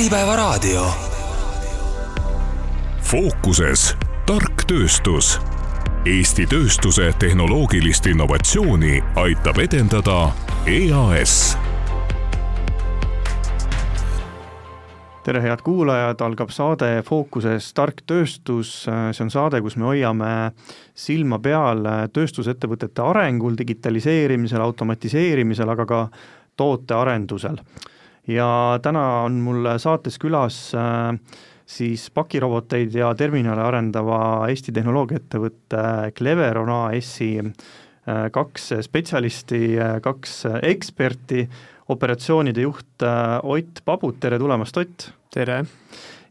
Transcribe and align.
Äripäevaraadio. 0.00 0.86
fookuses 3.02 3.96
tark 4.26 4.62
tööstus. 4.64 5.34
Eesti 6.08 6.46
tööstuse 6.48 7.10
tehnoloogilist 7.20 8.06
innovatsiooni 8.08 9.02
aitab 9.20 9.60
edendada 9.60 10.30
EAS 10.64 11.34
tere, 15.26 15.42
head 15.44 15.60
kuulajad, 15.68 16.24
algab 16.24 16.48
saade 16.48 17.02
Fookuses 17.04 17.68
tark 17.76 18.00
tööstus, 18.06 18.72
see 18.88 19.24
on 19.26 19.30
saade, 19.36 19.60
kus 19.60 19.76
me 19.76 19.90
hoiame 19.90 20.32
silma 20.96 21.42
peal 21.44 21.84
tööstusettevõtete 22.16 23.04
arengul, 23.04 23.52
digitaliseerimisel, 23.58 24.64
automatiseerimisel, 24.64 25.76
aga 25.76 25.86
ka 25.92 26.04
tootearendusel. 26.56 27.60
Ja 28.30 28.78
täna 28.82 29.04
on 29.26 29.40
mul 29.44 29.66
saates 29.80 30.18
külas 30.22 30.58
äh, 30.74 31.14
siis 31.66 32.08
pakiroboteid 32.14 32.94
ja 32.94 33.12
terminale 33.18 33.62
arendava 33.64 34.20
Eesti 34.50 34.74
tehnoloogiaettevõtte 34.76 35.82
Cleveron 36.18 36.70
AS-i 36.74 37.32
äh, 37.42 38.26
kaks 38.32 38.72
spetsialisti, 38.86 39.62
äh, 39.78 39.98
kaks 40.04 40.44
eksperti, 40.62 41.46
operatsioonide 41.90 42.62
juht 42.62 43.02
Ott 43.42 43.80
Pabut, 43.84 44.20
tere 44.22 44.38
tulemast, 44.38 44.76
Ott! 44.76 45.10
tere! 45.34 45.64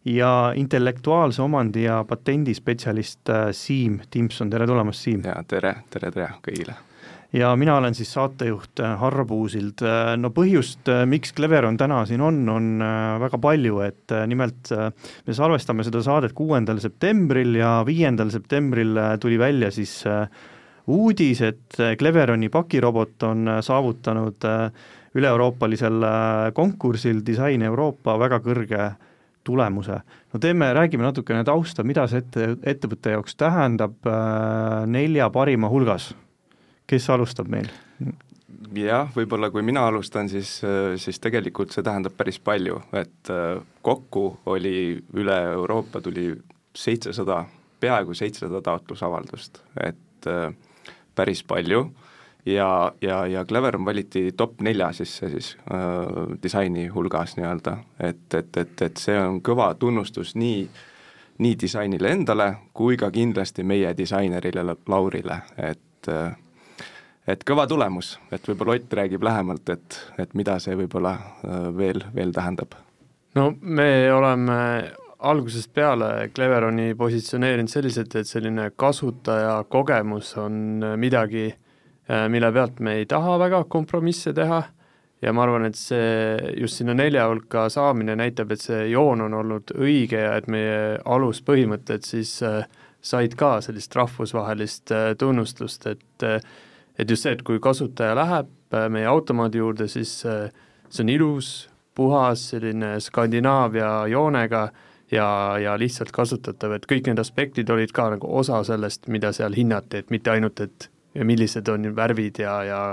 ja 0.08 0.53
intellektuaalse 0.55 1.41
omandi 1.44 1.84
ja 1.84 2.00
patendispetsialist 2.08 3.30
Siim 3.52 4.00
Timson, 4.09 4.50
tere 4.50 4.67
tulemast, 4.67 5.03
Siim! 5.03 5.25
jaa, 5.27 5.41
tere, 5.47 5.81
tere, 5.91 6.13
tere 6.16 6.30
kõigile! 6.45 6.77
Ja 7.33 7.55
mina 7.55 7.75
olen 7.77 7.95
siis 7.95 8.11
saatejuht 8.13 8.79
äh, 8.79 8.99
Harro 8.99 9.25
Puusild. 9.25 9.83
Äh, 9.85 10.13
no 10.17 10.31
põhjust, 10.33 10.81
äh, 10.89 11.05
miks 11.09 11.33
Cleveron 11.38 11.77
täna 11.77 12.02
siin 12.09 12.21
on, 12.25 12.41
on 12.49 12.69
väga 13.21 13.38
palju, 13.41 13.79
et 13.85 14.13
nimelt 14.27 14.71
me 14.73 15.35
salvestame 15.35 15.85
seda 15.85 16.02
saadet 16.05 16.33
kuuendal 16.38 16.81
septembril 16.81 17.55
ja 17.59 17.80
viiendal 17.86 18.31
septembril 18.33 18.97
tuli 19.21 19.38
välja 19.39 19.71
siis 19.71 20.02
uudis, 20.89 21.41
et 21.45 21.77
Cleveroni 21.99 22.49
pakirobot 22.49 23.27
on 23.27 23.52
saavutanud 23.61 24.47
üle-euroopalisel 25.17 26.05
konkursil 26.58 27.21
Design 27.25 27.66
Euroopa 27.66 28.16
väga 28.21 28.39
kõrge 28.45 28.88
tulemuse. 29.45 29.99
no 30.33 30.39
teeme, 30.41 30.71
räägime 30.73 31.05
natukene 31.05 31.43
tausta, 31.45 31.83
mida 31.83 32.08
see 32.08 32.23
ette, 32.23 32.49
ettevõtte 32.64 33.14
jaoks 33.14 33.38
tähendab 33.38 34.09
nelja 34.89 35.30
parima 35.33 35.69
hulgas 35.69 36.11
kes 36.90 37.09
alustab 37.14 37.50
meil? 37.52 37.70
jah, 38.76 39.09
võib-olla 39.16 39.50
kui 39.54 39.64
mina 39.66 39.86
alustan, 39.88 40.30
siis, 40.30 40.59
siis 41.02 41.20
tegelikult 41.22 41.73
see 41.73 41.86
tähendab 41.86 42.14
päris 42.18 42.40
palju, 42.44 42.82
et 42.98 43.32
äh, 43.34 43.62
kokku 43.86 44.26
oli 44.52 44.73
üle 45.17 45.38
Euroopa 45.54 46.02
tuli 46.06 46.32
seitsesada, 46.76 47.44
peaaegu 47.80 48.14
seitsesada 48.14 48.62
taotlusavaldust, 48.66 49.64
et 49.86 50.30
äh, 50.30 50.54
päris 51.16 51.44
palju 51.44 51.88
ja, 52.45 52.92
ja, 53.02 53.23
ja 53.28 53.45
Cleveron 53.45 53.86
valiti 53.86 54.32
top 54.38 54.62
nelja 54.62 54.92
sisse 54.94 55.30
siis 55.30 55.56
äh, 55.73 56.38
disaini 56.44 56.88
hulgas 56.94 57.38
nii-öelda, 57.38 57.78
et, 58.00 58.28
et, 58.34 58.58
et, 58.58 58.82
et 58.82 59.02
see 59.02 59.17
on 59.20 59.42
kõva 59.45 59.73
tunnustus 59.80 60.36
nii 60.36 60.70
nii 61.40 61.56
disainile 61.56 62.12
endale 62.12 62.50
kui 62.76 62.98
ka 63.00 63.08
kindlasti 63.16 63.64
meie 63.64 63.94
disainerile 63.98 64.76
Laurile, 64.92 65.38
et 65.56 66.10
äh, 66.12 66.34
et 67.30 67.44
kõva 67.47 67.66
tulemus, 67.69 68.16
et 68.33 68.45
võib-olla 68.49 68.77
Ott 68.80 68.94
räägib 68.99 69.23
lähemalt, 69.25 69.69
et, 69.73 69.99
et 70.22 70.33
mida 70.38 70.58
see 70.61 70.77
võib-olla 70.80 71.16
äh, 71.16 71.69
veel, 71.75 72.03
veel 72.16 72.33
tähendab? 72.36 72.77
no 73.38 73.52
me 73.61 74.09
oleme 74.13 74.58
algusest 75.19 75.71
peale 75.75 76.30
Cleveroni 76.36 76.94
positsioneerinud 76.97 77.69
selliselt, 77.69 78.16
et 78.16 78.27
selline 78.27 78.69
kasutajakogemus 78.80 80.33
on 80.42 80.83
midagi, 80.98 81.49
äh, 82.09 82.27
mille 82.31 82.52
pealt 82.55 82.80
me 82.80 82.99
ei 83.02 83.08
taha 83.09 83.37
väga 83.42 83.64
kompromisse 83.70 84.33
teha 84.33 84.61
ja 85.21 85.33
ma 85.36 85.43
arvan, 85.43 85.67
et 85.67 85.77
see 85.77 86.54
just 86.58 86.80
sinna 86.80 86.95
nelja 86.95 87.27
hulka 87.30 87.67
saamine 87.70 88.15
näitab, 88.17 88.55
et 88.55 88.64
see 88.64 88.87
joon 88.93 89.27
on 89.27 89.36
olnud 89.42 89.75
õige 89.77 90.23
ja 90.23 90.37
et 90.39 90.48
meie 90.48 90.98
aluspõhimõtted 91.05 92.08
siis 92.08 92.39
äh, 92.48 92.64
said 93.02 93.36
ka 93.39 93.59
sellist 93.64 93.95
rahvusvahelist 93.95 94.92
tunnustust, 95.20 95.86
et 95.87 96.25
et 96.99 97.10
just 97.10 97.23
see, 97.26 97.33
et 97.33 97.43
kui 97.48 97.61
kasutaja 97.64 98.15
läheb 98.17 98.52
äh, 98.76 98.89
meie 98.92 99.08
automaadi 99.10 99.61
juurde, 99.61 99.87
siis 99.87 100.20
äh, 100.27 100.49
see 100.89 101.05
on 101.05 101.14
ilus, 101.14 101.52
puhas, 101.95 102.49
selline 102.52 102.98
Skandinaavia 103.04 104.08
joonega 104.11 104.67
ja, 105.11 105.30
ja 105.61 105.77
lihtsalt 105.80 106.11
kasutatav, 106.15 106.76
et 106.76 106.87
kõik 106.89 107.10
need 107.10 107.20
aspektid 107.20 107.70
olid 107.73 107.93
ka 107.95 108.10
nagu 108.15 108.30
osa 108.42 108.61
sellest, 108.67 109.08
mida 109.08 109.33
seal 109.36 109.55
hinnati, 109.58 110.04
et 110.04 110.14
mitte 110.14 110.36
ainult, 110.36 110.61
et 110.64 110.89
millised 111.26 111.67
on 111.71 111.89
värvid 111.95 112.43
ja, 112.43 112.60
ja 112.67 112.83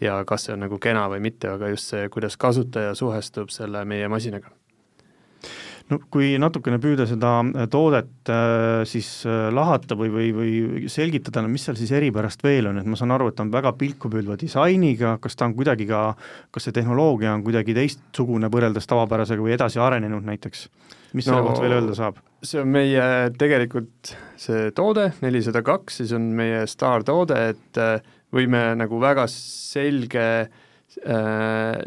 ja 0.00 0.22
kas 0.24 0.46
see 0.46 0.54
on 0.54 0.62
nagu 0.64 0.78
kena 0.80 1.02
või 1.12 1.20
mitte, 1.20 1.50
aga 1.52 1.68
just 1.74 1.92
see, 1.92 2.08
kuidas 2.08 2.38
kasutaja 2.40 2.94
suhestub 2.96 3.52
selle 3.52 3.84
meie 3.84 4.08
masinaga 4.08 4.48
no 5.90 5.98
kui 6.12 6.34
natukene 6.40 6.78
püüda 6.82 7.06
seda 7.08 7.32
äh, 7.42 7.66
toodet 7.70 8.30
äh, 8.30 8.82
siis 8.88 9.08
äh, 9.28 9.48
lahata 9.54 9.96
või, 9.98 10.10
või, 10.14 10.28
või 10.36 10.92
selgitada, 10.92 11.42
no 11.42 11.50
mis 11.52 11.66
seal 11.66 11.78
siis 11.78 11.92
eripärast 11.96 12.44
veel 12.46 12.70
on, 12.70 12.80
et 12.80 12.88
ma 12.88 12.98
saan 12.98 13.14
aru, 13.14 13.30
et 13.30 13.38
ta 13.38 13.44
on 13.46 13.52
väga 13.52 13.72
pilkupüüdva 13.80 14.38
disainiga, 14.40 15.16
kas 15.22 15.38
ta 15.38 15.48
on 15.48 15.56
kuidagi 15.58 15.88
ka, 15.90 16.04
kas 16.54 16.68
see 16.68 16.76
tehnoloogia 16.76 17.34
on 17.34 17.44
kuidagi 17.46 17.76
teistsugune 17.76 18.50
võrreldes 18.52 18.88
tavapärasega 18.90 19.44
või 19.44 19.56
edasi 19.58 19.82
arenenud 19.82 20.26
näiteks? 20.26 20.68
mis 21.10 21.26
no, 21.26 21.32
selle 21.32 21.46
kohta 21.48 21.64
veel 21.64 21.76
öelda 21.80 21.98
saab? 21.98 22.22
see 22.46 22.62
on 22.62 22.70
meie 22.70 23.04
tegelikult 23.40 24.14
see 24.40 24.70
toode, 24.76 25.10
nelisada 25.24 25.64
kaks, 25.66 26.00
siis 26.00 26.14
on 26.16 26.30
meie 26.38 26.62
staartoode, 26.70 27.40
et 27.50 27.80
võime 28.32 28.62
nagu 28.78 29.00
väga 29.02 29.26
selge, 29.28 30.24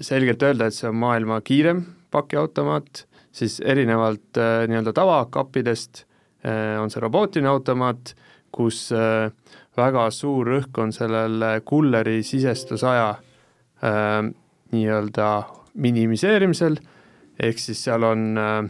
selgelt 0.03 0.45
öelda, 0.45 0.67
et 0.67 0.75
see 0.75 0.91
on 0.91 0.99
maailma 0.99 1.39
kiirem 1.45 1.81
pakiautomaat 2.13 3.05
siis 3.33 3.59
erinevalt 3.65 4.37
äh, 4.37 4.63
nii-öelda 4.69 4.93
tavakappidest 4.93 6.03
äh, 6.45 6.77
on 6.81 6.93
see 6.93 7.01
robootiline 7.01 7.49
automaat, 7.49 8.13
kus 8.53 8.85
äh, 8.93 9.31
väga 9.77 10.07
suur 10.13 10.51
rõhk 10.55 10.77
on 10.83 10.93
sellel 10.93 11.41
kulleri 11.65 12.21
sisestusaja 12.23 13.09
äh, 13.09 14.29
nii-öelda 14.73 15.29
minimiseerimisel, 15.73 16.77
ehk 17.41 17.61
siis 17.61 17.81
seal 17.87 18.05
on 18.05 18.37
äh, 18.37 18.61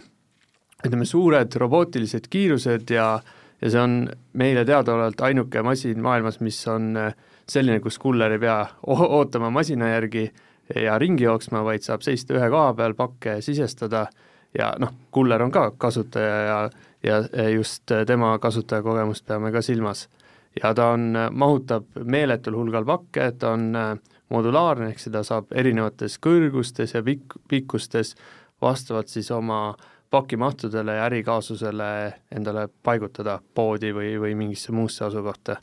ütleme, 0.83 1.05
suured 1.07 1.55
robootilised 1.59 2.29
kiirused 2.31 2.91
ja, 2.95 3.07
ja 3.61 3.71
see 3.71 3.81
on 3.81 3.99
meile 4.39 4.65
teadaolevalt 4.67 5.21
ainuke 5.27 5.63
masin 5.65 6.01
maailmas, 6.03 6.39
mis 6.43 6.59
on 6.71 6.93
äh, 6.99 7.13
selline, 7.49 7.79
kus 7.83 7.99
kuller 7.99 8.35
ei 8.35 8.41
pea 8.41 8.59
ootama 8.87 9.51
masina 9.51 9.91
järgi 9.91 10.29
ja 10.79 10.97
ringi 10.99 11.27
jooksma, 11.27 11.63
vaid 11.65 11.83
saab 11.83 12.03
seista 12.05 12.35
ühe 12.37 12.47
koha 12.51 12.71
peal, 12.77 12.95
pakke 12.95 13.39
sisestada 13.43 14.07
ja 14.59 14.73
noh, 14.79 14.93
kuller 15.11 15.41
on 15.41 15.51
ka 15.51 15.71
kasutaja 15.77 16.35
ja, 16.45 16.59
ja 17.03 17.49
just 17.49 17.91
tema 18.07 18.37
kasutajakogemust 18.39 19.25
peame 19.25 19.51
ka 19.51 19.61
silmas. 19.61 20.09
ja 20.63 20.73
ta 20.73 20.91
on, 20.93 21.13
mahutab 21.31 21.85
meeletul 22.03 22.55
hulgal 22.55 22.85
pakke, 22.85 23.31
ta 23.39 23.55
on 23.57 23.75
äh, 23.75 23.97
modulaarne, 24.29 24.91
ehk 24.91 25.01
seda 25.01 25.23
saab 25.25 25.51
erinevates 25.55 26.19
kõrgustes 26.21 26.93
ja 26.93 27.01
pikk, 27.03 27.37
pikkustes 27.49 28.15
vastavalt 28.61 29.09
siis 29.09 29.31
oma 29.31 29.75
pakimahtudele 30.13 30.95
ja 30.99 31.07
ärikaasusele 31.09 32.13
endale 32.35 32.67
paigutada 32.83 33.39
poodi 33.55 33.89
või, 33.93 34.11
või 34.21 34.35
mingisse 34.37 34.71
muusse 34.71 35.05
asukohta. 35.05 35.55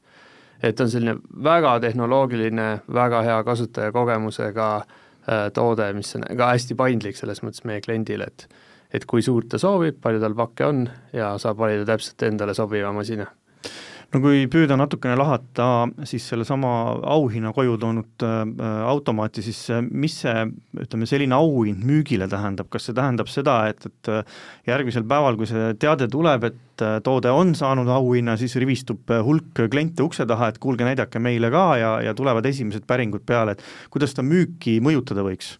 et 0.62 0.80
on 0.80 0.90
selline 0.90 1.14
väga 1.44 1.78
tehnoloogiline, 1.80 2.80
väga 2.94 3.22
hea 3.22 3.44
kasutajakogemusega 3.44 4.66
äh, 4.76 5.52
toode, 5.54 5.92
mis 5.92 6.16
on 6.16 6.26
ka 6.36 6.50
hästi 6.50 6.74
paindlik 6.74 7.16
selles 7.16 7.42
mõttes 7.46 7.64
meie 7.64 7.80
kliendile, 7.80 8.26
et 8.26 8.48
et 8.92 9.07
kui 9.07 9.22
suurt 9.22 9.51
ta 9.53 9.60
soovib, 9.63 10.01
palju 10.03 10.22
tal 10.22 10.34
pakke 10.39 10.66
on 10.66 10.87
ja 11.16 11.34
saab 11.39 11.63
valida 11.63 11.87
täpselt 11.92 12.28
endale 12.28 12.57
sobiva 12.59 12.92
masina 12.97 13.28
no 14.10 14.21
kui 14.22 14.47
püüda 14.51 14.77
natukene 14.78 15.15
lahata 15.19 15.66
siis 16.09 16.25
sellesama 16.33 16.71
auhinna 17.15 17.53
koju 17.54 17.77
toonud 17.81 18.25
äh, 18.27 18.42
automaati, 18.91 19.45
siis 19.47 19.60
äh, 19.75 19.83
mis 19.84 20.16
see, 20.25 20.47
ütleme, 20.83 21.09
selline 21.09 21.37
auhind 21.39 21.84
müügile 21.87 22.28
tähendab, 22.31 22.71
kas 22.72 22.89
see 22.89 22.97
tähendab 22.97 23.31
seda, 23.31 23.60
et, 23.71 23.87
et 23.87 24.13
äh, 24.13 24.37
järgmisel 24.71 25.07
päeval, 25.10 25.39
kui 25.39 25.48
see 25.51 25.72
teade 25.81 26.10
tuleb, 26.10 26.48
et 26.51 26.87
äh, 26.87 26.98
toode 27.07 27.33
on 27.34 27.54
saanud 27.59 27.91
auhinna, 27.95 28.37
siis 28.41 28.57
rivistub 28.60 29.15
hulk 29.27 29.65
kliente 29.71 30.04
ukse 30.07 30.27
taha, 30.28 30.51
et 30.51 30.63
kuulge, 30.63 30.87
näidake 30.89 31.22
meile 31.22 31.53
ka 31.54 31.66
ja, 31.81 31.97
ja 32.09 32.16
tulevad 32.19 32.47
esimesed 32.51 32.87
päringud 32.91 33.27
peale, 33.27 33.54
et 33.54 33.91
kuidas 33.95 34.16
ta 34.16 34.27
müüki 34.27 34.81
mõjutada 34.83 35.27
võiks? 35.27 35.54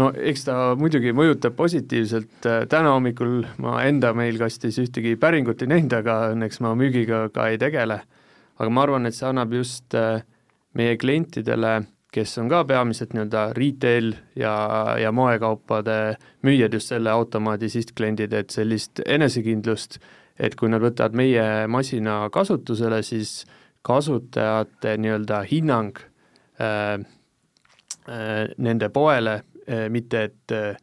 No 0.00 0.10
eks 0.12 0.46
ta 0.46 0.56
muidugi 0.78 1.12
mõjutab 1.16 1.56
positiivselt, 1.58 2.48
täna 2.70 2.92
hommikul 2.94 3.42
ma 3.62 3.80
enda 3.86 4.12
mailkastis 4.16 4.78
ühtegi 4.82 5.16
päringut 5.20 5.64
ei 5.64 5.72
näinud, 5.72 5.96
aga 6.00 6.18
õnneks 6.34 6.60
ma 6.64 6.74
müügiga 6.78 7.26
ka 7.34 7.48
ei 7.52 7.60
tegele, 7.60 8.00
aga 8.56 8.70
ma 8.72 8.86
arvan, 8.86 9.08
et 9.08 9.16
see 9.16 9.28
annab 9.28 9.54
just 9.56 9.96
äh, 9.96 10.24
meie 10.76 10.96
klientidele, 11.00 11.78
kes 12.12 12.36
on 12.40 12.48
ka 12.48 12.62
peamiselt 12.68 13.12
nii-öelda 13.12 13.48
retail 13.56 14.14
ja, 14.38 14.54
ja 15.00 15.10
moekaupade 15.12 16.16
müüjad 16.46 16.76
just 16.76 16.92
selle 16.92 17.12
automaadi 17.12 17.68
sihtkliendid, 17.72 18.32
et 18.36 18.54
sellist 18.54 19.02
enesekindlust, 19.04 19.98
et 20.40 20.56
kui 20.56 20.70
nad 20.72 20.84
võtavad 20.84 21.16
meie 21.16 21.66
masina 21.72 22.22
kasutusele, 22.32 23.02
siis 23.04 23.42
kasutajate 23.86 24.96
nii-öelda 25.00 25.42
hinnang 25.48 26.00
äh, 26.60 26.96
äh, 28.08 28.48
nende 28.56 28.88
poele 28.92 29.38
äh,, 29.40 29.52
mitte 29.90 30.22
et 30.30 30.54
äh, 30.54 30.76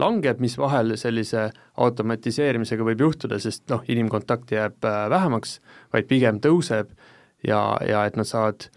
langeb, 0.00 0.40
mis 0.40 0.56
vahel 0.58 0.94
sellise 1.00 1.48
automatiseerimisega 1.80 2.84
võib 2.86 3.04
juhtuda, 3.06 3.40
sest 3.42 3.66
noh, 3.72 3.82
inimkontakt 3.90 4.52
jääb 4.54 4.84
äh, 4.86 5.06
vähemaks, 5.12 5.58
vaid 5.94 6.08
pigem 6.10 6.40
tõuseb 6.42 6.92
ja, 7.46 7.60
ja 7.86 8.04
et 8.08 8.18
nad 8.20 8.28
saavad 8.28 8.68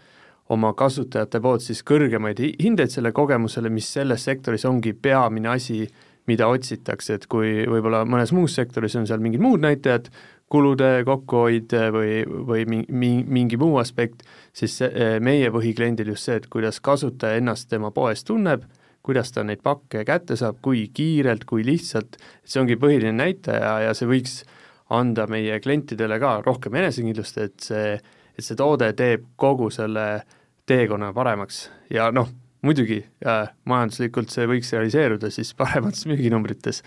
oma 0.52 0.74
kasutajate 0.76 1.40
poolt 1.40 1.64
siis 1.64 1.80
kõrgemaid 1.86 2.40
hindeid 2.60 2.92
selle 2.92 3.14
kogemusele, 3.16 3.72
mis 3.72 3.88
selles 3.96 4.26
sektoris 4.26 4.66
ongi 4.68 4.92
peamine 4.92 5.54
asi, 5.54 5.86
mida 6.28 6.48
otsitakse, 6.48 7.18
et 7.18 7.26
kui 7.28 7.64
võib-olla 7.68 8.04
mõnes 8.08 8.32
muus 8.32 8.54
sektoris 8.56 8.94
on 8.96 9.08
seal 9.08 9.20
mingid 9.24 9.42
muud 9.44 9.64
näitajad, 9.64 10.08
kulude 10.52 11.02
kokkuhoid 11.04 11.72
või, 11.92 12.22
või 12.48 12.64
mingi, 12.68 13.12
mingi 13.24 13.58
muu 13.60 13.76
aspekt, 13.80 14.22
siis 14.56 14.78
meie 15.24 15.50
põhikliendil 15.52 16.12
just 16.12 16.28
see, 16.28 16.38
et 16.40 16.48
kuidas 16.52 16.80
kasutaja 16.84 17.40
ennast 17.40 17.68
tema 17.72 17.90
poes 17.92 18.24
tunneb 18.24 18.64
kuidas 19.04 19.32
ta 19.34 19.44
neid 19.44 19.62
pakke 19.64 20.04
kätte 20.08 20.36
saab, 20.40 20.60
kui 20.64 20.86
kiirelt, 20.94 21.44
kui 21.48 21.64
lihtsalt, 21.66 22.16
see 22.44 22.62
ongi 22.62 22.78
põhiline 22.80 23.14
näitaja 23.18 23.74
ja 23.84 23.96
see 23.96 24.08
võiks 24.08 24.38
anda 24.94 25.26
meie 25.30 25.58
klientidele 25.64 26.18
ka 26.20 26.38
rohkem 26.44 26.76
enesekindlust, 26.80 27.40
et 27.40 27.68
see, 27.68 27.98
et 28.34 28.46
see 28.46 28.56
toode 28.58 28.90
teeb 28.96 29.26
kogu 29.40 29.70
selle 29.72 30.06
teekonna 30.68 31.12
paremaks. 31.16 31.66
Ja 31.92 32.10
noh, 32.14 32.30
muidugi 32.64 33.02
äh, 33.26 33.50
majanduslikult 33.68 34.32
see 34.32 34.48
võiks 34.48 34.72
realiseeruda 34.72 35.30
siis 35.32 35.52
paremates 35.58 36.06
müüginumbrites 36.10 36.82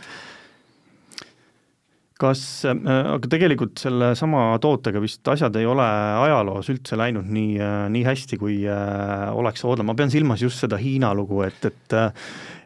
kas, 2.22 2.42
äh, 2.68 2.76
aga 3.14 3.30
tegelikult 3.30 3.80
sellesama 3.82 4.50
tootega 4.64 5.02
vist 5.04 5.28
asjad 5.32 5.56
ei 5.60 5.68
ole 5.70 5.86
ajaloos 6.26 6.70
üldse 6.74 7.00
läinud 7.00 7.30
nii, 7.34 7.56
äh, 7.62 7.80
nii 7.94 8.04
hästi, 8.08 8.40
kui 8.42 8.60
äh, 8.70 9.28
oleks 9.38 9.66
oodanud, 9.66 9.92
ma 9.92 9.98
pean 9.98 10.14
silmas 10.14 10.44
just 10.44 10.64
seda 10.64 10.80
Hiina 10.82 11.14
lugu, 11.18 11.44
et, 11.48 11.72
et 11.72 11.98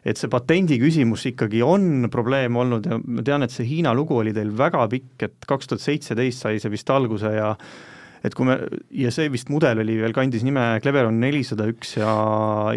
et 0.02 0.18
see 0.18 0.26
patendi 0.26 0.80
küsimus 0.82 1.22
ikkagi 1.30 1.60
on 1.62 2.08
probleem 2.10 2.56
olnud 2.58 2.88
ja 2.90 2.98
ma 2.98 3.22
tean, 3.22 3.44
et 3.46 3.54
see 3.54 3.68
Hiina 3.68 3.92
lugu 3.94 4.16
oli 4.18 4.32
teil 4.34 4.50
väga 4.58 4.88
pikk, 4.90 5.14
et 5.28 5.46
kaks 5.46 5.70
tuhat 5.70 5.84
seitseteist 5.84 6.42
sai 6.42 6.58
see 6.58 6.72
vist 6.72 6.90
alguse 6.90 7.30
ja 7.30 7.52
et 8.22 8.34
kui 8.38 8.46
me, 8.46 8.56
ja 8.94 9.10
see 9.14 9.30
vist 9.32 9.50
mudel 9.52 9.82
oli 9.82 9.96
veel, 10.00 10.14
kandis 10.14 10.44
nime 10.46 10.62
Cleveron 10.82 11.18
nelisada 11.22 11.66
üks 11.70 11.96
ja, 11.98 12.12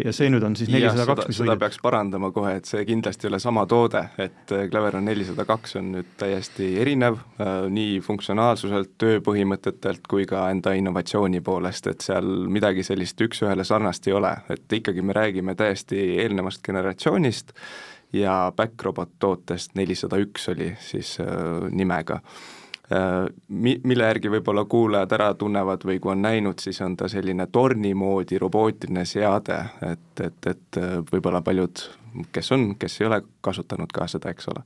ja 0.02 0.14
see 0.16 0.30
nüüd 0.32 0.44
on 0.46 0.56
siis 0.58 0.70
nelisada 0.72 1.06
kaks, 1.08 1.28
mis 1.30 1.40
seda 1.40 1.56
peaks 1.60 1.80
parandama 1.82 2.32
kohe, 2.34 2.56
et 2.58 2.68
see 2.68 2.82
kindlasti 2.88 3.28
ei 3.28 3.32
ole 3.32 3.40
sama 3.42 3.66
toode, 3.70 4.02
et 4.22 4.54
äh, 4.54 4.66
Cleveron 4.72 5.06
nelisada 5.06 5.46
kaks 5.48 5.78
on 5.80 5.92
nüüd 5.94 6.12
täiesti 6.20 6.72
erinev 6.82 7.20
äh, 7.38 7.66
nii 7.72 8.00
funktsionaalsuselt, 8.06 8.96
tööpõhimõtetelt 9.02 10.06
kui 10.10 10.26
ka 10.28 10.48
enda 10.52 10.74
innovatsiooni 10.78 11.42
poolest, 11.46 11.90
et 11.92 12.06
seal 12.06 12.30
midagi 12.50 12.86
sellist 12.86 13.20
üks-ühele 13.22 13.66
sarnast 13.66 14.10
ei 14.10 14.16
ole, 14.18 14.34
et 14.52 14.80
ikkagi 14.80 15.04
me 15.06 15.16
räägime 15.16 15.54
täiesti 15.58 16.00
eelnevast 16.24 16.64
generatsioonist 16.66 17.54
ja 18.16 18.52
Backrobot 18.56 19.16
tootest 19.18 19.74
nelisada 19.78 20.18
üks 20.22 20.50
oli 20.50 20.72
siis 20.82 21.16
äh, 21.22 21.66
nimega 21.70 22.20
mi-, 23.48 23.80
mille 23.84 24.08
järgi 24.10 24.30
võib-olla 24.30 24.64
kuulajad 24.70 25.14
ära 25.16 25.32
tunnevad 25.38 25.84
või 25.88 25.98
kui 26.02 26.12
on 26.14 26.22
näinud, 26.22 26.62
siis 26.62 26.80
on 26.84 26.96
ta 26.98 27.08
selline 27.10 27.48
torni 27.52 27.94
moodi 27.98 28.38
robootiline 28.38 29.04
seade, 29.08 29.58
et, 29.86 30.22
et, 30.22 30.50
et 30.52 30.80
äh, 30.80 30.96
võib-olla 31.10 31.42
paljud, 31.46 31.82
kes 32.32 32.52
on, 32.54 32.68
kes 32.78 33.00
ei 33.00 33.08
ole 33.10 33.20
kasutanud 33.44 33.92
ka 33.94 34.08
seda, 34.10 34.30
eks 34.30 34.50
ole. 34.54 34.62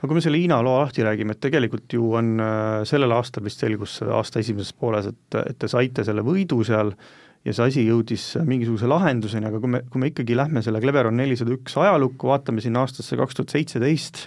Aga 0.00 0.08
kui 0.08 0.16
me 0.16 0.22
selle 0.24 0.38
Hiina 0.40 0.58
loo 0.66 0.78
lahti 0.80 1.04
räägime, 1.06 1.34
et 1.36 1.42
tegelikult 1.42 1.94
ju 1.94 2.12
on 2.18 2.36
äh, 2.42 2.82
sellel 2.88 3.14
aastal 3.18 3.44
vist 3.46 3.62
selgus 3.62 4.00
aasta 4.06 4.42
esimeses 4.42 4.72
pooles, 4.74 5.10
et, 5.10 5.40
et 5.44 5.58
te 5.58 5.70
saite 5.70 6.06
selle 6.06 6.24
võidu 6.26 6.62
seal 6.66 6.94
ja 7.46 7.54
see 7.56 7.66
asi 7.70 7.84
jõudis 7.86 8.24
mingisuguse 8.46 8.88
lahenduseni, 8.90 9.48
aga 9.48 9.60
kui 9.62 9.72
me, 9.72 9.82
kui 9.90 10.02
me 10.02 10.10
ikkagi 10.10 10.36
lähme 10.38 10.62
selle 10.62 10.82
Cleveron 10.82 11.16
nelisada 11.16 11.54
üks 11.54 11.76
ajalukku, 11.80 12.30
vaatame 12.30 12.62
sinna 12.62 12.84
aastasse 12.84 13.18
kaks 13.18 13.38
tuhat 13.38 13.54
seitseteist, 13.54 14.26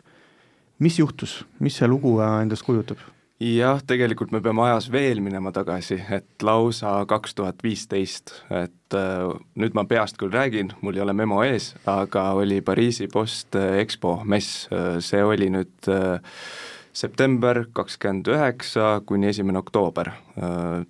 mis 0.84 1.00
juhtus, 1.00 1.42
mis 1.64 1.78
see 1.80 1.90
lugu 1.90 2.18
äh, 2.22 2.42
endast 2.44 2.66
kujutab? 2.68 3.02
jah, 3.44 3.82
tegelikult 3.84 4.32
me 4.32 4.40
peame 4.40 4.62
ajas 4.70 4.86
veel 4.92 5.20
minema 5.20 5.52
tagasi, 5.52 5.98
et 6.16 6.44
lausa 6.46 6.94
kaks 7.10 7.34
tuhat 7.36 7.64
viisteist, 7.66 8.32
et 8.56 8.96
äh, 8.96 9.32
nüüd 9.60 9.76
ma 9.76 9.84
peast 9.90 10.20
küll 10.22 10.32
räägin, 10.32 10.72
mul 10.82 10.96
ei 10.96 11.04
ole 11.04 11.16
memo 11.18 11.42
ees, 11.44 11.74
aga 11.90 12.30
oli 12.40 12.62
Pariisi 12.64 13.10
Post 13.12 13.58
äh, 13.60 13.82
EXPO 13.82 14.22
mess 14.24 14.70
see 15.04 15.24
oli 15.26 15.50
nüüd 15.52 15.90
september 16.94 17.64
kakskümmend 17.74 18.30
üheksa 18.30 19.02
kuni 19.10 19.32
esimene 19.32 19.58
oktoober. 19.58 20.12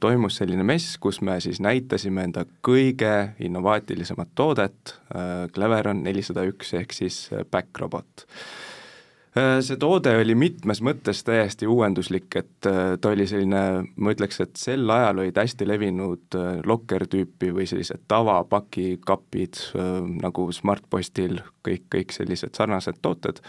Toimus 0.04 0.36
selline 0.42 0.66
mess, 0.68 0.98
kus 1.00 1.22
me 1.24 1.38
siis 1.42 1.62
näitasime 1.63 2.25
enda 2.28 2.44
kõige 2.68 3.13
innovaatilisemat 3.39 4.34
toodet, 4.36 4.98
Cleveron 5.56 6.04
nelisada 6.04 6.44
üks 6.50 6.75
ehk 6.75 6.92
siis 7.00 7.22
Backrobot 7.56 8.28
see 9.34 9.78
toode 9.82 10.14
oli 10.22 10.36
mitmes 10.38 10.82
mõttes 10.86 11.24
täiesti 11.26 11.68
uuenduslik, 11.70 12.28
et 12.38 12.68
äh, 12.70 12.94
ta 13.02 13.14
oli 13.14 13.26
selline, 13.30 13.62
ma 13.96 14.14
ütleks, 14.14 14.40
et 14.44 14.60
sel 14.60 14.90
ajal 14.94 15.24
olid 15.24 15.40
hästi 15.42 15.68
levinud 15.68 16.38
äh, 16.38 16.60
lokker-tüüpi 16.70 17.50
või 17.56 17.66
sellised 17.70 18.06
tavapakikapid 18.12 19.62
nagu 20.22 20.50
Smartpostil, 20.54 21.40
kõik, 21.66 21.88
kõik 21.96 22.14
sellised 22.14 22.54
sarnased 22.58 23.02
tooted, 23.02 23.42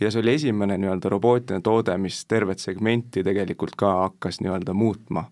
ja 0.00 0.10
see 0.10 0.22
oli 0.24 0.36
esimene 0.38 0.78
nii-öelda 0.80 1.12
robootiline 1.12 1.64
toode, 1.64 1.98
mis 2.00 2.24
tervet 2.28 2.62
segmenti 2.62 3.24
tegelikult 3.24 3.76
ka 3.76 3.92
hakkas 4.06 4.40
nii-öelda 4.40 4.72
muutma. 4.76 5.26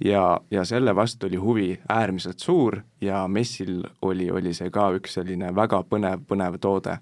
Ja, 0.00 0.40
ja 0.50 0.64
selle 0.64 0.94
vastu 0.96 1.28
oli 1.28 1.36
huvi 1.36 1.80
äärmiselt 1.92 2.40
suur 2.40 2.78
ja 3.04 3.26
messil 3.28 3.82
oli, 4.02 4.30
oli 4.32 4.54
see 4.56 4.70
ka 4.72 4.86
üks 4.96 5.18
selline 5.18 5.50
väga 5.54 5.82
põnev, 5.90 6.22
põnev 6.24 6.56
toode 6.56 6.96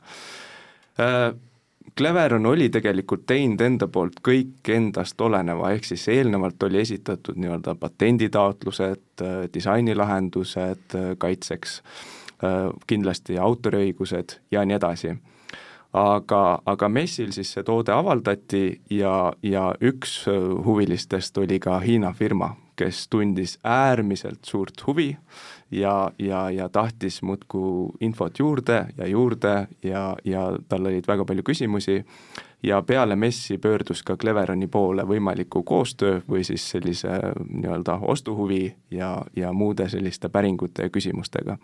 Cleveron 1.96 2.46
oli 2.46 2.68
tegelikult 2.70 3.24
teinud 3.26 3.60
enda 3.60 3.88
poolt 3.88 4.20
kõik 4.24 4.68
endast 4.74 5.20
oleneva, 5.20 5.72
ehk 5.74 5.86
siis 5.88 6.08
eelnevalt 6.12 6.62
oli 6.62 6.82
esitatud 6.82 7.38
nii-öelda 7.40 7.74
patenditaotlused, 7.80 9.22
äh, 9.22 9.40
disainilahendused 9.54 10.94
äh, 10.94 11.08
kaitseks, 11.18 11.80
äh, 12.44 12.60
kindlasti 12.86 13.38
autoriõigused 13.38 14.38
ja 14.50 14.64
nii 14.64 14.78
edasi. 14.78 15.16
aga, 15.92 16.60
aga 16.66 16.88
messil 16.88 17.30
siis 17.32 17.50
see 17.54 17.62
toode 17.64 17.92
avaldati 17.92 18.80
ja, 18.90 19.32
ja 19.42 19.70
üks 19.80 20.26
huvilistest 20.64 21.38
oli 21.38 21.56
ka 21.58 21.78
Hiina 21.80 22.12
firma, 22.12 22.50
kes 22.78 23.08
tundis 23.10 23.58
äärmiselt 23.64 24.44
suurt 24.46 24.86
huvi 24.86 25.16
ja, 25.70 26.10
ja, 26.18 26.50
ja 26.50 26.68
tahtis 26.68 27.22
muudkui 27.22 27.96
infot 28.00 28.38
juurde 28.38 28.86
ja 28.96 29.06
juurde 29.06 29.68
ja, 29.82 30.16
ja 30.24 30.52
tal 30.68 30.86
olid 30.86 31.08
väga 31.08 31.24
palju 31.24 31.42
küsimusi. 31.42 32.04
Ja 32.62 32.80
peale 32.82 33.16
messi 33.16 33.58
pöördus 33.58 34.02
ka 34.02 34.16
Cleveroni 34.16 34.66
poole 34.66 35.04
võimaliku 35.06 35.62
koostöö 35.62 36.20
või 36.28 36.42
siis 36.44 36.64
sellise 36.70 37.20
nii-öelda 37.48 38.00
ostuhuvi 38.02 38.74
ja, 38.90 39.12
ja 39.36 39.52
muude 39.52 39.86
selliste 39.88 40.28
päringute 40.28 40.88
ja 40.88 40.90
küsimustega 40.90 41.58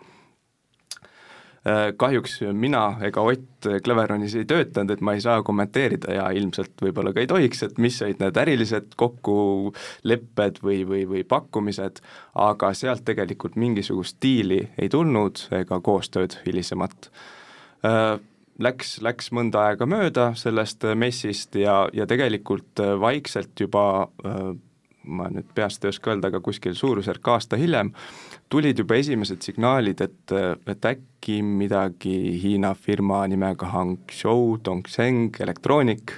kahjuks 1.97 2.39
mina 2.53 2.83
ega 3.07 3.23
Ott 3.25 3.67
Cleveronis 3.83 4.35
ei 4.37 4.45
töötanud, 4.45 4.91
et 4.93 5.01
ma 5.01 5.15
ei 5.17 5.23
saa 5.23 5.41
kommenteerida 5.45 6.13
ja 6.13 6.27
ilmselt 6.37 6.75
võib-olla 6.81 7.13
ka 7.13 7.23
ei 7.23 7.29
tohiks, 7.31 7.63
et 7.65 7.79
mis 7.81 7.97
olid 8.05 8.21
need 8.21 8.37
ärilised 8.37 8.93
kokkulepped 8.99 10.61
või, 10.61 10.83
või, 10.85 11.01
või 11.09 11.23
pakkumised, 11.25 12.03
aga 12.45 12.69
sealt 12.77 13.01
tegelikult 13.07 13.57
mingisugust 13.57 14.19
diili 14.21 14.61
ei 14.77 14.91
tulnud 14.93 15.47
ega 15.57 15.81
koostööd 15.81 16.37
hilisemat. 16.45 17.09
Äh, 17.85 18.13
läks, 18.61 18.99
läks 19.03 19.31
mõnda 19.35 19.65
aega 19.69 19.87
mööda 19.89 20.29
sellest 20.37 20.85
messist 20.95 21.57
ja, 21.59 21.85
ja 21.93 22.07
tegelikult 22.09 22.81
vaikselt 23.01 23.59
juba 23.59 23.87
ma 25.07 25.29
nüüd 25.31 25.47
peast 25.55 25.85
ei 25.85 25.91
oska 25.93 26.13
öelda, 26.13 26.31
aga 26.31 26.41
kuskil 26.43 26.75
suurusjärk 26.77 27.27
aasta 27.35 27.59
hiljem, 27.59 27.91
tulid 28.49 28.79
juba 28.79 28.99
esimesed 28.99 29.45
signaalid, 29.45 30.01
et, 30.05 30.35
et 30.67 30.91
äkki 30.91 31.41
midagi 31.45 32.15
Hiina 32.43 32.73
firma 32.77 33.23
nimega 33.31 33.69
Hangzhou 33.73 34.57
Dongsheng 34.65 35.39
Electronic, 35.41 36.17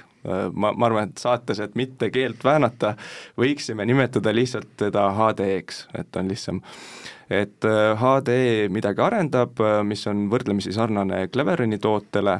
ma, 0.52 0.72
ma 0.72 0.88
arvan, 0.88 1.08
et 1.08 1.20
saates, 1.22 1.60
et 1.62 1.76
mitte 1.78 2.10
keelt 2.14 2.44
väänata, 2.44 2.94
võiksime 3.38 3.86
nimetada 3.88 4.34
lihtsalt 4.34 4.74
teda 4.84 5.08
HD-ks, 5.16 5.86
et 5.98 6.16
on 6.16 6.28
lihtsam. 6.28 6.62
et 7.30 7.64
HD 8.00 8.68
midagi 8.72 9.02
arendab, 9.04 9.60
mis 9.84 10.06
on 10.08 10.28
võrdlemisi 10.32 10.72
sarnane 10.72 11.26
Cleveroni 11.28 11.78
tootele, 11.78 12.38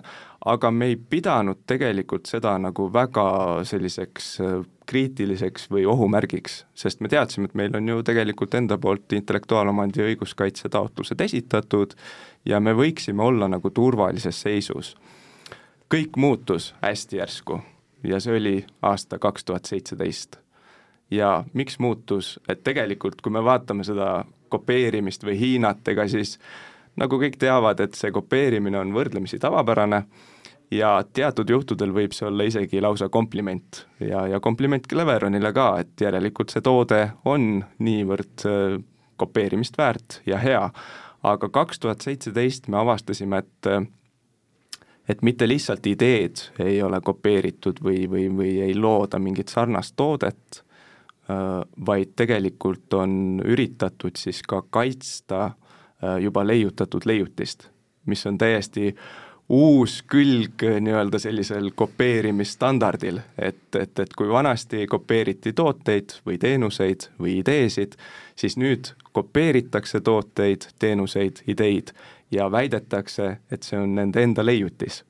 aga 0.48 0.70
me 0.70 0.88
ei 0.88 0.96
pidanud 0.96 1.60
tegelikult 1.66 2.26
seda 2.26 2.56
nagu 2.58 2.88
väga 2.92 3.28
selliseks 3.68 4.38
kriitiliseks 4.88 5.68
või 5.70 5.84
ohumärgiks, 5.86 6.62
sest 6.74 7.02
me 7.04 7.10
teadsime, 7.12 7.48
et 7.48 7.56
meil 7.58 7.76
on 7.76 7.88
ju 7.88 8.02
tegelikult 8.02 8.54
enda 8.56 8.78
poolt 8.80 9.12
intellektuaalomandi 9.12 10.04
õiguskaitse 10.06 10.70
taotlused 10.72 11.20
esitatud 11.20 11.92
ja 12.48 12.60
me 12.60 12.72
võiksime 12.76 13.22
olla 13.22 13.48
nagu 13.48 13.70
turvalises 13.70 14.40
seisus. 14.40 14.96
kõik 15.94 16.16
muutus 16.16 16.74
hästi 16.82 17.16
järsku 17.16 17.60
ja 18.04 18.20
see 18.20 18.36
oli 18.36 18.66
aasta 18.82 19.18
kaks 19.18 19.44
tuhat 19.44 19.64
seitseteist. 19.64 20.36
ja 21.10 21.44
miks 21.52 21.78
muutus, 21.78 22.40
et 22.48 22.64
tegelikult 22.64 23.20
kui 23.20 23.32
me 23.32 23.44
vaatame 23.44 23.84
seda 23.84 24.24
kopeerimist 24.48 25.24
või 25.24 25.38
Hiinat, 25.38 25.88
ega 25.88 26.08
siis 26.08 26.38
nagu 26.96 27.20
kõik 27.20 27.36
teavad, 27.38 27.80
et 27.80 27.94
see 27.94 28.10
kopeerimine 28.10 28.78
on 28.78 28.92
võrdlemisi 28.92 29.38
tavapärane 29.38 30.02
ja 30.70 30.90
teatud 31.12 31.50
juhtudel 31.50 31.92
võib 31.94 32.14
see 32.16 32.28
olla 32.28 32.46
isegi 32.48 32.80
lausa 32.80 33.08
kompliment. 33.08 33.84
Ja, 34.00 34.26
ja 34.28 34.40
kompliment 34.40 34.86
Cleveronile 34.88 35.52
ka, 35.56 35.68
et 35.82 36.00
järelikult 36.00 36.52
see 36.52 36.64
toode 36.64 37.00
on 37.28 37.62
niivõrd 37.84 38.46
äh, 38.48 38.78
kopeerimist 39.18 39.78
väärt 39.78 40.20
ja 40.26 40.40
hea, 40.42 40.64
aga 41.26 41.48
kaks 41.52 41.80
tuhat 41.82 42.04
seitseteist 42.04 42.68
me 42.68 42.80
avastasime, 42.82 43.44
et 43.44 43.70
äh, 43.70 43.86
et 45.08 45.22
mitte 45.24 45.46
lihtsalt 45.48 45.86
ideed 45.88 46.40
ei 46.60 46.82
ole 46.84 47.00
kopeeritud 47.00 47.78
või, 47.80 48.02
või, 48.10 48.26
või 48.28 48.58
ei 48.60 48.74
looda 48.76 49.16
mingit 49.18 49.48
sarnast 49.48 49.96
toodet, 49.96 50.60
äh, 51.32 51.46
vaid 51.86 52.12
tegelikult 52.16 52.94
on 52.94 53.40
üritatud 53.44 54.20
siis 54.20 54.42
ka 54.42 54.62
kaitsta 54.70 55.54
juba 56.22 56.44
leiutatud 56.46 57.02
leiutist, 57.10 57.64
mis 58.06 58.20
on 58.30 58.36
täiesti 58.38 58.84
äh, 58.92 59.06
uus 59.48 60.02
külg 60.02 60.62
nii-öelda 60.80 61.18
sellisel 61.18 61.70
kopeerimisstandardil, 61.74 63.20
et, 63.38 63.74
et, 63.80 63.98
et 63.98 64.14
kui 64.16 64.28
vanasti 64.28 64.86
kopeeriti 64.86 65.52
tooteid 65.56 66.18
või 66.26 66.36
teenuseid 66.38 67.08
või 67.20 67.38
ideesid, 67.40 67.96
siis 68.36 68.58
nüüd 68.60 68.92
kopeeritakse 69.16 70.00
tooteid, 70.04 70.68
teenuseid, 70.78 71.42
ideid 71.48 71.94
ja 72.30 72.50
väidetakse, 72.52 73.36
et 73.50 73.64
see 73.64 73.80
on 73.80 73.94
nende 73.94 74.22
enda 74.22 74.44
leiutis. 74.44 75.04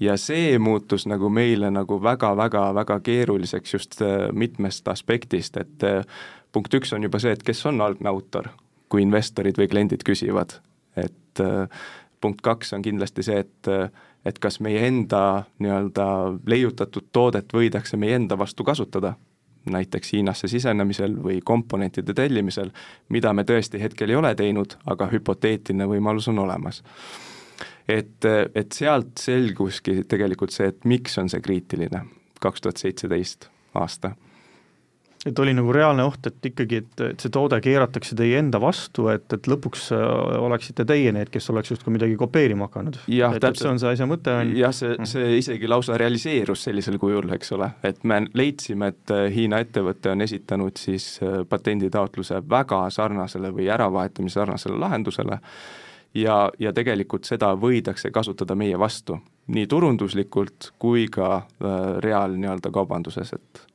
ja 0.00 0.16
see 0.16 0.58
muutus 0.58 1.04
nagu 1.06 1.28
meile 1.30 1.70
nagu 1.70 2.00
väga-väga-väga 2.02 3.00
keeruliseks 3.00 3.74
just 3.74 4.00
äh, 4.02 4.32
mitmest 4.32 4.88
aspektist, 4.88 5.56
et 5.56 5.84
äh, 5.84 6.06
punkt 6.52 6.74
üks 6.74 6.92
on 6.92 7.02
juba 7.02 7.18
see, 7.18 7.32
et 7.32 7.42
kes 7.42 7.66
on 7.66 7.80
algne 7.80 8.08
autor, 8.08 8.48
kui 8.88 9.02
investorid 9.02 9.60
või 9.60 9.68
kliendid 9.68 10.02
küsivad, 10.08 10.56
et 10.96 11.40
äh, 11.40 11.68
punkt 12.22 12.40
kaks 12.42 12.72
on 12.76 12.82
kindlasti 12.82 13.26
see, 13.26 13.42
et 13.42 13.70
et 14.22 14.38
kas 14.38 14.60
meie 14.62 14.84
enda 14.86 15.42
nii-öelda 15.58 16.06
leiutatud 16.46 17.08
toodet 17.12 17.50
võidakse 17.50 17.98
meie 17.98 18.14
enda 18.14 18.36
vastu 18.38 18.62
kasutada, 18.64 19.16
näiteks 19.66 20.12
Hiinasse 20.14 20.48
sisenemisel 20.48 21.16
või 21.22 21.40
komponentide 21.44 22.14
tellimisel, 22.14 22.70
mida 23.08 23.32
me 23.34 23.42
tõesti 23.46 23.82
hetkel 23.82 24.10
ei 24.10 24.18
ole 24.18 24.34
teinud, 24.38 24.76
aga 24.86 25.10
hüpoteetiline 25.10 25.86
võimalus 25.90 26.30
on 26.30 26.38
olemas. 26.38 26.82
et, 27.88 28.24
et 28.54 28.72
sealt 28.72 29.18
selguski 29.18 30.04
tegelikult 30.08 30.54
see, 30.54 30.70
et 30.70 30.84
miks 30.84 31.18
on 31.18 31.28
see 31.28 31.42
kriitiline, 31.42 32.04
kaks 32.40 32.60
tuhat 32.62 32.76
seitseteist 32.76 33.50
aasta 33.74 34.14
et 35.26 35.38
oli 35.38 35.52
nagu 35.54 35.70
reaalne 35.74 36.02
oht, 36.02 36.26
et 36.26 36.46
ikkagi, 36.50 36.80
et, 36.82 37.02
et 37.12 37.22
see 37.22 37.30
toode 37.32 37.60
keeratakse 37.62 38.16
teie 38.18 38.40
enda 38.40 38.58
vastu, 38.62 39.06
et, 39.12 39.26
et 39.36 39.46
lõpuks 39.50 39.84
äh, 39.94 40.02
oleksite 40.42 40.86
teie 40.88 41.12
need, 41.14 41.30
kes 41.32 41.46
oleks 41.54 41.70
justkui 41.74 41.94
midagi 41.94 42.16
kopeerima 42.18 42.66
hakanud. 42.66 42.98
et, 43.06 43.46
et 43.46 43.60
see 43.60 43.70
on 43.70 43.78
see 43.78 43.92
asja 43.94 44.08
mõte, 44.10 44.34
on 44.34 44.50
jah, 44.58 44.74
see, 44.74 44.90
mhm. 44.96 45.10
see 45.12 45.38
isegi 45.38 45.70
lausa 45.70 45.98
realiseerus 46.00 46.66
sellisel 46.66 46.98
kujul, 47.02 47.30
eks 47.36 47.54
ole, 47.54 47.70
et 47.86 48.02
me 48.08 48.24
leidsime, 48.34 48.90
et 48.94 49.14
äh, 49.14 49.28
Hiina 49.32 49.62
ettevõte 49.62 50.10
on 50.12 50.26
esitanud 50.26 50.80
siis 50.80 51.14
äh, 51.22 51.42
patenditaotluse 51.48 52.42
väga 52.50 52.82
sarnasele 52.90 53.54
või 53.54 53.70
äravahetamise 53.70 54.40
sarnasele 54.42 54.80
lahendusele 54.82 55.38
ja, 56.18 56.38
ja 56.58 56.72
tegelikult 56.74 57.30
seda 57.30 57.54
võidakse 57.54 58.10
kasutada 58.10 58.58
meie 58.58 58.78
vastu, 58.78 59.20
nii 59.54 59.70
turunduslikult 59.70 60.72
kui 60.82 61.06
ka 61.12 61.36
äh, 61.36 61.84
reaal 62.02 62.34
nii-öelda 62.34 62.74
kaubanduses, 62.74 63.36
et 63.38 63.68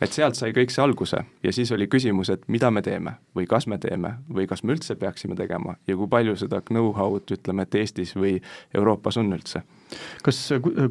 et 0.00 0.14
sealt 0.14 0.38
sai 0.38 0.54
kõik 0.56 0.72
see 0.72 0.82
alguse 0.82 1.20
ja 1.44 1.52
siis 1.52 1.70
oli 1.76 1.86
küsimus, 1.90 2.30
et 2.32 2.46
mida 2.48 2.70
me 2.72 2.82
teeme 2.84 3.16
või 3.36 3.46
kas 3.50 3.66
me 3.70 3.78
teeme 3.80 4.14
või 4.32 4.46
kas 4.50 4.62
me 4.64 4.74
üldse 4.74 4.96
peaksime 5.00 5.36
tegema 5.38 5.76
ja 5.88 5.96
kui 5.98 6.08
palju 6.10 6.36
seda 6.40 6.62
know-how'd, 6.70 7.28
ütleme, 7.36 7.66
et 7.66 7.76
Eestis 7.82 8.14
või 8.16 8.38
Euroopas 8.74 9.20
on 9.20 9.32
üldse. 9.36 9.62
kas, 10.24 10.40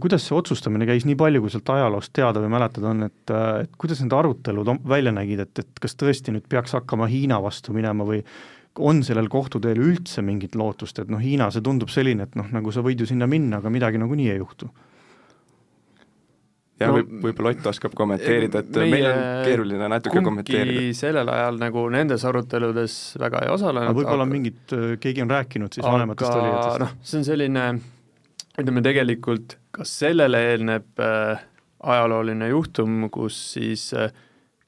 kuidas 0.01 0.27
see 0.27 0.37
otsustamine 0.37 0.87
käis, 0.89 1.07
nii 1.09 1.17
palju 1.19 1.41
kui 1.43 1.53
sealt 1.53 1.73
ajaloost 1.73 2.13
teada 2.13 2.43
või 2.43 2.53
mäletada 2.53 2.93
on, 2.93 3.09
et, 3.09 3.35
et 3.63 3.75
kuidas 3.77 4.03
need 4.03 4.13
arutelud 4.15 4.75
välja 4.87 5.13
nägid, 5.15 5.43
et, 5.45 5.65
et 5.65 5.81
kas 5.81 5.97
tõesti 5.99 6.35
nüüd 6.35 6.47
peaks 6.49 6.77
hakkama 6.77 7.09
Hiina 7.09 7.41
vastu 7.41 7.73
minema 7.73 8.05
või 8.07 8.23
on 8.79 9.01
sellel 9.03 9.27
kohtuteel 9.31 9.79
üldse 9.81 10.21
mingit 10.23 10.53
lootust, 10.55 11.01
et 11.01 11.09
noh, 11.11 11.19
Hiina, 11.19 11.49
see 11.51 11.63
tundub 11.65 11.89
selline, 11.91 12.29
et 12.29 12.37
noh, 12.39 12.47
nagu 12.53 12.71
sa 12.71 12.83
võid 12.85 13.01
ju 13.01 13.09
sinna 13.09 13.27
minna, 13.27 13.59
aga 13.59 13.71
midagi 13.73 13.99
nagunii 13.99 14.29
ei 14.31 14.37
juhtu 14.39 14.69
ja 16.79 16.89
no, 16.89 16.98
võib, 16.98 17.12
võib-olla 17.25 17.53
Ott 17.55 17.69
oskab 17.74 17.95
kommenteerida, 17.98 18.63
et 18.63 18.79
meil 18.79 19.07
on 19.09 19.21
keeruline 19.48 19.89
natuke 19.91 20.24
kommenteerida. 20.24 20.86
sellel 20.98 21.31
ajal 21.33 21.59
nagu 21.62 21.86
nendes 21.93 22.25
aruteludes 22.29 22.98
väga 23.19 23.43
ei 23.45 23.53
osalenud. 23.53 23.98
võib-olla 23.98 24.25
aga... 24.25 24.31
mingid, 24.31 24.62
äh, 24.75 24.95
keegi 25.03 25.25
on 25.25 25.33
rääkinud 25.33 25.75
siis 25.75 25.86
aga, 25.86 25.95
vanematest 25.98 26.31
olijatest? 26.31 26.83
noh, 26.86 26.95
see 27.12 27.21
on 27.21 27.27
selline, 27.27 27.67
ütleme 28.55 28.86
tegelikult, 28.86 29.57
kas 29.75 29.93
sellele 30.05 30.43
eelneb 30.53 31.03
äh, 31.03 31.45
ajalooline 31.93 32.51
juhtum, 32.53 33.07
kus 33.13 33.38
siis 33.55 33.89
äh, 33.98 34.13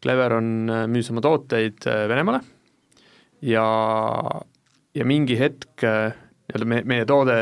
Cleveron 0.01 0.51
äh, 0.69 0.87
müüs 0.91 1.11
oma 1.13 1.23
tooteid 1.23 1.87
äh, 1.87 2.07
Venemaale 2.11 2.41
ja, 3.45 3.65
ja 4.95 5.07
mingi 5.07 5.37
hetk 5.39 5.85
äh, 5.87 6.15
nii-öelda 6.51 6.67
me, 6.67 6.81
meie 6.85 7.05
toode 7.09 7.37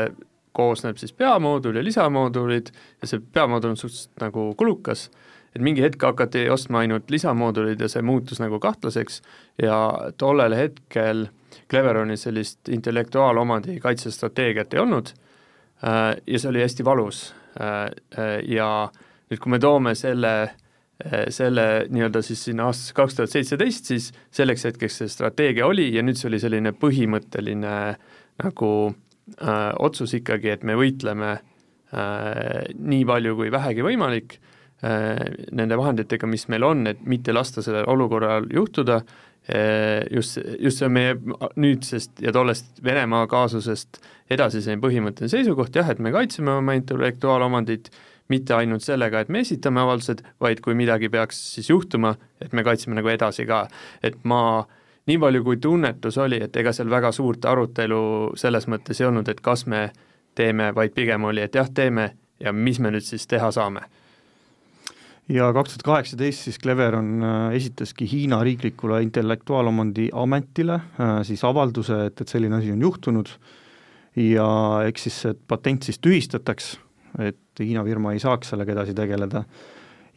koosneb 0.52 0.98
siis 0.98 1.12
peamoodul 1.12 1.76
ja 1.78 1.84
lisamoodulid 1.84 2.70
ja 3.00 3.08
see 3.08 3.22
peamoodul 3.32 3.74
on 3.74 3.80
suhteliselt 3.80 4.22
nagu 4.22 4.46
kulukas, 4.58 5.08
et 5.54 5.62
mingi 5.62 5.82
hetk 5.82 6.02
hakati 6.02 6.48
ostma 6.50 6.82
ainult 6.84 7.10
lisamoodulid 7.10 7.80
ja 7.80 7.88
see 7.90 8.02
muutus 8.02 8.40
nagu 8.42 8.58
kahtlaseks 8.62 9.20
ja 9.62 9.76
tollel 10.18 10.56
hetkel 10.58 11.28
Cleveronil 11.70 12.18
sellist 12.18 12.68
intellektuaalomandi 12.70 13.80
kaitsestrateegiat 13.82 14.74
ei 14.74 14.82
olnud 14.82 15.12
äh, 15.84 16.16
ja 16.26 16.38
see 16.38 16.50
oli 16.50 16.64
hästi 16.64 16.86
valus 16.86 17.28
äh, 17.60 17.90
äh, 18.18 18.34
ja 18.46 18.90
nüüd, 19.30 19.38
kui 19.38 19.54
me 19.54 19.62
toome 19.62 19.94
selle 19.98 20.34
selle 21.32 21.86
nii-öelda 21.88 22.20
siis 22.20 22.42
sinna 22.44 22.66
aastasse 22.68 22.92
kaks 22.92 23.14
tuhat 23.16 23.32
seitseteist, 23.32 23.86
siis 23.88 24.10
selleks 24.36 24.66
hetkeks 24.68 24.98
see 25.00 25.08
strateegia 25.08 25.64
oli 25.64 25.86
ja 25.94 26.02
nüüd 26.04 26.18
see 26.20 26.28
oli 26.28 26.40
selline 26.42 26.74
põhimõtteline 26.76 27.76
nagu 28.42 28.72
äh, 28.90 28.98
äh, 29.38 29.72
otsus 29.78 30.14
ikkagi, 30.18 30.52
et 30.54 30.66
me 30.66 30.76
võitleme 30.78 31.32
äh, 31.36 32.68
nii 32.74 33.02
palju 33.08 33.36
kui 33.38 33.50
vähegi 33.52 33.84
võimalik 33.86 34.36
äh, 34.82 35.18
nende 35.56 35.78
vahenditega, 35.80 36.28
mis 36.30 36.46
meil 36.52 36.66
on, 36.66 36.86
et 36.90 37.02
mitte 37.08 37.34
lasta 37.36 37.64
sellel 37.64 37.88
olukorral 37.90 38.48
juhtuda 38.54 39.00
äh,, 39.00 40.06
just, 40.10 40.40
just 40.58 40.80
see 40.80 40.88
on 40.88 40.96
meie 40.96 41.16
nüüdsest 41.56 42.22
ja 42.24 42.34
tollest 42.36 42.82
Venemaa 42.84 43.26
kaasusest 43.30 44.02
edasi 44.30 44.62
selline 44.62 44.82
põhimõtteline 44.84 45.32
seisukoht, 45.32 45.74
jah, 45.76 45.90
et 45.90 46.02
me 46.02 46.14
kaitseme 46.14 46.58
oma 46.60 46.76
intellektuaalomandit, 46.78 47.90
mitte 48.30 48.54
ainult 48.54 48.84
sellega, 48.86 49.24
et 49.24 49.30
me 49.32 49.40
esitame 49.42 49.82
avaldused, 49.82 50.20
vaid 50.38 50.60
kui 50.62 50.76
midagi 50.78 51.08
peaks 51.10 51.40
siis 51.56 51.72
juhtuma, 51.72 52.14
et 52.38 52.52
me 52.54 52.62
kaitseme 52.62 52.94
nagu 52.94 53.10
edasi 53.10 53.42
ka, 53.48 53.64
et 54.06 54.20
ma 54.22 54.42
äh, 54.60 54.76
nii 55.10 55.18
palju, 55.18 55.42
kui 55.44 55.58
tunnetus 55.62 56.18
oli, 56.22 56.40
et 56.44 56.56
ega 56.56 56.72
seal 56.76 56.90
väga 56.90 57.10
suurt 57.14 57.46
arutelu 57.48 58.02
selles 58.38 58.68
mõttes 58.70 59.00
ei 59.00 59.08
olnud, 59.08 59.28
et 59.30 59.40
kas 59.42 59.66
me 59.70 59.88
teeme, 60.38 60.70
vaid 60.76 60.94
pigem 60.94 61.26
oli, 61.26 61.42
et 61.42 61.56
jah, 61.58 61.68
teeme 61.74 62.12
ja 62.40 62.52
mis 62.54 62.78
me 62.80 62.92
nüüd 62.94 63.04
siis 63.06 63.26
teha 63.30 63.50
saame. 63.54 63.82
Ja 65.30 65.52
kaks 65.54 65.76
tuhat 65.76 65.86
kaheksateist 65.86 66.48
siis 66.48 66.58
Cleveron 66.58 67.10
äh, 67.22 67.54
esitaski 67.54 68.06
Hiina 68.10 68.40
riiklikule 68.42 68.98
intellektuaalomandi 69.04 70.08
ametile 70.18 70.80
äh, 70.80 71.20
siis 71.26 71.44
avalduse, 71.46 72.06
et, 72.08 72.20
et 72.20 72.32
selline 72.32 72.58
asi 72.58 72.72
on 72.74 72.82
juhtunud. 72.82 73.30
Ja 74.18 74.48
eks 74.88 75.06
siis 75.06 75.20
see 75.22 75.36
patent 75.48 75.86
siis 75.86 76.00
tühistataks, 76.02 76.72
et 77.22 77.62
Hiina 77.62 77.84
firma 77.86 78.16
ei 78.16 78.22
saaks 78.22 78.50
sellega 78.50 78.74
edasi 78.74 78.96
tegeleda 78.98 79.44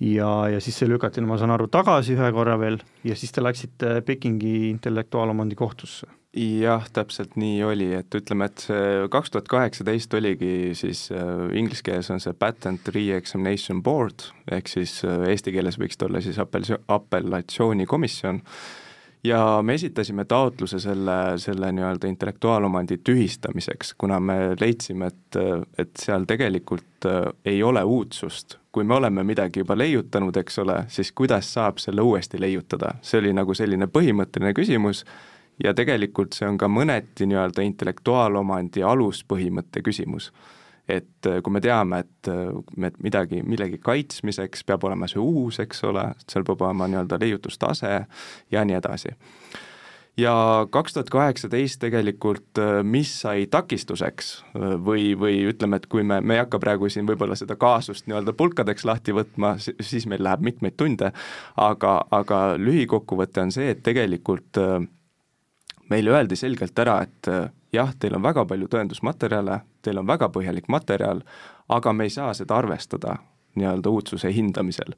ja, 0.03 0.31
ja 0.50 0.60
siis 0.63 0.77
see 0.79 0.89
lükati, 0.89 1.24
ma 1.25 1.38
saan 1.39 1.53
aru, 1.55 1.69
tagasi 1.72 2.17
ühe 2.17 2.31
korra 2.36 2.57
veel 2.60 2.79
ja 3.07 3.15
siis 3.19 3.31
te 3.33 3.43
läksite 3.43 3.95
Pekingi 4.05 4.69
intellektuaalomandi 4.72 5.55
kohtusse. 5.60 6.07
jah, 6.33 6.86
täpselt 6.93 7.36
nii 7.38 7.60
oli, 7.63 7.91
et 7.93 8.15
ütleme, 8.17 8.48
et 8.50 8.65
see 8.65 9.07
kaks 9.13 9.33
tuhat 9.33 9.50
kaheksateist 9.51 10.13
oligi 10.17 10.74
siis 10.77 11.05
äh, 11.13 11.45
inglise 11.53 11.86
keeles 11.86 12.10
on 12.10 12.24
see 12.24 12.33
patent 12.33 12.89
re-examination 12.95 13.83
board, 13.86 14.31
ehk 14.51 14.72
siis 14.72 15.00
äh, 15.05 15.27
eesti 15.29 15.53
keeles 15.53 15.77
võiks 15.79 16.00
ta 16.00 16.10
olla 16.10 16.24
siis 16.25 16.39
apel-, 16.41 16.79
apellatsioonikomisjon, 16.88 18.41
ja 19.24 19.62
me 19.62 19.74
esitasime 19.74 20.25
taotluse 20.25 20.80
selle, 20.80 21.38
selle 21.38 21.72
nii-öelda 21.72 22.08
intellektuaalomandi 22.08 22.98
tühistamiseks, 23.03 23.94
kuna 23.98 24.20
me 24.20 24.38
leidsime, 24.60 25.08
et, 25.08 25.39
et 25.77 25.92
seal 26.00 26.25
tegelikult 26.27 27.08
äh, 27.08 27.22
ei 27.46 27.63
ole 27.63 27.84
uudsust. 27.84 28.58
kui 28.74 28.84
me 28.84 28.96
oleme 28.96 29.24
midagi 29.24 29.60
juba 29.60 29.77
leiutanud, 29.77 30.36
eks 30.36 30.60
ole, 30.60 30.80
siis 30.88 31.12
kuidas 31.12 31.53
saab 31.53 31.77
selle 31.77 32.01
uuesti 32.01 32.39
leiutada, 32.42 32.96
see 33.01 33.20
oli 33.20 33.34
nagu 33.34 33.53
selline 33.53 33.86
põhimõtteline 33.86 34.53
küsimus 34.58 35.03
ja 35.63 35.74
tegelikult 35.77 36.34
see 36.34 36.48
on 36.50 36.58
ka 36.58 36.68
mõneti 36.68 37.27
nii-öelda 37.30 37.62
intellektuaalomandi 37.62 38.84
aluspõhimõtte 38.84 39.86
küsimus 39.86 40.32
et 40.87 41.27
äh, 41.27 41.41
kui 41.43 41.53
me 41.53 41.61
teame, 41.63 42.03
et 42.03 42.29
äh, 42.31 42.49
me 42.77 42.91
midagi, 43.03 43.41
millegi 43.45 43.79
kaitsmiseks 43.83 44.65
peab 44.67 44.83
olema 44.87 45.07
see 45.07 45.21
uus, 45.21 45.61
eks 45.63 45.83
ole, 45.87 46.09
seal 46.27 46.45
peab 46.47 46.63
olema 46.65 46.89
nii-öelda 46.91 47.19
leiutustase 47.21 47.93
ja 48.51 48.65
nii 48.65 48.79
edasi. 48.79 49.15
ja 50.17 50.33
kaks 50.69 50.93
tuhat 50.93 51.09
kaheksateist 51.09 51.79
tegelikult, 51.81 52.59
äh, 52.59 52.81
mis 52.83 53.13
sai 53.21 53.47
takistuseks 53.47 54.33
või, 54.85 55.13
või 55.19 55.39
ütleme, 55.49 55.79
et 55.79 55.87
kui 55.87 56.03
me, 56.03 56.19
me 56.21 56.35
ei 56.35 56.43
hakka 56.43 56.59
praegu 56.59 56.89
siin 56.89 57.07
võib-olla 57.07 57.37
seda 57.39 57.55
kaasust 57.55 58.07
nii-öelda 58.07 58.35
pulkadeks 58.37 58.85
lahti 58.85 59.15
võtma, 59.15 59.55
siis 59.59 60.05
meil 60.07 60.23
läheb 60.23 60.43
mitmeid 60.43 60.75
tunde, 60.77 61.13
aga, 61.55 61.95
aga 62.11 62.43
lühikokkuvõte 62.59 63.47
on 63.47 63.55
see, 63.55 63.71
et 63.71 63.81
tegelikult 63.87 64.59
meile 65.89 66.13
öeldi 66.13 66.35
selgelt 66.39 66.79
ära, 66.79 67.01
et 67.03 67.27
jah, 67.73 67.91
teil 67.99 68.15
on 68.15 68.23
väga 68.23 68.45
palju 68.45 68.69
tõendusmaterjale, 68.71 69.59
teil 69.81 69.99
on 69.99 70.07
väga 70.07 70.29
põhjalik 70.33 70.69
materjal, 70.71 71.21
aga 71.69 71.93
me 71.93 72.07
ei 72.07 72.13
saa 72.13 72.33
seda 72.37 72.57
arvestada 72.57 73.17
nii-öelda 73.55 73.89
uudsuse 73.89 74.31
hindamisel. 74.33 74.95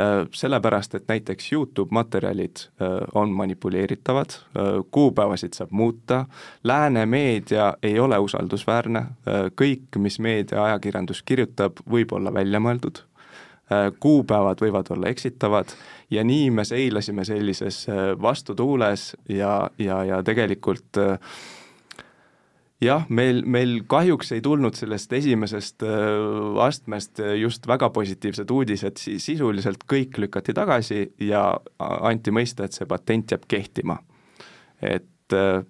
Äh, 0.00 0.28
sellepärast, 0.30 0.94
et 0.94 1.08
näiteks 1.08 1.52
YouTube 1.52 1.88
materjalid 1.90 2.56
äh, 2.56 2.86
on 3.14 3.32
manipuleeritavad, 3.34 4.30
äh, 4.30 4.68
kuupäevasid 4.90 5.58
saab 5.58 5.70
muuta, 5.70 6.26
lääne 6.64 7.06
meedia 7.06 7.74
ei 7.82 7.98
ole 7.98 8.18
usaldusväärne, 8.18 9.02
kõik, 9.58 9.98
mis 9.98 10.20
meedia, 10.22 10.62
ajakirjandus 10.64 11.22
kirjutab, 11.22 11.82
võib 11.90 12.14
olla 12.14 12.34
välja 12.34 12.60
mõeldud, 12.62 13.02
kuupäevad 14.00 14.62
võivad 14.64 14.88
olla 14.94 15.10
eksitavad 15.12 15.72
ja 16.10 16.24
nii 16.24 16.50
me 16.50 16.64
seilasime 16.64 17.24
sellises 17.28 17.82
vastutuules 18.22 19.10
ja, 19.28 19.70
ja, 19.78 20.02
ja 20.08 20.22
tegelikult 20.24 20.96
äh, 21.02 21.18
jah, 22.82 23.06
meil, 23.08 23.42
meil 23.46 23.80
kahjuks 23.90 24.32
ei 24.36 24.42
tulnud 24.44 24.76
sellest 24.78 25.12
esimesest 25.18 25.84
äh, 25.86 26.60
astmest 26.64 27.22
just 27.40 27.66
väga 27.68 27.90
positiivsed 27.94 28.50
uudised, 28.54 29.00
sisuliselt 29.22 29.84
kõik 29.90 30.18
lükati 30.22 30.54
tagasi 30.56 31.02
ja 31.28 31.50
anti 31.78 32.34
mõista, 32.34 32.66
et 32.68 32.76
see 32.76 32.88
patent 32.88 33.34
jääb 33.34 33.48
kehtima. 33.48 33.98
et, 34.82 35.34
äh, 35.34 35.64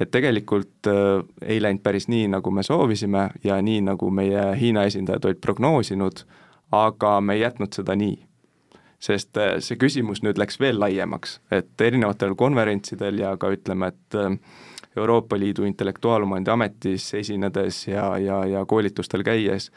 et 0.00 0.10
tegelikult 0.10 0.86
äh, 0.86 1.24
ei 1.42 1.62
läinud 1.62 1.82
päris 1.82 2.08
nii, 2.08 2.28
nagu 2.36 2.50
me 2.50 2.62
soovisime 2.62 3.30
ja 3.44 3.60
nii, 3.62 3.82
nagu 3.90 4.10
meie 4.10 4.54
Hiina 4.60 4.84
esindajad 4.84 5.24
olid 5.24 5.42
prognoosinud, 5.42 6.24
aga 6.74 7.20
me 7.20 7.38
ei 7.38 7.44
jätnud 7.44 7.72
seda 7.76 7.96
nii 7.98 8.16
sest 9.04 9.36
see 9.60 9.76
küsimus 9.76 10.22
nüüd 10.24 10.38
läks 10.40 10.56
veel 10.60 10.78
laiemaks, 10.80 11.40
et 11.52 11.80
erinevatel 11.80 12.32
konverentsidel 12.40 13.18
ja 13.20 13.34
ka 13.36 13.50
ütleme, 13.52 13.90
et 13.92 14.16
Euroopa 14.96 15.36
Liidu 15.38 15.66
Intellektuaalomandi 15.68 16.50
ametis 16.50 17.10
esinedes 17.14 17.88
ja, 17.88 18.18
ja, 18.18 18.38
ja 18.46 18.64
koolitustel 18.66 19.24
käies, 19.26 19.70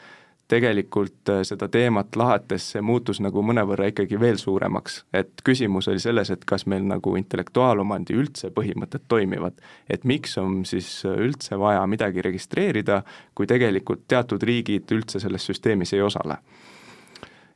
tegelikult 0.48 1.28
äh, 1.28 1.42
seda 1.44 1.68
teemat 1.68 2.16
lahates 2.16 2.70
see 2.72 2.82
muutus 2.84 3.20
nagu 3.20 3.42
mõnevõrra 3.44 3.90
ikkagi 3.90 4.20
veel 4.20 4.38
suuremaks. 4.40 5.02
et 5.12 5.42
küsimus 5.44 5.90
oli 5.92 6.00
selles, 6.00 6.30
et 6.30 6.44
kas 6.48 6.64
meil 6.66 6.86
nagu 6.88 7.16
intellektuaalomandi 7.20 8.16
üldse 8.16 8.50
põhimõtted 8.54 9.04
toimivad. 9.08 9.60
et 9.90 10.04
miks 10.04 10.38
on 10.38 10.64
siis 10.64 11.04
üldse 11.04 11.58
vaja 11.58 11.86
midagi 11.86 12.22
registreerida, 12.22 13.02
kui 13.34 13.46
tegelikult 13.46 14.06
teatud 14.08 14.42
riigid 14.42 14.88
üldse 14.92 15.20
selles 15.20 15.44
süsteemis 15.46 15.92
ei 15.92 16.02
osale. 16.02 16.38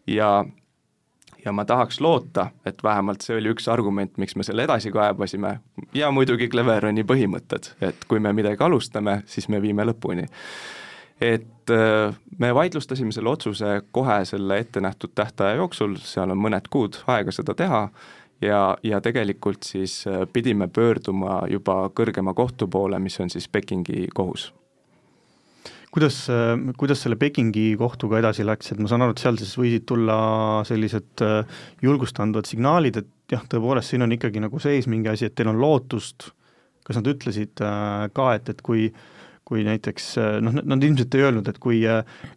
Ja 0.06 0.44
ja 1.44 1.52
ma 1.52 1.64
tahaks 1.64 2.00
loota, 2.00 2.47
et 2.66 2.82
vähemalt 2.82 3.21
see 3.21 3.37
oli 3.37 3.50
üks 3.52 3.68
argument, 3.71 4.14
miks 4.18 4.37
me 4.37 4.47
selle 4.47 4.64
edasi 4.66 4.92
kaebasime 4.94 5.56
ja 5.94 6.11
muidugi 6.14 6.49
Cleveroni 6.49 7.04
põhimõtted, 7.09 7.73
et 7.82 8.06
kui 8.09 8.21
me 8.21 8.32
midagi 8.32 8.62
alustame, 8.62 9.23
siis 9.26 9.49
me 9.49 9.62
viime 9.62 9.87
lõpuni. 9.88 10.28
et 11.21 11.71
äh, 11.71 12.14
me 12.38 12.54
vaidlustasime 12.54 13.12
selle 13.12 13.30
otsuse 13.30 13.82
kohe 13.92 14.25
selle 14.25 14.59
ettenähtud 14.59 15.11
tähtaja 15.14 15.54
jooksul, 15.54 15.97
seal 15.97 16.30
on 16.30 16.38
mõned 16.38 16.71
kuud 16.71 17.03
aega 17.07 17.33
seda 17.33 17.55
teha, 17.55 17.88
ja, 18.42 18.76
ja 18.83 19.00
tegelikult 19.00 19.62
siis 19.62 20.05
äh, 20.07 20.26
pidime 20.33 20.68
pöörduma 20.68 21.42
juba 21.50 21.90
kõrgema 21.94 22.35
kohtu 22.35 22.68
poole, 22.68 22.98
mis 22.98 23.20
on 23.20 23.31
siis 23.31 23.48
Pekingi 23.48 24.09
kohus 24.14 24.53
kuidas, 25.92 26.24
kuidas 26.81 27.02
selle 27.05 27.18
Pekingi 27.20 27.72
kohtuga 27.81 28.20
edasi 28.22 28.46
läks, 28.46 28.72
et 28.72 28.81
ma 28.81 28.90
saan 28.90 29.05
aru, 29.05 29.14
et 29.14 29.22
seal 29.22 29.38
siis 29.40 29.55
võisid 29.61 29.87
tulla 29.88 30.18
sellised 30.68 31.24
äh, 31.24 31.64
julgust 31.85 32.20
andvad 32.22 32.48
signaalid, 32.48 33.02
et 33.02 33.33
jah, 33.33 33.44
tõepoolest 33.50 33.92
siin 33.92 34.07
on 34.07 34.14
ikkagi 34.16 34.42
nagu 34.42 34.61
sees 34.62 34.88
mingi 34.90 35.12
asi, 35.12 35.28
et 35.28 35.37
teil 35.37 35.52
on 35.52 35.61
lootust, 35.61 36.31
kas 36.87 36.98
nad 36.98 37.11
ütlesid 37.12 37.64
äh, 37.64 38.07
ka, 38.16 38.33
et, 38.38 38.55
et 38.55 38.64
kui 38.64 38.88
kui 39.52 39.64
näiteks 39.66 40.05
äh, 40.22 40.37
noh, 40.40 40.55
nad 40.55 40.85
ilmselt 40.87 41.12
ei 41.18 41.24
öelnud, 41.26 41.48
et 41.50 41.59
kui, 41.61 41.81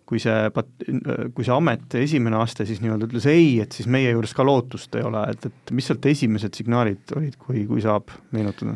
kui 0.09 0.19
see 0.19 0.49
pat-, 0.51 0.87
kui 1.37 1.45
see 1.45 1.53
amet, 1.53 1.85
esimene 2.01 2.39
aste 2.41 2.65
siis 2.67 2.81
nii-öelda 2.83 3.07
ütles 3.07 3.27
ei, 3.31 3.59
et 3.63 3.77
siis 3.77 3.87
meie 3.87 4.09
juures 4.09 4.33
ka 4.35 4.43
lootust 4.43 4.97
ei 4.99 5.05
ole, 5.05 5.21
et, 5.31 5.45
et 5.47 5.71
mis 5.77 5.85
sealt 5.87 6.09
esimesed 6.11 6.57
signaalid 6.57 7.13
olid, 7.15 7.37
kui, 7.39 7.63
kui 7.69 7.85
saab 7.85 8.11
meenutada? 8.35 8.75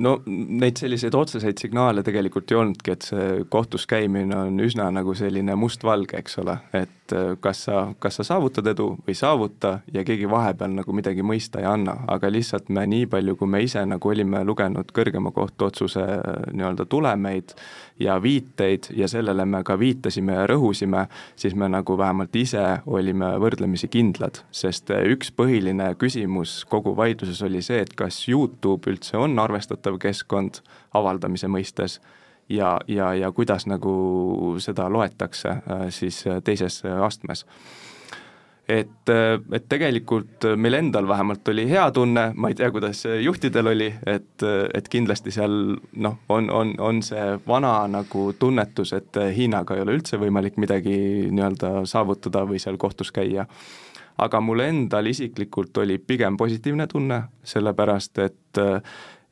No 0.00 0.14
neid 0.26 0.80
selliseid 0.80 1.14
otseseid 1.16 1.60
signaale 1.60 2.04
tegelikult 2.06 2.52
ei 2.52 2.58
olnudki, 2.60 2.94
et 2.94 3.06
see 3.10 3.44
kohtus 3.52 3.86
käimine 3.90 4.36
on 4.36 4.60
üsna 4.64 4.88
nagu 4.94 5.14
selline 5.18 5.56
mustvalge, 5.58 6.20
eks 6.22 6.38
ole, 6.42 6.56
et 6.76 7.01
äh, 7.12 7.34
kas 7.40 7.64
sa, 7.66 7.82
kas 7.98 8.20
sa 8.20 8.24
saavutad 8.24 8.70
edu 8.72 8.92
või 9.02 9.12
ei 9.12 9.18
saavuta 9.18 9.72
ja 9.92 10.04
keegi 10.06 10.30
vahepeal 10.30 10.72
nagu 10.78 10.94
midagi 10.96 11.24
mõista 11.26 11.60
ei 11.60 11.68
anna, 11.68 11.98
aga 12.08 12.30
lihtsalt 12.32 12.70
me 12.70 12.86
nii 12.86 13.08
palju, 13.12 13.36
kui 13.36 13.50
me 13.50 13.62
ise 13.62 13.84
nagu 13.86 14.08
olime 14.08 14.44
lugenud 14.46 14.94
kõrgema 14.96 15.34
kohtu 15.36 15.68
otsuse 15.68 16.06
äh, 16.06 16.46
nii-öelda 16.54 16.86
tulemeid 16.86 17.56
ja 18.00 18.16
viiteid 18.22 18.88
ja 18.96 19.10
sellele 19.10 19.44
me 19.44 19.64
ka 19.66 19.76
viitasime 19.78 20.38
ja 20.38 20.46
rõhusime, 20.48 21.06
siis 21.36 21.54
me 21.58 21.68
nagu 21.68 21.98
vähemalt 21.98 22.36
ise 22.36 22.64
olime 22.86 23.34
võrdlemisi 23.42 23.90
kindlad, 23.92 24.40
sest 24.54 24.94
äh, 24.94 25.04
üks 25.12 25.34
põhiline 25.36 25.92
küsimus 26.00 26.62
kogu 26.70 26.96
vaidluses 26.96 27.42
oli 27.42 27.62
see, 27.62 27.82
et 27.82 27.92
kas 27.98 28.24
YouTube 28.30 28.88
üldse 28.90 29.18
on 29.18 29.38
arvestatud 29.42 29.82
kasutatav 29.82 29.98
keskkond 29.98 30.62
avaldamise 30.94 31.48
mõistes 31.48 32.00
ja, 32.52 32.80
ja, 32.88 33.12
ja 33.14 33.32
kuidas 33.32 33.66
nagu 33.66 34.56
seda 34.62 34.88
loetakse 34.92 35.48
äh, 35.48 35.86
siis 35.90 36.26
äh, 36.26 36.42
teises 36.44 36.82
äh, 36.84 37.00
astmes 37.04 37.46
et, 38.68 39.10
et 39.52 39.64
tegelikult 39.68 40.46
meil 40.56 40.78
endal 40.78 41.08
vähemalt 41.08 41.48
oli 41.50 41.64
hea 41.68 41.82
tunne, 41.92 42.28
ma 42.38 42.48
ei 42.48 42.54
tea, 42.56 42.70
kuidas 42.72 43.02
juhtidel 43.20 43.72
oli, 43.72 43.88
et, 44.06 44.44
et 44.74 44.88
kindlasti 44.88 45.34
seal 45.34 45.56
noh, 46.06 46.14
on, 46.32 46.48
on, 46.50 46.70
on 46.80 47.02
see 47.04 47.24
vana 47.46 47.72
nagu 47.90 48.28
tunnetus, 48.38 48.94
et 48.96 49.18
Hiinaga 49.36 49.76
ei 49.76 49.82
ole 49.82 49.98
üldse 49.98 50.16
võimalik 50.22 50.56
midagi 50.62 50.94
nii-öelda 51.34 51.82
saavutada 51.90 52.46
või 52.48 52.62
seal 52.62 52.78
kohtus 52.80 53.10
käia. 53.12 53.48
aga 54.22 54.40
mul 54.40 54.60
endal 54.60 55.10
isiklikult 55.10 55.76
oli 55.82 55.98
pigem 55.98 56.36
positiivne 56.36 56.86
tunne, 56.86 57.22
sellepärast 57.42 58.18
et 58.22 58.62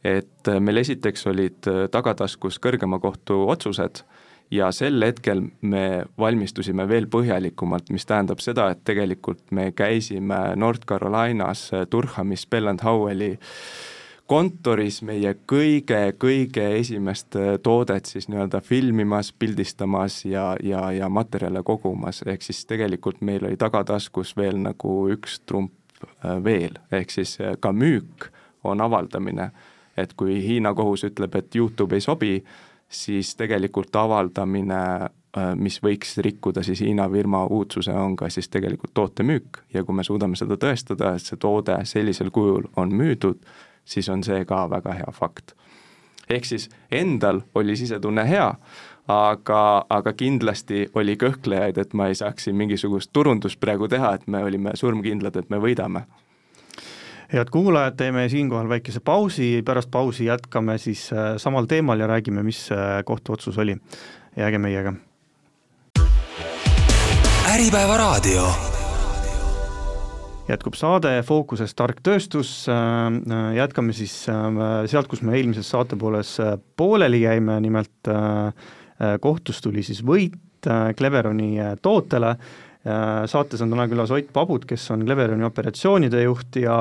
et 0.04 0.48
äh, 0.48 0.60
meil 0.60 0.80
esiteks 0.80 1.26
olid 1.28 1.68
äh, 1.68 1.84
tagataskus 1.92 2.58
kõrgema 2.62 3.00
kohtu 3.02 3.42
otsused 3.52 4.02
ja 4.50 4.70
sel 4.74 5.02
hetkel 5.04 5.44
me 5.60 6.04
valmistusime 6.18 6.86
veel 6.88 7.06
põhjalikumalt, 7.10 7.92
mis 7.92 8.08
tähendab 8.08 8.40
seda, 8.42 8.70
et 8.72 8.82
tegelikult 8.84 9.52
me 9.54 9.70
käisime 9.76 10.56
North 10.56 10.88
Carolinas 10.88 11.68
äh, 11.74 11.86
Durhamis 11.92 12.46
Bell 12.48 12.72
and 12.72 12.84
Howelli 12.84 13.36
kontoris 14.30 15.00
meie 15.02 15.34
kõige-kõige 15.50 16.68
esimest 16.78 17.34
toodet 17.66 18.06
siis 18.06 18.28
nii-öelda 18.30 18.60
filmimas, 18.62 19.32
pildistamas 19.34 20.20
ja, 20.24 20.52
ja, 20.62 20.84
ja 20.94 21.08
materjale 21.10 21.64
kogumas, 21.66 22.22
ehk 22.22 22.46
siis 22.46 22.62
tegelikult 22.70 23.24
meil 23.26 23.42
oli 23.48 23.58
tagataskus 23.58 24.36
veel 24.38 24.60
nagu 24.62 24.94
üks 25.10 25.40
trump 25.42 25.74
veel, 26.46 26.78
ehk 26.94 27.10
siis 27.10 27.34
ka 27.60 27.74
müük 27.74 28.30
on 28.62 28.80
avaldamine 28.86 29.50
et 30.02 30.12
kui 30.18 30.40
Hiina 30.44 30.74
kohus 30.74 31.04
ütleb, 31.08 31.34
et 31.36 31.56
Youtube 31.56 31.96
ei 31.96 32.04
sobi, 32.04 32.44
siis 32.90 33.34
tegelikult 33.38 33.96
avaldamine, 33.96 34.82
äh, 35.36 35.50
mis 35.56 35.78
võiks 35.82 36.16
rikkuda 36.18 36.62
siis 36.66 36.80
Hiina 36.80 37.08
firma 37.10 37.44
uudsuse, 37.46 37.94
on 37.94 38.16
ka 38.16 38.28
siis 38.28 38.48
tegelikult 38.48 38.94
toote 38.94 39.22
müük 39.22 39.62
ja 39.74 39.84
kui 39.84 39.94
me 39.94 40.04
suudame 40.04 40.36
seda 40.36 40.58
tõestada, 40.60 41.14
et 41.14 41.24
see 41.24 41.38
toode 41.38 41.78
sellisel 41.84 42.30
kujul 42.34 42.66
on 42.76 42.94
müüdud, 42.94 43.38
siis 43.84 44.08
on 44.08 44.24
see 44.26 44.44
ka 44.44 44.66
väga 44.70 44.96
hea 45.02 45.12
fakt. 45.12 45.54
ehk 46.30 46.44
siis 46.44 46.68
endal 46.90 47.40
oli 47.54 47.76
sisetunne 47.76 48.22
hea, 48.28 48.54
aga, 49.10 49.84
aga 49.90 50.12
kindlasti 50.12 50.88
oli 50.94 51.16
kõhklejaid, 51.18 51.78
et 51.78 51.94
ma 51.94 52.06
ei 52.08 52.14
saaks 52.14 52.46
siin 52.46 52.56
mingisugust 52.56 53.10
turundust 53.12 53.60
praegu 53.60 53.88
teha, 53.88 54.14
et 54.14 54.26
me 54.26 54.44
olime 54.44 54.74
surmkindlad, 54.74 55.36
et 55.36 55.50
me 55.50 55.58
võidame 55.58 56.04
head 57.32 57.50
kuulajad, 57.50 57.94
teeme 57.94 58.28
siinkohal 58.28 58.68
väikese 58.68 59.00
pausi, 59.00 59.62
pärast 59.62 59.90
pausi 59.90 60.24
jätkame 60.26 60.78
siis 60.78 61.12
äh, 61.12 61.36
samal 61.38 61.68
teemal 61.70 62.00
ja 62.00 62.08
räägime, 62.10 62.42
mis 62.42 62.68
äh, 62.72 63.04
kohtuotsus 63.04 63.58
oli. 63.58 63.76
jääge 64.36 64.58
meiega. 64.58 64.92
äripäeva 67.54 67.96
raadio 67.96 68.46
jätkub 70.48 70.74
saade 70.74 71.22
Fookuses 71.22 71.74
tark 71.74 72.00
tööstus, 72.02 72.66
äh, 72.68 73.54
jätkame 73.54 73.92
siis 73.92 74.26
sealt, 74.86 75.08
kus 75.08 75.22
me 75.22 75.36
eelmises 75.38 75.70
saatepooles 75.70 76.36
pooleli 76.76 77.22
jäime, 77.22 77.60
nimelt 77.60 78.10
kohtus 79.20 79.60
tuli 79.62 79.82
siis 79.82 80.02
võit 80.04 80.66
Cleveroni 80.96 81.54
tootele, 81.82 82.34
saates 83.26 83.62
on 83.62 83.70
täna 83.70 83.86
külas 83.88 84.10
Ott 84.12 84.32
Pabut, 84.32 84.66
kes 84.68 84.90
on 84.90 85.06
Cleveroni 85.06 85.44
operatsioonide 85.46 86.22
juht 86.22 86.58
ja 86.60 86.76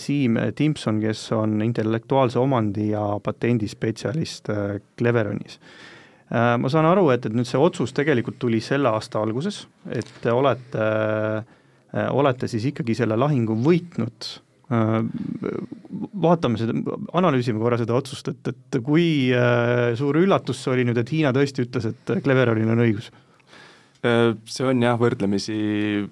Siim 0.00 0.38
Timpson, 0.56 0.96
kes 1.02 1.26
on 1.36 1.58
intellektuaalse 1.60 2.38
omandi 2.40 2.90
ja 2.94 3.02
patendispetsialist 3.24 4.48
äh, 4.54 4.78
Cleveronis. 4.98 5.58
Äh, 6.32 6.54
ma 6.60 6.70
saan 6.72 6.88
aru, 6.88 7.10
et, 7.12 7.28
et 7.28 7.36
nüüd 7.36 7.48
see 7.48 7.60
otsus 7.60 7.92
tegelikult 7.96 8.40
tuli 8.40 8.62
selle 8.64 8.88
aasta 8.88 9.20
alguses, 9.20 9.66
et 9.92 10.08
te 10.22 10.32
olete, 10.32 10.90
olete 12.12 12.48
siis 12.48 12.68
ikkagi 12.72 12.96
selle 12.96 13.16
lahingu 13.16 13.56
võitnud 13.64 14.26
vaatame 16.20 16.58
seda, 16.60 16.74
analüüsime 17.16 17.60
korra 17.62 17.78
seda 17.80 17.94
otsust, 17.96 18.28
et, 18.28 18.50
et 18.52 18.76
kui 18.84 19.30
suur 19.96 20.18
üllatus 20.20 20.60
see 20.60 20.74
oli 20.74 20.84
nüüd, 20.84 21.00
et 21.00 21.12
Hiina 21.12 21.32
tõesti 21.32 21.64
ütles, 21.64 21.88
et 21.88 22.12
Cleveronil 22.24 22.68
on 22.74 22.84
õigus 22.84 23.08
Äh, 23.08 23.27
see 23.98 24.66
on 24.66 24.82
jah, 24.82 24.94
võrdlemisi 24.98 25.54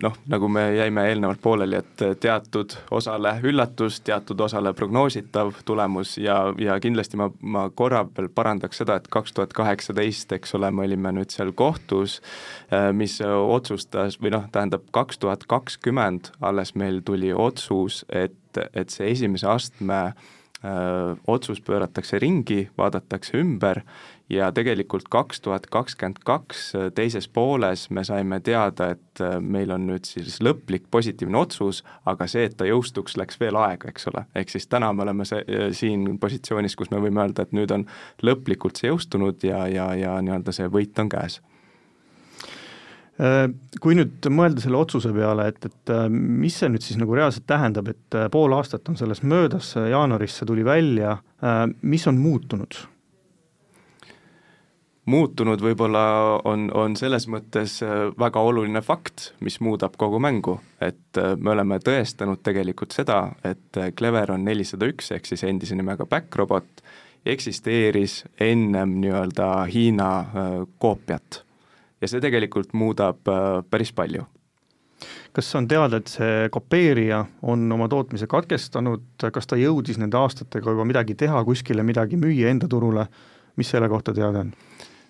noh, 0.02 0.14
nagu 0.30 0.48
me 0.50 0.64
jäime 0.74 1.04
eelnevalt 1.06 1.40
pooleli, 1.42 1.78
et 1.78 2.02
teatud 2.20 2.74
osale 2.90 3.36
üllatus, 3.46 4.00
teatud 4.06 4.40
osale 4.42 4.72
prognoositav 4.74 5.52
tulemus 5.68 6.16
ja, 6.18 6.40
ja 6.58 6.78
kindlasti 6.82 7.20
ma, 7.20 7.28
ma 7.40 7.66
korra 7.70 8.02
veel 8.16 8.28
parandaks 8.34 8.82
seda, 8.82 8.98
et 8.98 9.06
kaks 9.12 9.36
tuhat 9.36 9.54
kaheksateist, 9.56 10.34
eks 10.34 10.56
ole, 10.58 10.72
me 10.74 10.86
olime 10.88 11.14
nüüd 11.14 11.34
seal 11.34 11.54
kohtus, 11.54 12.18
äh, 12.74 12.90
mis 12.96 13.20
otsustas 13.22 14.18
või 14.22 14.34
noh, 14.34 14.48
tähendab 14.52 14.88
kaks 14.96 15.22
tuhat 15.22 15.46
kakskümmend 15.46 16.32
alles 16.40 16.74
meil 16.74 17.04
tuli 17.06 17.30
otsus, 17.32 18.02
et, 18.10 18.64
et 18.74 18.90
see 18.90 19.12
esimese 19.14 19.46
astme 19.52 20.00
öö, 20.02 20.34
äh, 20.66 21.16
otsus 21.30 21.60
pööratakse 21.62 22.18
ringi, 22.18 22.66
vaadatakse 22.78 23.38
ümber 23.38 23.82
ja 24.30 24.48
tegelikult 24.52 25.06
kaks 25.10 25.40
tuhat 25.40 25.66
kakskümmend 25.70 26.18
kaks 26.26 26.62
äh, 26.74 26.88
teises 26.94 27.28
pooles 27.28 27.86
me 27.94 28.04
saime 28.04 28.40
teada, 28.44 28.90
et 28.96 29.22
äh, 29.22 29.38
meil 29.40 29.70
on 29.74 29.86
nüüd 29.90 30.06
siis 30.08 30.40
lõplik 30.42 30.88
positiivne 30.90 31.38
otsus, 31.38 31.82
aga 32.06 32.26
see, 32.30 32.46
et 32.48 32.56
ta 32.58 32.66
jõustuks, 32.66 33.16
läks 33.20 33.38
veel 33.40 33.58
aega, 33.60 33.90
eks 33.92 34.10
ole. 34.10 34.26
ehk 34.34 34.50
siis 34.50 34.66
täna 34.70 34.92
me 34.92 35.06
oleme 35.06 35.26
see, 35.28 35.42
äh, 35.46 35.68
siin 35.76 36.18
positsioonis, 36.22 36.76
kus 36.78 36.90
me 36.90 37.02
võime 37.02 37.22
öelda, 37.22 37.46
et 37.46 37.54
nüüd 37.56 37.74
on 37.74 37.86
lõplikult 38.26 38.80
see 38.80 38.90
jõustunud 38.90 39.46
ja, 39.46 39.66
ja, 39.70 39.92
ja 39.94 40.16
nii-öelda 40.22 40.54
see 40.56 40.70
võit 40.72 40.98
on 41.02 41.12
käes 41.12 41.42
kui 43.80 43.94
nüüd 43.96 44.26
mõelda 44.28 44.60
selle 44.60 44.76
otsuse 44.76 45.08
peale, 45.16 45.46
et, 45.48 45.62
et 45.64 45.92
mis 46.12 46.52
see 46.52 46.68
nüüd 46.68 46.84
siis 46.84 46.98
nagu 47.00 47.14
reaalselt 47.16 47.46
tähendab, 47.48 47.88
et 47.88 48.16
pool 48.28 48.52
aastat 48.52 48.90
on 48.92 48.98
sellest 49.00 49.24
möödas, 49.24 49.70
jaanuaris 49.72 50.36
see 50.36 50.48
tuli 50.50 50.66
välja, 50.68 51.14
mis 51.80 52.04
on 52.12 52.20
muutunud? 52.20 52.76
Muutunud 55.06 55.62
võib-olla 55.62 56.02
on, 56.44 56.66
on 56.74 56.96
selles 56.98 57.28
mõttes 57.30 57.78
äh, 57.86 58.08
väga 58.18 58.42
oluline 58.42 58.82
fakt, 58.82 59.30
mis 59.44 59.60
muudab 59.62 59.96
kogu 59.98 60.18
mängu, 60.22 60.58
et 60.82 61.20
äh, 61.20 61.34
me 61.38 61.54
oleme 61.54 61.78
tõestanud 61.82 62.42
tegelikult 62.46 62.94
seda, 62.96 63.20
et 63.46 63.78
äh, 63.78 63.92
Cleveron 63.96 64.44
nelisada 64.44 64.88
üks 64.90 65.12
ehk 65.14 65.28
siis 65.30 65.46
endise 65.46 65.78
nimega 65.78 66.06
Backrobot 66.10 66.82
eksisteeris 67.26 68.20
ennem 68.40 69.00
nii-öelda 69.02 69.50
Hiina 69.66 70.10
koopiat. 70.78 71.42
ja 72.00 72.08
see 72.08 72.20
tegelikult 72.22 72.70
muudab 72.74 73.18
päris 73.70 73.90
palju 73.92 74.22
kas 75.34 75.48
on 75.58 75.66
teada, 75.68 75.98
et 75.98 76.08
see 76.08 76.46
kopeerija 76.54 77.24
on 77.42 77.66
oma 77.72 77.88
tootmise 77.92 78.28
katkestanud, 78.30 79.02
kas 79.32 79.50
ta 79.50 79.58
jõudis 79.58 79.98
nende 79.98 80.16
aastatega 80.16 80.70
juba 80.70 80.86
midagi 80.88 81.18
teha, 81.18 81.42
kuskile 81.44 81.82
midagi 81.82 82.16
müüa 82.16 82.48
enda 82.54 82.70
turule, 82.70 83.08
mis 83.58 83.74
selle 83.74 83.90
kohta 83.92 84.14
teada 84.16 84.46
on? 84.46 84.54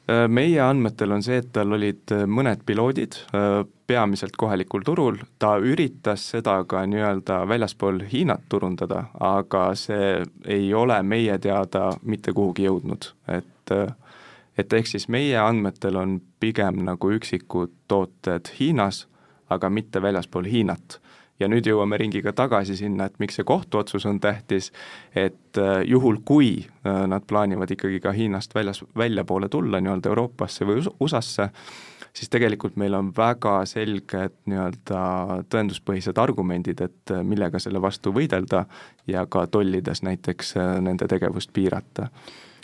Äh, 0.07 0.29
meie 0.29 0.61
andmetel 0.63 1.11
on 1.17 1.23
see, 1.27 1.41
et 1.43 1.49
tal 1.55 1.75
olid 1.75 2.13
äh, 2.15 2.29
mõned 2.31 2.61
piloodid, 2.67 3.17
äh, 3.35 3.65
peamiselt 3.91 4.37
kohalikul 4.39 4.85
turul, 4.87 5.17
ta 5.43 5.57
üritas 5.59 6.29
seda 6.31 6.61
ka 6.71 6.85
nii-öelda 6.87 7.41
väljaspool 7.51 8.05
Hiinat 8.13 8.45
turundada, 8.49 9.09
aga 9.19 9.65
see 9.79 10.13
ei 10.47 10.69
ole 10.75 11.01
meie 11.03 11.39
teada 11.43 11.89
mitte 12.03 12.35
kuhugi 12.35 12.69
jõudnud, 12.69 13.11
et 13.35 13.53
et 14.57 14.73
ehk 14.73 14.87
siis 14.87 15.09
meie 15.11 15.37
andmetel 15.43 15.99
on 15.99 16.13
pigem 16.41 16.79
nagu 16.87 17.11
üksikud 17.13 17.73
tooted 17.91 18.47
Hiinas, 18.61 19.03
aga 19.51 19.69
mitte 19.71 20.01
väljaspool 20.03 20.47
Hiinat 20.47 21.01
ja 21.41 21.49
nüüd 21.51 21.67
jõuame 21.69 21.99
ringiga 22.01 22.33
tagasi 22.37 22.77
sinna, 22.79 23.09
et 23.09 23.19
miks 23.23 23.39
see 23.39 23.47
kohtuotsus 23.47 24.07
on 24.09 24.21
tähtis, 24.21 24.71
et 25.15 25.61
äh, 25.61 25.81
juhul, 25.89 26.21
kui 26.25 26.51
äh, 26.65 27.03
nad 27.11 27.27
plaanivad 27.29 27.71
ikkagi 27.73 28.01
ka 28.05 28.15
Hiinast 28.17 28.55
väljas, 28.57 28.83
väljapoole 28.97 29.49
tulla 29.53 29.81
nii-öelda 29.81 30.13
Euroopasse 30.13 30.69
või 30.69 30.85
USA-sse, 31.01 31.51
siis 32.17 32.33
tegelikult 32.33 32.79
meil 32.81 32.97
on 32.97 33.13
väga 33.17 33.59
selged 33.69 34.39
nii-öelda 34.49 35.03
tõenduspõhised 35.53 36.23
argumendid, 36.23 36.81
et 36.81 37.15
äh, 37.15 37.23
millega 37.23 37.61
selle 37.63 37.83
vastu 37.83 38.15
võidelda 38.17 38.65
ja 39.07 39.27
ka 39.29 39.47
tollides 39.47 40.03
näiteks 40.07 40.57
nende 40.81 41.09
tegevust 41.11 41.53
piirata. 41.53 42.11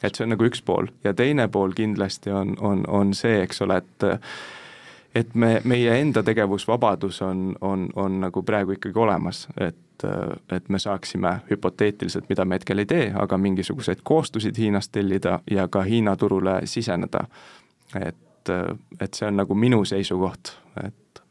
Et 0.03 0.17
see 0.17 0.25
on 0.25 0.33
nagu 0.35 0.49
üks 0.49 0.65
pool. 0.67 0.89
Ja 1.05 1.13
teine 1.15 1.47
pool 1.53 1.77
kindlasti 1.79 2.33
on, 2.35 2.57
on, 2.59 2.83
on 2.91 3.13
see, 3.15 3.37
eks 3.45 3.63
ole, 3.63 3.77
et 3.79 4.07
et 5.15 5.35
me, 5.35 5.61
meie 5.65 6.01
enda 6.01 6.23
tegevusvabadus 6.23 7.23
on, 7.23 7.57
on, 7.61 7.89
on 7.97 8.21
nagu 8.21 8.43
praegu 8.43 8.79
ikkagi 8.79 8.99
olemas, 8.99 9.49
et 9.61 9.77
et 10.51 10.69
me 10.69 10.79
saaksime 10.83 11.31
hüpoteetiliselt, 11.47 12.25
mida 12.29 12.43
me 12.45 12.57
hetkel 12.57 12.83
ei 12.83 12.87
tee, 12.91 13.05
aga 13.15 13.37
mingisuguseid 13.39 14.01
koostusid 14.03 14.57
Hiinast 14.59 14.91
tellida 14.93 15.37
ja 15.51 15.69
ka 15.69 15.85
Hiina 15.87 16.17
turule 16.17 16.57
siseneda. 16.65 17.21
et, 18.01 18.51
et 19.01 19.15
see 19.15 19.29
on 19.29 19.37
nagu 19.37 19.55
minu 19.55 19.85
seisukoht, 19.85 20.57
et 20.83 21.23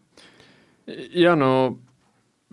ja 1.12 1.36
no 1.36 1.52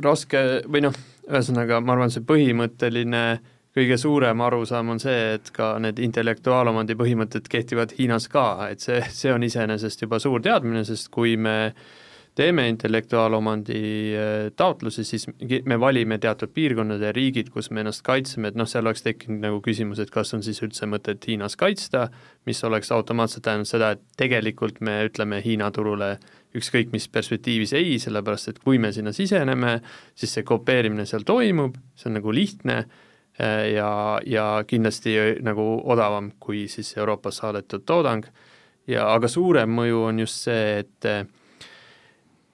raske 0.03 0.43
või 0.67 0.83
noh, 0.89 0.99
ühesõnaga 1.31 1.79
ma 1.81 1.95
arvan, 1.95 2.11
see 2.11 2.27
põhimõtteline 2.27 3.23
äh, 3.37 3.55
kõige 3.79 3.99
suurem 4.01 4.43
arusaam 4.45 4.95
on 4.95 5.01
see, 5.03 5.37
et 5.39 5.53
ka 5.55 5.77
need 5.83 6.01
intellektuaalomandi 6.03 6.97
põhimõtted 6.99 7.49
kehtivad 7.51 7.95
Hiinas 7.99 8.29
ka, 8.33 8.69
et 8.73 8.85
see, 8.85 9.01
see 9.15 9.33
on 9.35 9.47
iseenesest 9.47 10.05
juba 10.05 10.21
suur 10.23 10.43
teadmine, 10.45 10.85
sest 10.89 11.11
kui 11.15 11.37
me 11.41 11.59
teeme 12.39 12.69
intellektuaalomandi 12.71 13.81
äh, 14.15 14.35
taotlusi, 14.57 15.03
siis 15.05 15.27
me 15.67 15.79
valime 15.81 16.21
teatud 16.23 16.53
piirkonnad 16.55 17.03
ja 17.03 17.11
riigid, 17.15 17.51
kus 17.55 17.73
me 17.75 17.83
ennast 17.83 18.05
kaitseme, 18.07 18.53
et 18.53 18.59
noh, 18.59 18.69
seal 18.71 18.87
oleks 18.87 19.03
tekkinud 19.03 19.43
nagu 19.43 19.59
küsimus, 19.65 19.99
et 20.03 20.13
kas 20.15 20.31
on 20.37 20.45
siis 20.47 20.63
üldse 20.63 20.87
mõtet 20.87 21.27
Hiinas 21.27 21.59
kaitsta, 21.59 22.07
mis 22.47 22.63
oleks 22.67 22.93
automaatselt 22.95 23.43
tähendanud 23.47 23.71
seda, 23.71 23.91
et 23.97 24.05
tegelikult 24.21 24.79
me 24.87 25.01
ütleme 25.09 25.43
Hiina 25.43 25.73
turule 25.75 26.15
ükskõik 26.57 26.95
mis 26.95 27.09
perspektiivis 27.13 27.75
ei, 27.77 27.99
sellepärast 28.01 28.53
et 28.53 28.63
kui 28.63 28.79
me 28.81 28.93
sinna 28.95 29.13
siseneme, 29.17 29.81
siis 30.15 30.39
see 30.39 30.47
kopeerimine 30.47 31.07
seal 31.11 31.27
toimub, 31.29 31.77
see 31.99 32.11
on 32.11 32.19
nagu 32.21 32.33
lihtne 32.35 32.85
ja, 33.75 34.21
ja 34.27 34.45
kindlasti 34.67 35.15
nagu 35.47 35.65
odavam 35.85 36.33
kui 36.41 36.67
siis 36.69 36.97
Euroopas 36.97 37.43
saadetud 37.43 37.85
toodang. 37.87 38.25
Ja 38.89 39.11
aga 39.13 39.29
suurem 39.29 39.71
mõju 39.77 40.05
on 40.09 40.23
just 40.25 40.49
see, 40.49 40.79
et 40.81 41.29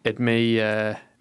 et 0.05 0.19
meie, 0.21 0.69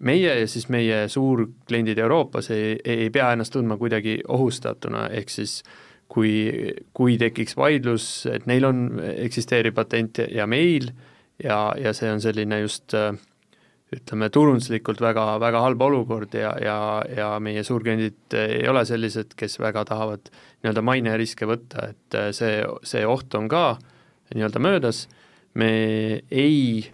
meie 0.04 0.34
ja 0.40 0.48
siis 0.50 0.68
meie 0.68 1.06
suurkliendid 1.08 1.98
Euroopas 1.98 2.50
ei, 2.52 2.76
ei 2.84 3.10
pea 3.10 3.30
ennast 3.32 3.54
tundma 3.54 3.78
kuidagi 3.80 4.18
ohustatuna, 4.28 5.06
ehk 5.16 5.32
siis 5.32 5.62
kui, 6.12 6.34
kui 6.92 7.16
tekiks 7.20 7.56
vaidlus, 7.56 8.26
et 8.30 8.46
neil 8.50 8.68
on, 8.68 8.84
eksisteerib 9.24 9.76
patent 9.78 10.20
ja 10.28 10.46
meil 10.46 10.90
ja, 11.42 11.72
ja 11.80 11.94
see 11.96 12.12
on 12.12 12.20
selline 12.22 12.60
just 12.60 12.94
äh, 12.94 13.14
ütleme, 13.92 14.30
turunduslikult 14.32 15.00
väga, 15.02 15.26
väga 15.42 15.60
halb 15.64 15.82
olukord 15.84 16.34
ja, 16.34 16.54
ja, 16.62 16.78
ja 17.16 17.28
meie 17.42 17.64
suurkliendid 17.66 18.36
ei 18.38 18.64
ole 18.70 18.84
sellised, 18.88 19.34
kes 19.38 19.58
väga 19.60 19.84
tahavad 19.90 20.30
nii-öelda 20.64 20.84
maineriske 20.84 21.48
võtta, 21.48 21.90
et 21.92 22.18
äh, 22.18 22.30
see, 22.36 22.62
see 22.86 23.04
oht 23.06 23.34
on 23.38 23.48
ka 23.52 23.76
nii-öelda 24.34 24.62
möödas, 24.64 25.04
me 25.60 25.70
ei 26.32 26.86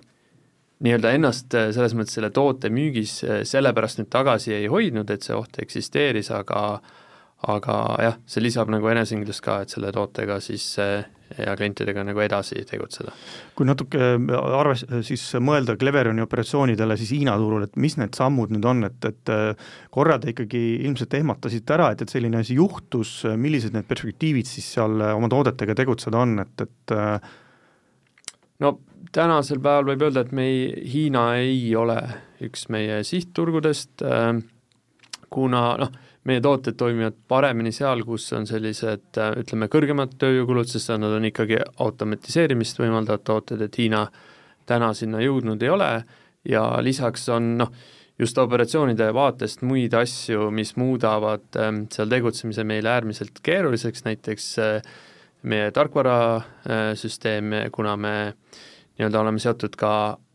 nii-öelda 0.85 1.15
ennast 1.17 1.55
äh, 1.57 1.71
selles 1.77 1.95
mõttes 1.97 2.17
selle 2.19 2.33
toote 2.35 2.73
müügis 2.73 3.21
äh, 3.25 3.43
sellepärast 3.49 4.01
nüüd 4.01 4.11
tagasi 4.13 4.57
ei 4.57 4.69
hoidnud, 4.73 5.11
et 5.13 5.27
see 5.27 5.37
oht 5.37 5.61
eksisteeris, 5.63 6.33
aga 6.35 6.81
aga 7.49 7.77
jah, 8.05 8.19
see 8.29 8.43
lisab 8.45 8.69
nagu 8.73 8.89
enesekindlust 8.93 9.45
ka, 9.45 9.63
et 9.65 9.73
selle 9.73 9.93
tootega 9.97 10.41
siis 10.45 10.67
ja 11.39 11.55
klientidega 11.57 12.03
nagu 12.05 12.21
edasi 12.21 12.65
tegutseda. 12.67 13.13
kui 13.55 13.67
natuke 13.69 13.99
arves-, 14.59 14.87
siis 15.07 15.23
mõelda 15.41 15.77
Cleverioni 15.79 16.25
operatsioonidele 16.25 16.97
siis 16.99 17.13
Hiina 17.15 17.37
turul, 17.39 17.65
et 17.69 17.77
mis 17.81 17.97
need 18.01 18.17
sammud 18.19 18.53
nüüd 18.55 18.67
on, 18.67 18.85
et, 18.89 19.09
et 19.09 19.33
korra 19.95 20.19
te 20.21 20.35
ikkagi 20.35 20.63
ilmselt 20.89 21.15
ehmatasite 21.21 21.77
ära, 21.77 21.91
et, 21.95 22.03
et 22.03 22.13
selline 22.13 22.43
asi 22.43 22.59
juhtus, 22.59 23.21
millised 23.39 23.77
need 23.77 23.89
perspektiivid 23.89 24.51
siis 24.51 24.73
seal 24.77 24.99
oma 25.13 25.31
toodetega 25.31 25.77
tegutseda 25.79 26.25
on, 26.25 26.39
et, 26.43 26.67
et 26.67 26.97
no 28.65 28.75
tänasel 29.15 29.63
päeval 29.63 29.93
võib 29.93 30.09
öelda, 30.09 30.27
et 30.27 30.35
me 30.37 30.49
ei, 30.51 30.63
Hiina 30.93 31.29
ei 31.39 31.75
ole 31.79 31.99
üks 32.45 32.67
meie 32.73 33.03
sihtturgudest, 33.07 34.03
kuna 35.31 35.65
noh, 35.79 35.99
meie 36.29 36.41
tooted 36.45 36.77
toimivad 36.77 37.17
paremini 37.29 37.73
seal, 37.73 38.03
kus 38.05 38.27
on 38.37 38.47
sellised 38.49 39.21
ütleme, 39.41 39.71
kõrgemad 39.73 40.19
tööjõukulud, 40.21 40.69
sest 40.69 40.93
nad 40.93 41.15
on 41.17 41.29
ikkagi 41.31 41.61
automatiseerimist 41.81 42.81
võimaldavad 42.83 43.25
tooted, 43.25 43.63
et 43.65 43.79
Hiina 43.81 44.05
täna 44.69 44.93
sinna 44.95 45.23
jõudnud 45.25 45.63
ei 45.65 45.73
ole. 45.73 45.91
Ja 46.49 46.65
lisaks 46.85 47.27
on 47.33 47.55
noh, 47.61 47.73
just 48.21 48.39
operatsioonide 48.41 49.11
vaatest 49.17 49.65
muid 49.67 49.95
asju, 49.97 50.51
mis 50.55 50.75
muudavad 50.81 51.47
ähm, 51.61 51.85
seal 51.93 52.11
tegutsemise 52.13 52.65
meile 52.69 52.93
äärmiselt 52.93 53.41
keeruliseks, 53.45 54.05
näiteks 54.05 54.49
äh, 54.61 54.91
meie 55.43 55.71
tarkvarasüsteem, 55.73 57.55
kuna 57.73 57.97
me 57.97 58.15
nii-öelda 58.99 59.23
oleme 59.23 59.41
seotud 59.41 59.77
ka 59.81 59.93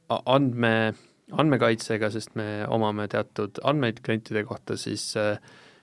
andme, 0.10 0.96
andmekaitsega, 1.32 2.10
sest 2.14 2.34
me 2.40 2.66
omame 2.74 3.06
teatud 3.12 3.62
andmeid 3.66 4.02
klientide 4.06 4.46
kohta, 4.50 4.78
siis 4.82 5.12
äh, 5.22 5.38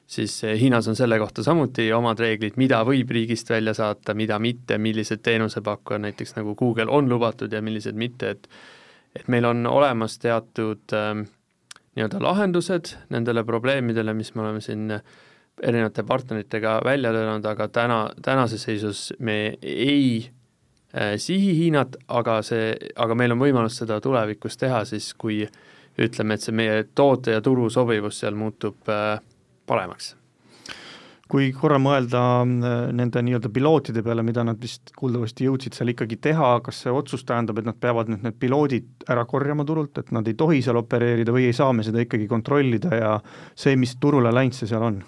siis 0.06 0.42
Hiinas 0.60 0.88
on 0.88 0.96
selle 0.96 1.18
kohta 1.18 1.42
samuti 1.42 1.92
omad 1.92 2.20
reeglid, 2.20 2.58
mida 2.60 2.82
võib 2.84 3.10
riigist 3.10 3.50
välja 3.50 3.74
saata, 3.74 4.14
mida 4.14 4.38
mitte, 4.38 4.78
millised 4.78 5.22
teenusepakkujad 5.22 6.02
näiteks 6.06 6.36
nagu 6.36 6.54
Google 6.58 6.90
on 6.90 7.08
lubatud 7.08 7.52
ja 7.52 7.62
millised 7.62 7.98
mitte, 7.98 8.30
et 8.30 8.48
et 9.16 9.28
meil 9.28 9.44
on 9.44 9.66
olemas 9.68 10.16
teatud 10.18 10.92
äh, 10.96 11.24
nii-öelda 11.96 12.20
lahendused 12.22 12.94
nendele 13.12 13.44
probleemidele, 13.44 14.14
mis 14.16 14.34
me 14.34 14.42
oleme 14.42 14.60
siin 14.64 14.86
erinevate 15.62 16.02
partneritega 16.02 16.78
välja 16.84 17.12
töötanud, 17.12 17.46
aga 17.46 17.68
täna, 17.68 17.98
tänases 18.24 18.62
seisus 18.62 19.02
me 19.18 19.58
ei 19.62 20.30
äh, 20.96 21.14
sihi 21.16 21.52
Hiinat, 21.58 21.96
aga 22.08 22.40
see, 22.46 22.72
aga 22.96 23.16
meil 23.18 23.36
on 23.36 23.42
võimalus 23.42 23.76
seda 23.82 24.00
tulevikus 24.00 24.56
teha 24.60 24.84
siis, 24.88 25.12
kui 25.14 25.42
ütleme, 26.00 26.34
et 26.34 26.46
see 26.46 26.56
meie 26.56 26.86
toote 26.94 27.36
ja 27.36 27.44
turu 27.44 27.68
sobivus 27.70 28.22
seal 28.22 28.38
muutub 28.38 28.88
äh, 28.88 29.18
paremaks 29.66 30.14
kui 31.32 31.48
korra 31.56 31.78
mõelda 31.80 32.22
äh, 32.42 32.74
nende 32.92 33.22
nii-öelda 33.24 33.48
pilootide 33.52 34.02
peale, 34.04 34.24
mida 34.26 34.44
nad 34.44 34.60
vist 34.60 34.92
kuuldavasti 34.98 35.46
jõudsid 35.48 35.76
seal 35.76 35.94
ikkagi 35.94 36.18
teha, 36.28 36.50
kas 36.64 36.82
see 36.84 36.92
otsus 36.92 37.24
tähendab, 37.28 37.62
et 37.62 37.68
nad 37.70 37.78
peavad 37.80 38.12
nüüd 38.12 38.26
need 38.26 38.36
piloodid 38.42 39.08
ära 39.12 39.24
korjama 39.28 39.64
turult, 39.68 39.96
et 40.02 40.12
nad 40.12 40.28
ei 40.28 40.36
tohi 40.38 40.60
seal 40.64 40.80
opereerida 40.82 41.32
või 41.32 41.48
ei 41.48 41.56
saa 41.56 41.72
me 41.72 41.86
seda 41.86 42.04
ikkagi 42.04 42.28
kontrollida 42.28 43.00
ja 43.00 43.16
see, 43.54 43.78
mis 43.80 43.96
turule 44.02 44.34
läinud, 44.34 44.58
see 44.58 44.68
seal 44.68 44.84
on? 44.90 45.00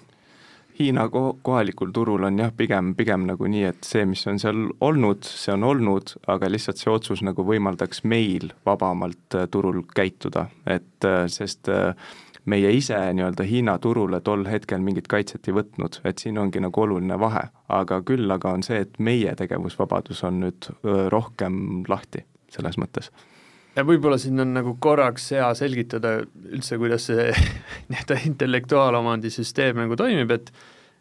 Hiina 0.75 1.05
ko-, 1.07 1.37
kohalikul 1.45 1.93
turul 1.95 2.25
on 2.27 2.41
jah, 2.41 2.49
pigem, 2.57 2.95
pigem 2.97 3.29
nagu 3.29 3.47
nii, 3.47 3.69
et 3.69 3.85
see, 3.87 4.03
mis 4.09 4.25
on 4.27 4.41
seal 4.41 4.65
olnud, 4.83 5.23
see 5.29 5.53
on 5.53 5.63
olnud, 5.63 6.17
aga 6.33 6.49
lihtsalt 6.51 6.81
see 6.81 6.91
otsus 6.91 7.21
nagu 7.23 7.45
võimaldaks 7.47 8.01
meil 8.03 8.49
vabamalt 8.67 9.37
äh, 9.37 9.45
turul 9.53 9.85
käituda, 9.95 10.49
et 10.65 11.07
äh, 11.07 11.27
sest 11.31 11.69
äh, 11.71 11.93
meie 12.45 12.71
ise 12.77 12.97
nii-öelda 13.17 13.45
Hiina 13.49 13.77
turule 13.81 14.21
tol 14.21 14.45
hetkel 14.49 14.83
mingit 14.85 15.07
kaitset 15.11 15.47
ei 15.47 15.55
võtnud, 15.57 15.99
et 16.05 16.21
siin 16.21 16.37
ongi 16.37 16.61
nagu 16.61 16.81
oluline 16.81 17.19
vahe. 17.19 17.47
aga 17.69 18.01
küll 18.05 18.31
aga 18.31 18.51
on 18.53 18.63
see, 18.63 18.83
et 18.85 18.99
meie 18.99 19.35
tegevusvabadus 19.35 20.23
on 20.23 20.39
nüüd 20.45 20.69
rohkem 21.11 21.83
lahti 21.89 22.25
selles 22.53 22.77
mõttes 22.77 23.09
ja 23.75 23.83
võib-olla 23.83 24.17
siin 24.21 24.39
on 24.39 24.53
nagu 24.55 24.75
korraks 24.79 25.31
hea 25.35 25.49
selgitada 25.57 26.17
üldse, 26.23 26.77
kuidas 26.79 27.09
see 27.09 27.27
nii-öelda 27.89 28.21
intellektuaalomandi 28.29 29.31
süsteem 29.33 29.83
nagu 29.83 29.97
toimib, 29.99 30.31
et 30.31 30.53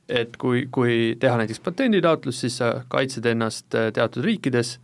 et 0.09 0.35
kui, 0.37 0.67
kui 0.69 1.15
teha 1.21 1.39
näiteks 1.41 1.63
patenditaotlus, 1.65 2.43
siis 2.45 2.59
sa 2.61 2.83
kaitsed 2.93 3.25
ennast 3.25 3.71
teatud 3.73 4.25
riikides, 4.27 4.75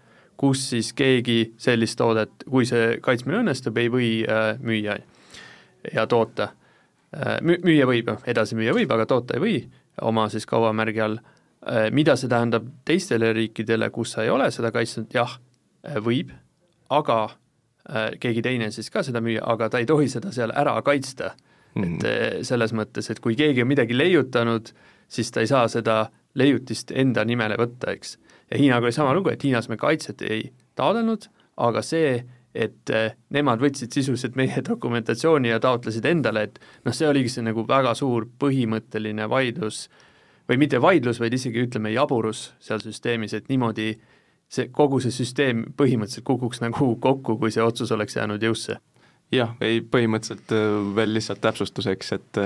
kus 0.41 0.63
siis 0.71 0.95
keegi 0.97 1.53
sellist 1.61 1.99
toodet, 2.01 2.47
kui 2.49 2.65
see 2.65 2.95
kaitsmine 3.05 3.43
õnnestub, 3.43 3.77
ei 3.77 3.91
või 3.93 4.09
äh, 4.25 4.55
müüa 4.65 4.97
ja 5.95 6.07
toota. 6.07 6.51
Müüa 7.43 7.87
võib, 7.91 8.13
edasi 8.31 8.55
müüa 8.55 8.75
võib, 8.77 8.93
aga 8.95 9.07
toota 9.11 9.35
ei 9.35 9.43
või 9.43 9.55
oma 10.07 10.29
siis 10.31 10.47
kaubamärgi 10.47 11.03
all. 11.03 11.19
Mida 11.93 12.15
see 12.17 12.31
tähendab 12.31 12.69
teistele 12.89 13.33
riikidele, 13.37 13.91
kus 13.91 14.15
sa 14.15 14.23
ei 14.25 14.31
ole 14.31 14.47
seda 14.55 14.71
kaitsnud, 14.73 15.11
jah, 15.13 15.35
võib, 16.01 16.31
aga 16.95 17.19
keegi 18.21 18.43
teine 18.45 18.71
siis 18.71 18.91
ka 18.93 19.03
seda 19.03 19.21
müüa, 19.25 19.43
aga 19.43 19.69
ta 19.73 19.81
ei 19.81 19.89
tohi 19.89 20.09
seda 20.09 20.33
seal 20.33 20.53
ära 20.57 20.77
kaitsta 20.87 21.33
mm.. 21.75 21.85
et 21.85 22.47
selles 22.47 22.75
mõttes, 22.77 23.11
et 23.11 23.21
kui 23.23 23.37
keegi 23.39 23.65
on 23.65 23.71
midagi 23.71 23.97
leiutanud, 23.97 24.73
siis 25.11 25.31
ta 25.33 25.45
ei 25.45 25.51
saa 25.51 25.67
seda 25.69 26.03
leiutist 26.39 26.93
enda 26.95 27.25
nimele 27.27 27.57
võtta, 27.59 27.95
eks. 27.97 28.17
ja 28.51 28.61
Hiinaga 28.61 28.87
oli 28.87 28.95
sama 28.95 29.15
lugu, 29.17 29.33
et 29.33 29.45
Hiinas 29.45 29.69
me 29.69 29.79
kaitset 29.81 30.23
ei 30.23 30.51
taotlenud, 30.79 31.27
aga 31.61 31.83
see, 31.85 32.21
et 32.55 32.91
eh, 32.91 33.15
nemad 33.31 33.63
võtsid 33.63 33.95
sisuliselt 33.95 34.37
meie 34.39 34.63
dokumentatsiooni 34.71 35.53
ja 35.53 35.61
taotlesid 35.63 36.07
endale, 36.11 36.49
et 36.49 36.61
noh, 36.85 36.95
see 36.97 37.09
oligi 37.09 37.33
see 37.37 37.47
nagu 37.47 37.67
väga 37.69 37.95
suur 37.99 38.29
põhimõtteline 38.41 39.29
vaidlus 39.31 39.87
või 40.51 40.59
mitte 40.65 40.81
vaidlus, 40.83 41.21
vaid 41.23 41.35
isegi 41.37 41.63
ütleme, 41.63 41.93
jaburus 41.95 42.51
seal 42.59 42.83
süsteemis, 42.83 43.37
et 43.39 43.49
niimoodi 43.49 43.93
see, 44.51 44.67
kogu 44.75 44.99
see 45.03 45.15
süsteem 45.15 45.69
põhimõtteliselt 45.79 46.27
kukuks 46.27 46.63
nagu 46.65 46.95
kokku, 46.99 47.39
kui 47.39 47.55
see 47.55 47.63
otsus 47.63 47.93
oleks 47.95 48.19
jäänud 48.19 48.43
jõusse 48.43 48.81
jah, 49.35 49.53
ei 49.63 49.81
põhimõtteliselt 49.87 50.53
äh, 50.55 50.67
veel 50.97 51.15
lihtsalt 51.15 51.41
täpsustuseks, 51.45 52.13
et 52.17 52.41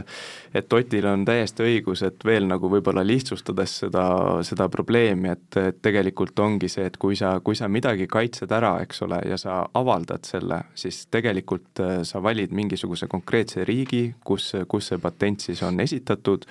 et 0.54 0.72
Otil 0.72 1.06
on 1.08 1.24
täiesti 1.26 1.64
õigus, 1.64 2.04
et 2.06 2.24
veel 2.24 2.46
nagu 2.46 2.68
võib-olla 2.70 3.02
lihtsustades 3.06 3.78
seda, 3.84 4.04
seda 4.46 4.68
probleemi, 4.70 5.32
et, 5.32 5.58
et 5.58 5.80
tegelikult 5.82 6.38
ongi 6.44 6.68
see, 6.70 6.86
et 6.90 6.98
kui 7.00 7.16
sa, 7.18 7.38
kui 7.44 7.56
sa 7.58 7.68
midagi 7.68 8.06
kaitsed 8.10 8.52
ära, 8.52 8.76
eks 8.84 9.02
ole, 9.06 9.20
ja 9.28 9.38
sa 9.40 9.62
avaldad 9.74 10.28
selle, 10.28 10.60
siis 10.78 11.04
tegelikult 11.12 11.82
äh, 11.82 11.96
sa 12.06 12.22
valid 12.22 12.54
mingisuguse 12.54 13.08
konkreetse 13.10 13.64
riigi, 13.64 14.06
kus, 14.24 14.52
kus 14.68 14.92
see 14.92 15.02
patent 15.02 15.48
siis 15.48 15.64
on 15.66 15.80
esitatud, 15.80 16.46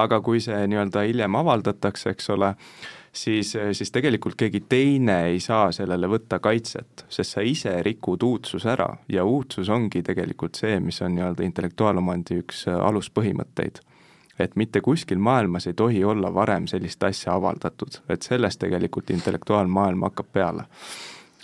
aga 0.00 0.20
kui 0.24 0.40
see 0.42 0.64
nii-öelda 0.70 1.04
hiljem 1.06 1.36
avaldatakse, 1.38 2.14
eks 2.16 2.32
ole, 2.34 2.54
siis, 3.14 3.54
siis 3.72 3.92
tegelikult 3.94 4.36
keegi 4.38 4.64
teine 4.68 5.18
ei 5.30 5.40
saa 5.40 5.70
sellele 5.72 6.08
võtta 6.10 6.38
kaitset, 6.42 7.06
sest 7.08 7.36
sa 7.36 7.44
ise 7.46 7.74
rikud 7.86 8.22
uudsuse 8.22 8.70
ära. 8.74 8.90
Ja 9.08 9.24
uudsus 9.24 9.70
ongi 9.72 10.02
tegelikult 10.02 10.58
see, 10.60 10.78
mis 10.80 11.00
on 11.02 11.14
nii-öelda 11.16 11.46
intellektuaalomandi 11.46 12.42
üks 12.42 12.66
aluspõhimõtteid. 12.74 13.80
Et 14.38 14.56
mitte 14.58 14.80
kuskil 14.82 15.20
maailmas 15.22 15.68
ei 15.70 15.76
tohi 15.78 16.04
olla 16.04 16.32
varem 16.34 16.66
sellist 16.66 17.02
asja 17.06 17.36
avaldatud, 17.38 18.00
et 18.10 18.26
sellest 18.26 18.58
tegelikult 18.64 19.14
intellektuaalmaailm 19.14 20.08
hakkab 20.08 20.32
peale 20.34 20.66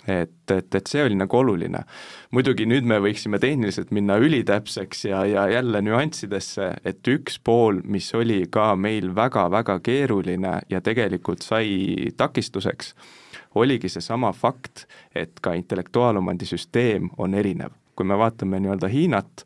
et, 0.07 0.51
et, 0.51 0.75
et 0.75 0.87
see 0.87 1.03
oli 1.05 1.15
nagu 1.15 1.37
oluline. 1.37 1.83
muidugi 2.31 2.65
nüüd 2.65 2.87
me 2.87 2.99
võiksime 3.03 3.39
tehniliselt 3.39 3.91
minna 3.91 4.17
ülitäpseks 4.21 5.05
ja, 5.05 5.25
ja 5.25 5.47
jälle 5.49 5.81
nüanssidesse, 5.81 6.71
et 6.85 7.07
üks 7.07 7.39
pool, 7.43 7.81
mis 7.83 8.11
oli 8.15 8.45
ka 8.49 8.75
meil 8.75 9.15
väga-väga 9.15 9.79
keeruline 9.83 10.59
ja 10.69 10.81
tegelikult 10.81 11.45
sai 11.45 12.11
takistuseks, 12.17 12.95
oligi 13.55 13.89
seesama 13.89 14.31
fakt, 14.33 14.87
et 15.15 15.39
ka 15.41 15.53
intellektuaalomandi 15.53 16.45
süsteem 16.45 17.09
on 17.17 17.33
erinev. 17.33 17.77
kui 17.95 18.07
me 18.07 18.15
vaatame 18.17 18.59
nii-öelda 18.63 18.87
Hiinat, 18.87 19.43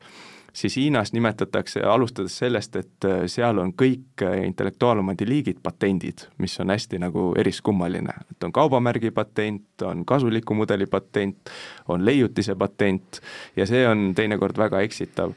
siis 0.56 0.78
Hiinas 0.80 1.14
nimetatakse, 1.14 1.82
alustades 1.84 2.38
sellest, 2.38 2.76
et 2.80 3.08
äh, 3.08 3.26
seal 3.32 3.60
on 3.60 3.74
kõik 3.76 4.24
äh, 4.24 4.40
intellektuaalomandi 4.48 5.28
liigid 5.28 5.60
patendid, 5.64 6.28
mis 6.38 6.56
on 6.64 6.72
hästi 6.72 7.00
nagu 7.04 7.28
eriskummaline, 7.40 8.16
et 8.32 8.48
on 8.48 8.56
kaubamärgi 8.56 9.12
patent, 9.12 9.84
on 9.84 10.06
kasuliku 10.08 10.56
mudeli 10.56 10.88
patent, 10.88 11.52
on 11.88 12.06
leiutise 12.06 12.56
patent 12.56 13.22
ja 13.56 13.68
see 13.68 13.84
on 13.88 14.14
teinekord 14.16 14.58
väga 14.58 14.82
eksitav 14.88 15.36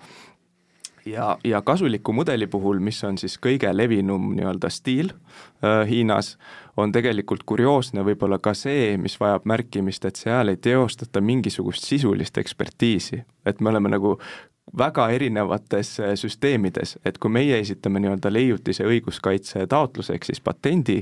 ja, 1.06 1.38
ja 1.44 1.62
kasuliku 1.62 2.12
mudeli 2.12 2.46
puhul, 2.46 2.78
mis 2.78 3.00
on 3.04 3.18
siis 3.18 3.38
kõige 3.42 3.70
levinum 3.76 4.32
nii-öelda 4.36 4.70
stiil 4.72 5.12
äh, 5.12 5.82
Hiinas, 5.88 6.36
on 6.76 6.92
tegelikult 6.92 7.42
kurioosne 7.48 8.04
võib-olla 8.06 8.38
ka 8.42 8.54
see, 8.54 8.96
mis 9.00 9.18
vajab 9.20 9.48
märkimist, 9.48 10.04
et 10.04 10.20
seal 10.20 10.52
ei 10.52 10.60
teostata 10.62 11.20
mingisugust 11.20 11.84
sisulist 11.84 12.38
ekspertiisi. 12.38 13.24
et 13.46 13.60
me 13.60 13.70
oleme 13.70 13.88
nagu 13.88 14.18
väga 14.78 15.08
erinevates 15.10 16.00
äh, 16.00 16.12
süsteemides, 16.18 16.98
et 17.04 17.18
kui 17.18 17.32
meie 17.32 17.58
esitame 17.58 18.00
nii-öelda 18.02 18.32
leiutise 18.32 18.86
õiguskaitse 18.86 19.66
taotluse 19.70 20.14
ehk 20.14 20.28
siis 20.28 20.40
patendi, 20.44 20.98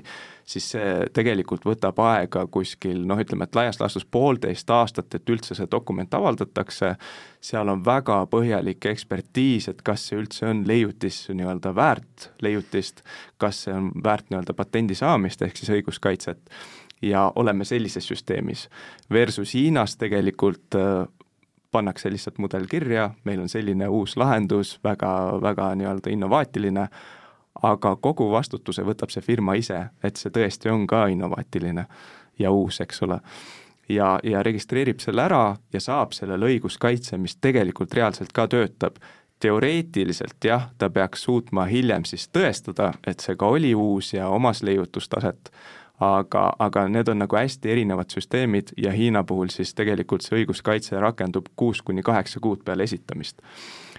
siis 0.47 0.69
see 0.75 0.93
tegelikult 1.17 1.67
võtab 1.67 1.99
aega 2.05 2.45
kuskil 2.53 3.03
noh, 3.09 3.19
ütleme, 3.23 3.49
et 3.49 3.59
laias 3.59 3.81
laastus 3.81 4.07
poolteist 4.07 4.71
aastat, 4.71 5.15
et 5.15 5.35
üldse 5.35 5.57
see 5.59 5.69
dokument 5.71 6.15
avaldatakse, 6.15 6.95
seal 7.43 7.73
on 7.73 7.85
väga 7.85 8.23
põhjalik 8.31 8.87
ekspertiis, 8.93 9.69
et 9.73 9.83
kas 9.87 10.09
see 10.09 10.21
üldse 10.21 10.47
on 10.51 10.65
leiutis 10.69 11.25
nii-öelda 11.33 11.75
väärt 11.75 12.31
leiutist, 12.43 13.03
kas 13.43 13.65
see 13.67 13.75
on 13.75 13.91
väärt 14.05 14.31
nii-öelda 14.31 14.55
patendi 14.57 14.99
saamist, 14.99 15.43
ehk 15.43 15.59
siis 15.59 15.75
õiguskaitset, 15.81 16.57
ja 17.03 17.33
oleme 17.37 17.65
sellises 17.65 18.09
süsteemis. 18.09 18.69
Versus 19.13 19.55
Hiinas 19.55 19.97
tegelikult 19.97 20.75
äh, 20.75 21.07
pannakse 21.77 22.11
lihtsalt 22.11 22.41
mudel 22.41 22.65
kirja, 22.71 23.11
meil 23.29 23.45
on 23.45 23.53
selline 23.53 23.89
uus 23.93 24.17
lahendus 24.17 24.79
väga,, 24.85 25.13
väga-väga 25.43 25.75
nii-öelda 25.75 26.11
innovaatiline, 26.11 26.89
aga 27.63 27.97
kogu 27.97 28.31
vastutuse 28.31 28.85
võtab 28.85 29.13
see 29.13 29.25
firma 29.25 29.57
ise, 29.57 29.87
et 30.05 30.17
see 30.17 30.33
tõesti 30.33 30.73
on 30.73 30.87
ka 30.87 31.07
innovaatiline 31.13 31.87
ja 32.39 32.51
uus, 32.51 32.81
eks 32.81 33.03
ole. 33.03 33.21
ja, 33.89 34.19
ja 34.23 34.43
registreerib 34.43 35.01
selle 35.01 35.23
ära 35.23 35.57
ja 35.73 35.81
saab 35.81 36.13
sellele 36.13 36.47
õiguskaitse, 36.47 37.19
mis 37.19 37.37
tegelikult 37.37 37.95
reaalselt 37.95 38.33
ka 38.33 38.47
töötab. 38.47 38.97
teoreetiliselt 39.41 40.45
jah, 40.45 40.71
ta 40.79 40.89
peaks 40.91 41.23
suutma 41.23 41.67
hiljem 41.69 42.05
siis 42.05 42.29
tõestada, 42.33 42.95
et 43.07 43.21
see 43.21 43.37
ka 43.37 43.47
oli 43.47 43.75
uus 43.75 44.15
ja 44.15 44.29
omas 44.29 44.63
leiutustaset 44.63 45.51
aga, 46.01 46.53
aga 46.59 46.89
need 46.89 47.09
on 47.09 47.23
nagu 47.25 47.37
hästi 47.37 47.73
erinevad 47.73 48.13
süsteemid 48.13 48.75
ja 48.77 48.93
Hiina 48.93 49.25
puhul 49.25 49.49
siis 49.53 49.75
tegelikult 49.75 50.27
see 50.27 50.43
õiguskaitse 50.43 51.01
rakendub 51.01 51.49
kuus 51.57 51.83
kuni 51.83 52.03
kaheksa 52.03 52.41
kuud 52.41 52.65
peale 52.65 52.85
esitamist. 52.85 53.41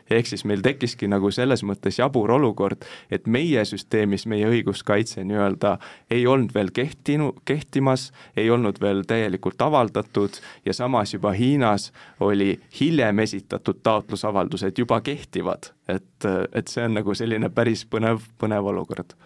Ehk 0.10 0.28
siis 0.30 0.46
meil 0.48 0.62
tekkiski 0.64 1.08
nagu 1.12 1.32
selles 1.36 1.66
mõttes 1.68 1.98
jabur 2.00 2.32
olukord, 2.32 2.86
et 3.12 3.26
meie 3.28 3.66
süsteemis 3.68 4.24
meie 4.32 4.48
õiguskaitse 4.48 5.26
nii-öelda 5.28 5.74
ei 6.12 6.24
olnud 6.28 6.54
veel 6.56 6.72
kehtinu, 6.72 7.34
kehtimas, 7.46 8.12
ei 8.38 8.48
olnud 8.50 8.80
veel 8.82 9.04
täielikult 9.08 9.62
avaldatud 9.62 10.40
ja 10.66 10.74
samas 10.74 11.14
juba 11.14 11.34
Hiinas 11.36 11.92
oli 12.20 12.54
hiljem 12.80 13.20
esitatud 13.20 13.84
taotlusavaldused 13.84 14.80
juba 14.80 15.02
kehtivad, 15.02 15.74
et, 15.88 16.30
et 16.54 16.68
see 16.72 16.88
on 16.88 17.02
nagu 17.02 17.16
selline 17.16 17.50
päris 17.50 17.84
põnev, 17.90 18.24
põnev 18.40 18.72
olukord 18.72 19.18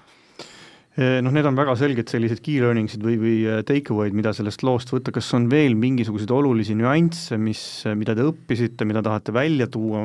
noh, 0.97 1.32
need 1.32 1.47
on 1.47 1.56
väga 1.56 1.75
selged 1.80 2.12
sellised 2.12 2.41
key 2.43 2.60
learnings'id 2.60 3.04
või, 3.06 3.15
või 3.21 3.36
eh, 3.47 3.62
take 3.67 3.93
away'd, 3.93 4.15
mida 4.17 4.34
sellest 4.36 4.65
loost 4.67 4.91
võtta, 4.91 5.13
kas 5.15 5.30
on 5.38 5.47
veel 5.51 5.77
mingisuguseid 5.80 6.34
olulisi 6.36 6.75
nüansse, 6.75 7.39
mis, 7.39 7.62
mida 7.95 8.15
te 8.17 8.25
õppisite, 8.27 8.88
mida 8.89 9.04
tahate 9.06 9.32
välja 9.36 9.69
tuua, 9.71 10.04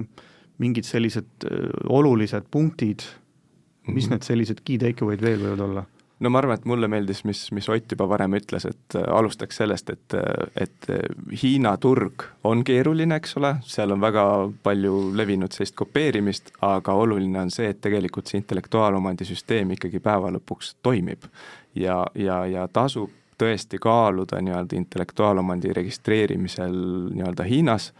mingid 0.62 0.86
sellised 0.86 1.48
eh, 1.50 1.68
olulised 1.90 2.46
punktid, 2.50 3.02
mis 3.02 3.88
mm 3.88 3.98
-hmm. 3.98 4.10
need 4.14 4.30
sellised 4.30 4.62
key 4.62 4.78
take 4.78 5.02
away'd 5.02 5.22
veel 5.26 5.42
võivad 5.42 5.66
olla? 5.66 5.86
No 6.20 6.30
ma 6.32 6.40
arvan, 6.40 6.56
et 6.58 6.64
mulle 6.68 6.88
meeldis, 6.88 7.24
mis, 7.28 7.42
mis 7.52 7.68
Ott 7.72 7.92
juba 7.92 8.06
varem 8.08 8.36
ütles, 8.38 8.64
et 8.68 8.96
äh, 8.96 9.04
alustaks 9.18 9.60
sellest, 9.60 9.90
et, 9.92 10.16
et 10.56 10.88
äh, 10.92 11.04
Hiina 11.42 11.76
turg 11.82 12.24
on 12.44 12.64
keeruline, 12.64 13.18
eks 13.20 13.36
ole, 13.40 13.56
seal 13.66 13.92
on 13.92 14.00
väga 14.00 14.24
palju 14.64 14.94
levinud 15.16 15.52
sellist 15.52 15.76
kopeerimist, 15.76 16.54
aga 16.66 16.96
oluline 16.96 17.44
on 17.44 17.52
see, 17.52 17.68
et 17.72 17.82
tegelikult 17.84 18.30
see 18.30 18.40
intellektuaalomandi 18.40 19.28
süsteem 19.28 19.76
ikkagi 19.76 20.00
päeva 20.04 20.32
lõpuks 20.38 20.76
toimib. 20.82 21.28
ja, 21.74 22.04
ja, 22.14 22.44
ja 22.46 22.68
tasub 22.72 23.12
tõesti 23.36 23.78
kaaluda 23.80 24.40
nii-öelda 24.40 24.76
intellektuaalomandi 24.76 25.72
registreerimisel 25.76 26.76
nii-öelda 27.12 27.44
Hiinas, 27.44 27.90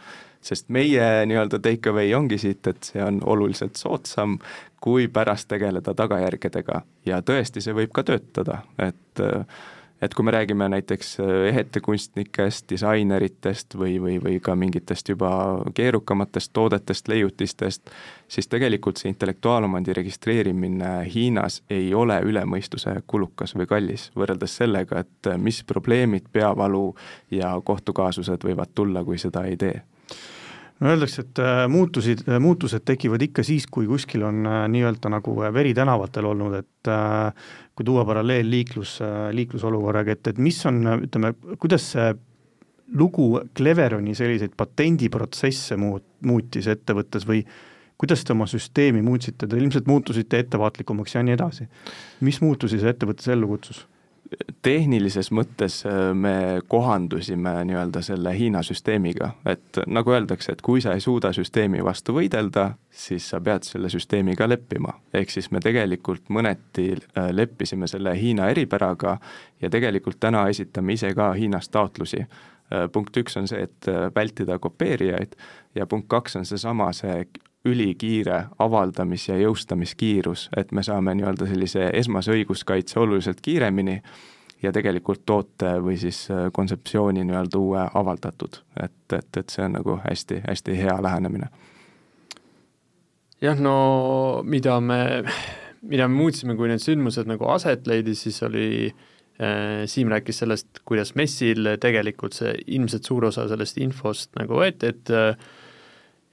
sest 0.41 0.71
meie 0.73 1.27
nii-öelda 1.29 1.61
take 1.63 1.91
away 1.91 2.15
ongi 2.17 2.39
siit, 2.41 2.67
et 2.71 2.89
see 2.89 3.03
on 3.05 3.21
oluliselt 3.27 3.77
soodsam, 3.77 4.39
kui 4.87 5.09
pärast 5.11 5.49
tegeleda 5.51 5.95
tagajärgedega. 5.99 6.85
Ja 7.07 7.19
tõesti, 7.27 7.59
see 7.65 7.75
võib 7.75 7.91
ka 7.95 8.07
töötada, 8.07 8.61
et 8.79 9.27
et 10.03 10.15
kui 10.15 10.27
me 10.29 10.31
räägime 10.31 10.69
näiteks 10.69 11.15
ehetekunstnikest, 11.49 12.67
disaineritest 12.71 13.75
või, 13.81 13.97
või, 14.03 14.19
või 14.23 14.37
ka 14.45 14.55
mingitest 14.55 15.09
juba 15.09 15.31
keerukamatest 15.75 16.53
toodetest, 16.53 17.09
leiutistest, 17.09 17.91
siis 18.29 18.47
tegelikult 18.53 19.01
see 19.01 19.09
intellektuaalomandi 19.11 19.97
registreerimine 19.97 20.93
Hiinas 21.15 21.63
ei 21.71 21.95
ole 21.95 22.21
üle 22.29 22.45
mõistuse 22.45 22.93
kulukas 23.07 23.57
või 23.57 23.67
kallis, 23.73 24.11
võrreldes 24.15 24.61
sellega, 24.61 25.01
et 25.01 25.33
mis 25.41 25.65
probleemid, 25.65 26.29
peavalu 26.33 26.91
ja 27.31 27.57
kohtukaasused 27.65 28.45
võivad 28.45 28.77
tulla, 28.77 29.05
kui 29.05 29.19
seda 29.19 29.49
ei 29.49 29.57
tee 29.57 29.81
no 30.81 30.93
öeldakse, 30.93 31.25
et 31.25 31.41
äh, 31.41 31.65
muutusid, 31.73 32.25
äh, 32.29 32.41
muutused 32.43 32.85
tekivad 32.87 33.23
ikka 33.25 33.45
siis, 33.47 33.67
kui 33.73 33.89
kuskil 33.89 34.27
on 34.29 34.45
äh, 34.47 34.63
nii-öelda 34.73 35.11
nagu 35.13 35.37
veri 35.55 35.73
tänavatel 35.77 36.29
olnud, 36.33 36.59
et 36.61 36.91
kui 37.77 37.85
tuua 37.85 38.05
paralleel 38.07 38.47
liiklus, 38.47 39.01
liiklusolukorraga, 39.35 40.15
et, 40.15 40.29
et 40.31 40.37
mis 40.39 40.59
on, 40.69 40.79
ütleme, 41.09 41.33
kuidas 41.59 41.89
see 41.97 42.13
lugu 42.95 43.41
Cleveroni 43.57 44.15
selliseid 44.15 44.55
patendiprotsesse 44.57 45.75
muut-, 45.81 46.07
muutis 46.29 46.69
ettevõttes 46.71 47.27
või 47.27 47.43
kuidas 47.99 48.23
te 48.25 48.37
oma 48.37 48.47
süsteemi 48.47 49.03
muutsite, 49.03 49.49
te 49.49 49.59
ilmselt 49.59 49.89
muutusite 49.91 50.39
ettevaatlikumaks 50.45 51.17
ja 51.17 51.25
nii 51.27 51.35
edasi. 51.35 51.67
mis 52.21 52.41
muutusi 52.45 52.79
see 52.79 52.93
ettevõttes 52.93 53.29
ellu 53.35 53.49
kutsus? 53.51 53.83
Tehnilises 54.63 55.31
mõttes 55.35 55.81
äh, 55.87 56.11
me 56.15 56.61
kohandusime 56.69 57.53
nii-öelda 57.69 58.03
selle 58.03 58.33
Hiina 58.39 58.63
süsteemiga, 58.67 59.31
et 59.47 59.81
nagu 59.87 60.13
öeldakse, 60.15 60.53
et 60.53 60.63
kui 60.63 60.81
sa 60.83 60.97
ei 60.97 61.01
suuda 61.05 61.33
süsteemi 61.37 61.85
vastu 61.85 62.17
võidelda, 62.17 62.71
siis 62.91 63.29
sa 63.31 63.41
pead 63.41 63.67
selle 63.69 63.91
süsteemiga 63.93 64.49
leppima. 64.49 64.97
ehk 65.15 65.31
siis 65.31 65.51
me 65.51 65.61
tegelikult 65.61 66.29
mõneti 66.29 66.91
äh, 66.93 67.31
leppisime 67.31 67.87
selle 67.87 68.17
Hiina 68.19 68.51
eripäraga 68.51 69.19
ja 69.63 69.71
tegelikult 69.71 70.21
täna 70.21 70.49
esitame 70.49 70.93
ise 70.93 71.15
ka 71.15 71.33
Hiinas 71.33 71.69
taotlusi. 71.69 72.21
Äh, 72.21 72.89
punkt 72.93 73.17
üks 73.17 73.39
on 73.39 73.49
see, 73.49 73.63
et 73.63 73.91
vältida 74.15 74.59
kopeerijaid 74.59 75.37
ja 75.75 75.87
punkt 75.87 76.09
kaks 76.09 76.37
on 76.37 76.45
seesama, 76.45 76.93
see 76.93 77.27
ülikiire 77.67 78.45
avaldamis- 78.63 79.29
ja 79.29 79.37
jõustamiskiirus, 79.41 80.49
et 80.57 80.73
me 80.73 80.83
saame 80.87 81.15
nii-öelda 81.19 81.49
sellise 81.51 81.91
esmase 81.93 82.33
õiguskaitse 82.33 83.01
oluliselt 83.03 83.43
kiiremini 83.43 84.01
ja 84.63 84.73
tegelikult 84.73 85.25
toote 85.27 85.77
või 85.85 85.99
siis 86.01 86.27
äh, 86.31 86.49
kontseptsiooni 86.53 87.25
nii-öelda 87.27 87.61
uue 87.61 87.83
avaldatud, 87.95 88.61
et, 88.83 88.97
et, 89.13 89.29
et 89.37 89.53
see 89.53 89.65
on 89.67 89.77
nagu 89.79 89.99
hästi, 90.05 90.43
hästi 90.47 90.79
hea 90.79 90.97
lähenemine. 91.03 91.51
jah, 93.41 93.59
no 93.61 94.43
mida 94.45 94.81
me, 94.81 95.01
mida 95.83 96.09
me 96.09 96.23
muutsime, 96.23 96.57
kui 96.57 96.71
need 96.73 96.83
sündmused 96.83 97.29
nagu 97.29 97.51
aset 97.53 97.87
leidis, 97.87 98.25
siis 98.27 98.43
oli 98.47 98.69
äh, 98.89 99.85
Siim 99.87 100.09
rääkis 100.09 100.43
sellest, 100.45 100.81
kuidas 100.85 101.15
messil 101.15 101.77
tegelikult 101.81 102.39
see 102.39 102.55
ilmselt 102.67 103.05
suur 103.05 103.29
osa 103.29 103.49
sellest 103.51 103.79
infost 103.85 104.33
nagu 104.41 104.63
võeti, 104.63 104.95
et 104.95 105.13
äh, 105.13 105.37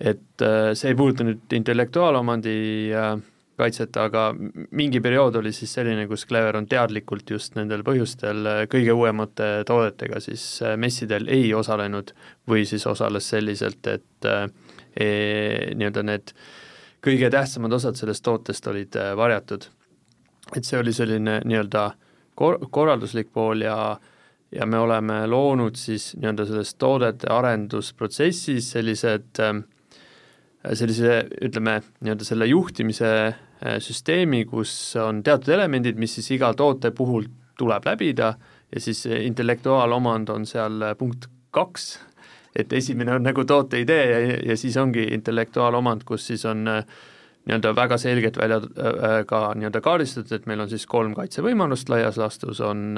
et 0.03 0.43
äh, 0.43 0.73
see 0.75 0.91
ei 0.91 0.97
puuduta 0.99 1.25
nüüd 1.27 1.53
intellektuaalomandi 1.55 2.55
äh, 2.91 3.13
kaitset, 3.59 3.95
aga 4.01 4.31
mingi 4.75 4.99
periood 5.03 5.37
oli 5.39 5.53
siis 5.55 5.75
selline, 5.77 6.07
kus 6.09 6.25
Clever 6.27 6.57
on 6.59 6.67
teadlikult 6.67 7.29
just 7.31 7.55
nendel 7.55 7.85
põhjustel 7.87 8.49
äh, 8.49 8.63
kõige 8.71 8.95
uuemate 8.97 9.49
toodetega 9.69 10.19
siis 10.23 10.45
messidel 10.81 11.29
ei 11.31 11.53
osalenud 11.55 12.11
või 12.49 12.65
siis 12.67 12.85
osales 12.89 13.29
selliselt, 13.31 13.87
et 13.87 14.27
e, 14.27 15.07
nii-öelda 15.73 16.03
need 16.05 16.33
kõige 17.03 17.29
tähtsamad 17.31 17.73
osad 17.79 17.97
sellest 17.99 18.23
tootest 18.25 18.67
olid 18.67 18.97
varjatud. 19.17 19.65
et 20.55 20.65
see 20.65 20.79
oli 20.79 20.93
selline 20.93 21.39
nii-öelda 21.45 21.91
kor-, 22.35 22.59
korralduslik 22.69 23.31
pool 23.33 23.63
ja 23.63 23.77
ja 24.55 24.65
me 24.65 24.77
oleme 24.77 25.27
loonud 25.27 25.75
siis 25.75 26.13
nii-öelda 26.19 26.45
selles 26.45 26.75
toodete 26.75 27.29
arendusprotsessis 27.33 28.71
sellised 28.75 29.39
äh, 29.41 29.55
sellise, 30.71 31.23
ütleme, 31.43 31.79
nii-öelda 32.03 32.27
selle 32.27 32.47
juhtimise 32.47 33.11
äh, 33.27 33.77
süsteemi, 33.83 34.45
kus 34.49 34.95
on 35.01 35.23
teatud 35.23 35.53
elemendid, 35.55 35.99
mis 35.99 36.15
siis 36.19 36.31
iga 36.37 36.53
toote 36.57 36.93
puhul 36.95 37.27
tuleb 37.59 37.85
läbida 37.85 38.33
ja 38.73 38.81
siis 38.81 39.05
intellektuaalomand 39.05 40.31
on 40.33 40.47
seal 40.49 40.81
äh, 40.81 40.95
punkt 40.99 41.27
kaks, 41.53 41.97
et 42.55 42.73
esimene 42.73 43.17
on 43.17 43.25
nagu 43.27 43.45
toote 43.49 43.81
idee 43.83 44.05
ja, 44.09 44.21
ja 44.51 44.57
siis 44.57 44.77
ongi 44.79 45.05
intellektuaalomand, 45.17 46.07
kus 46.07 46.29
siis 46.31 46.45
on 46.49 46.67
äh, 46.71 46.83
nii-öelda 47.43 47.75
väga 47.75 47.97
selgelt 47.99 48.37
välja 48.39 48.61
ka 49.27 49.39
nii-öelda 49.59 49.81
kaardistatud, 49.83 50.31
et 50.31 50.45
meil 50.47 50.63
on 50.63 50.69
siis 50.71 50.85
kolm 50.87 51.11
kaitsevõimalust 51.17 51.89
laias 51.91 52.15
laastus, 52.17 52.61
on 52.63 52.95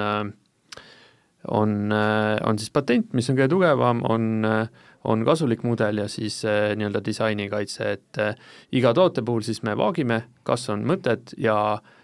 on, 1.48 1.92
on 1.92 2.58
siis 2.58 2.72
patent, 2.74 3.12
mis 3.14 3.30
on 3.30 3.36
kõige 3.38 3.52
tugevam, 3.52 4.02
on 4.08 4.46
äh, 4.48 4.84
on 5.06 5.24
kasulik 5.24 5.62
mudel 5.62 6.02
ja 6.02 6.08
siis 6.10 6.40
äh, 6.44 6.72
nii-öelda 6.78 7.02
disainikaitse, 7.04 7.90
et 7.98 8.18
äh, 8.22 8.34
iga 8.74 8.92
toote 8.94 9.22
puhul 9.26 9.44
siis 9.46 9.62
me 9.66 9.76
vaagime, 9.78 10.22
kas 10.46 10.68
on 10.72 10.82
mõtet 10.88 11.34
ja, 11.38 11.56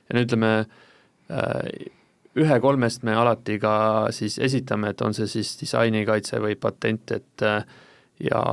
ja 0.07 0.17
no 0.17 0.23
ütleme 0.23 0.53
äh,, 0.63 1.91
ühe 2.39 2.59
kolmest 2.65 3.03
me 3.05 3.17
alati 3.19 3.59
ka 3.61 3.75
siis 4.15 4.39
esitame, 4.43 4.93
et 4.93 5.03
on 5.05 5.15
see 5.17 5.29
siis 5.31 5.55
disainikaitse 5.61 6.41
või 6.43 6.57
patent, 6.61 7.15
et 7.19 7.47
äh, 7.47 7.67
ja 8.23 8.45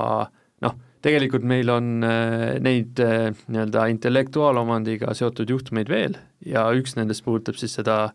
noh, 0.65 0.79
tegelikult 1.05 1.45
meil 1.47 1.69
on 1.73 1.93
äh, 2.03 2.57
neid 2.63 2.99
äh, 3.05 3.29
nii-öelda 3.47 3.85
intellektuaalomandiga 3.93 5.13
seotud 5.17 5.53
juhtumeid 5.53 5.93
veel 5.93 6.17
ja 6.45 6.65
üks 6.75 6.97
nendest 6.97 7.23
puudutab 7.27 7.59
siis 7.61 7.77
seda, 7.77 8.07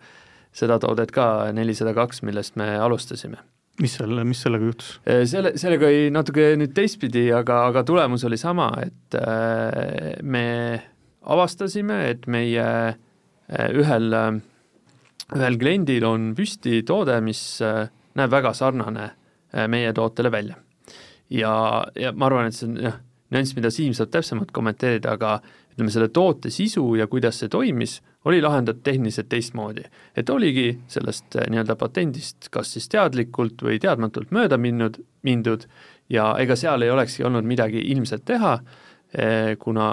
seda 0.54 0.78
toodet 0.82 1.12
ka, 1.14 1.50
nelisada 1.56 1.94
kaks, 1.96 2.22
millest 2.26 2.56
me 2.60 2.74
alustasime. 2.78 3.40
mis 3.82 3.96
selle, 3.98 4.22
mis 4.24 4.40
sellega 4.44 4.70
juhtus? 4.70 4.90
Äh, 5.02 5.24
selle, 5.30 5.54
sellega 5.58 5.88
oli 5.90 6.10
natuke 6.14 6.52
nüüd 6.60 6.74
teistpidi, 6.76 7.26
aga, 7.34 7.64
aga 7.72 7.84
tulemus 7.86 8.24
oli 8.28 8.38
sama, 8.38 8.70
et 8.84 9.18
me 10.22 10.46
avastasime, 11.24 11.98
et 12.12 12.28
meie 12.30 12.66
ühel, 13.74 14.14
ühel 15.34 15.58
kliendil 15.58 16.06
on 16.06 16.30
püsti 16.38 16.84
toode, 16.86 17.18
mis 17.24 17.42
näeb 17.60 18.30
väga 18.30 18.54
sarnane 18.54 19.10
meie 19.70 19.90
tootele 19.96 20.30
välja 20.32 20.60
ja, 21.30 21.84
ja 21.96 22.12
ma 22.12 22.28
arvan, 22.28 22.48
et 22.48 22.56
see 22.56 22.68
on 22.68 22.78
jah, 22.82 22.98
nüanss, 23.34 23.54
mida 23.56 23.70
Siim 23.72 23.94
saab 23.96 24.12
täpsemalt 24.14 24.52
kommenteerida, 24.54 25.16
aga 25.16 25.38
ütleme, 25.74 25.92
selle 25.92 26.10
toote 26.14 26.52
sisu 26.54 26.94
ja 26.98 27.08
kuidas 27.10 27.40
see 27.42 27.52
toimis, 27.52 27.98
oli 28.24 28.40
lahendatud 28.42 28.82
tehniliselt 28.82 29.28
teistmoodi. 29.28 29.82
et 30.16 30.30
oligi 30.30 30.80
sellest 30.88 31.36
eh, 31.36 31.48
nii-öelda 31.50 31.76
patendist 31.76 32.48
kas 32.50 32.72
siis 32.72 32.88
teadlikult 32.88 33.62
või 33.62 33.78
teadmatult 33.80 34.30
mööda 34.30 34.58
minnud, 34.58 35.00
mindud 35.22 35.66
ja 36.08 36.34
ega 36.38 36.56
seal 36.56 36.82
ei 36.82 36.90
olekski 36.90 37.24
olnud 37.24 37.44
midagi 37.44 37.80
ilmselt 37.92 38.24
teha, 38.24 38.58
eh, 39.18 39.56
kuna, 39.58 39.92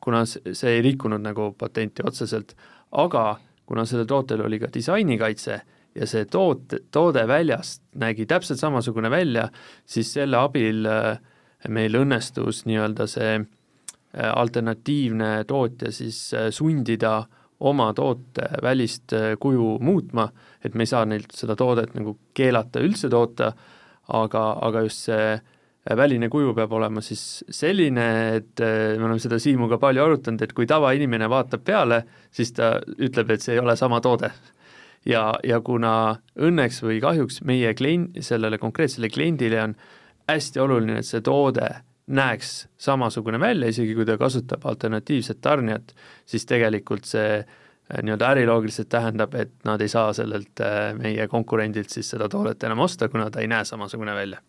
kuna 0.00 0.24
see 0.26 0.76
ei 0.76 0.82
rikkunud 0.82 1.22
nagu 1.22 1.52
patenti 1.58 2.02
otseselt, 2.06 2.56
aga 2.92 3.40
kuna 3.66 3.84
sellel 3.86 4.06
tootel 4.06 4.42
oli 4.42 4.58
ka 4.58 4.68
disainikaitse, 4.74 5.60
ja 5.94 6.06
see 6.06 6.26
toote, 6.30 6.84
toode 6.92 7.22
väljast 7.28 7.82
nägi 7.98 8.26
täpselt 8.30 8.60
samasugune 8.60 9.10
välja, 9.10 9.48
siis 9.86 10.12
selle 10.14 10.38
abil 10.40 10.86
äh, 10.86 11.18
meil 11.68 11.98
õnnestus 11.98 12.64
nii-öelda 12.68 13.06
see 13.10 13.34
äh, 13.40 14.30
alternatiivne 14.30 15.32
tootja 15.50 15.92
siis 15.94 16.22
äh, 16.34 16.48
sundida 16.54 17.24
oma 17.60 17.90
toote 17.96 18.46
välist 18.62 19.12
kuju 19.40 19.76
muutma, 19.84 20.28
et 20.64 20.74
me 20.74 20.86
ei 20.86 20.90
saa 20.90 21.04
neilt 21.08 21.34
seda 21.36 21.56
toodet 21.58 21.94
nagu 21.96 22.16
keelata 22.34 22.80
üldse 22.80 23.10
toota, 23.12 23.52
aga, 24.16 24.44
aga 24.64 24.84
just 24.86 25.08
see 25.08 25.34
väline 25.96 26.28
kuju 26.30 26.54
peab 26.54 26.72
olema 26.76 27.02
siis 27.04 27.42
selline, 27.50 28.06
et 28.36 28.60
me 28.60 29.04
oleme 29.06 29.20
seda 29.22 29.38
Siimuga 29.40 29.78
palju 29.80 30.04
arutanud, 30.04 30.42
et 30.44 30.52
kui 30.56 30.68
tavainimene 30.68 31.28
vaatab 31.30 31.64
peale, 31.64 32.02
siis 32.32 32.52
ta 32.56 32.74
ütleb, 32.98 33.32
et 33.32 33.44
see 33.44 33.56
ei 33.56 33.62
ole 33.62 33.76
sama 33.80 34.00
toode. 34.04 34.32
Ja, 35.08 35.30
ja 35.44 35.62
kuna 35.64 35.92
õnneks 36.36 36.82
või 36.84 36.98
kahjuks 37.00 37.40
meie 37.48 37.72
klient, 37.74 38.18
sellele 38.20 38.58
konkreetsele 38.60 39.08
kliendile 39.08 39.62
on 39.62 39.76
hästi 40.28 40.60
oluline, 40.60 40.98
et 41.00 41.08
see 41.08 41.24
toode 41.24 41.70
näeks 42.10 42.68
samasugune 42.80 43.40
välja, 43.40 43.70
isegi 43.70 43.94
kui 43.94 44.06
ta 44.06 44.18
kasutab 44.18 44.66
alternatiivset 44.66 45.40
tarnijat, 45.40 45.94
siis 46.26 46.46
tegelikult 46.48 47.06
see 47.08 47.38
äh, 47.38 48.02
nii-öelda 48.02 48.32
äriloogiliselt 48.34 48.90
tähendab, 48.90 49.34
et 49.38 49.52
nad 49.68 49.80
ei 49.80 49.90
saa 49.92 50.12
sellelt 50.16 50.62
äh, 50.64 50.90
meie 50.98 51.28
konkurendilt 51.30 51.90
siis 51.94 52.10
seda 52.14 52.28
toodet 52.28 52.62
enam 52.66 52.82
osta, 52.86 53.08
kuna 53.08 53.30
ta 53.30 53.42
ei 53.42 53.50
näe 53.50 53.64
samasugune 53.64 54.14
välja. 54.14 54.42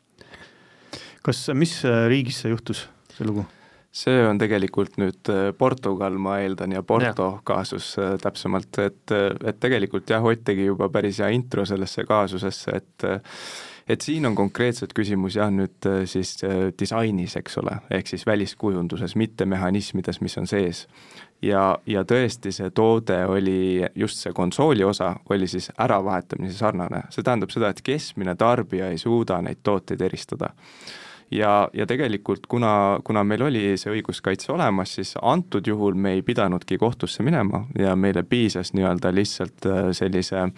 kas, 1.22 1.48
mis 1.54 1.80
äh, 1.86 2.06
riigis 2.10 2.42
see 2.42 2.54
juhtus, 2.54 2.88
see 3.16 3.30
lugu? 3.30 3.46
see 3.92 4.22
on 4.24 4.38
tegelikult 4.40 4.96
nüüd 5.02 5.30
Portugal, 5.60 6.16
ma 6.16 6.38
eeldan, 6.40 6.72
ja 6.72 6.82
Porto 6.84 7.26
ja. 7.28 7.42
kaasus 7.44 7.90
täpsemalt, 8.24 8.80
et, 8.80 9.12
et 9.44 9.58
tegelikult 9.60 10.10
jah, 10.10 10.24
Ott 10.24 10.46
tegi 10.48 10.64
juba 10.66 10.88
päris 10.90 11.20
hea 11.20 11.28
intro 11.36 11.66
sellesse 11.68 12.06
kaasusesse, 12.08 12.78
et 12.80 13.08
et 13.92 14.06
siin 14.06 14.26
on 14.30 14.36
konkreetselt 14.38 14.94
küsimus 14.96 15.36
jah, 15.36 15.52
nüüd 15.52 15.88
siis 16.10 16.38
disainis, 16.80 17.36
eks 17.40 17.58
ole, 17.62 17.76
ehk 17.92 18.08
siis 18.08 18.24
väliskujunduses, 18.28 19.18
mitte 19.20 19.46
mehhanismides, 19.50 20.22
mis 20.22 20.38
on 20.40 20.48
sees. 20.48 20.86
ja, 21.42 21.78
ja 21.86 22.04
tõesti, 22.08 22.54
see 22.56 22.70
toode 22.70 23.18
oli, 23.26 23.84
just 23.96 24.22
see 24.24 24.34
konsooli 24.34 24.84
osa 24.88 25.16
oli 25.30 25.48
siis 25.48 25.72
äravahetamine 25.80 26.54
sarnane, 26.54 27.04
see 27.10 27.24
tähendab 27.26 27.52
seda, 27.52 27.70
et 27.70 27.82
keskmine 27.84 28.36
tarbija 28.36 28.92
ei 28.92 28.98
suuda 29.02 29.42
neid 29.42 29.64
tooteid 29.64 30.02
eristada 30.02 30.54
ja, 31.32 31.70
ja 31.74 31.88
tegelikult 31.88 32.48
kuna, 32.48 33.00
kuna 33.04 33.24
meil 33.24 33.46
oli 33.48 33.64
see 33.80 33.94
õiguskaitse 33.96 34.52
olemas, 34.54 34.96
siis 35.00 35.14
antud 35.22 35.68
juhul 35.68 35.96
me 35.96 36.16
ei 36.18 36.24
pidanudki 36.26 36.78
kohtusse 36.82 37.24
minema 37.24 37.66
ja 37.80 37.96
meile 37.96 38.24
piisas 38.24 38.74
nii-öelda 38.78 39.14
lihtsalt 39.16 39.68
äh, 39.70 39.92
sellise 39.98 40.44
äh, 40.44 40.52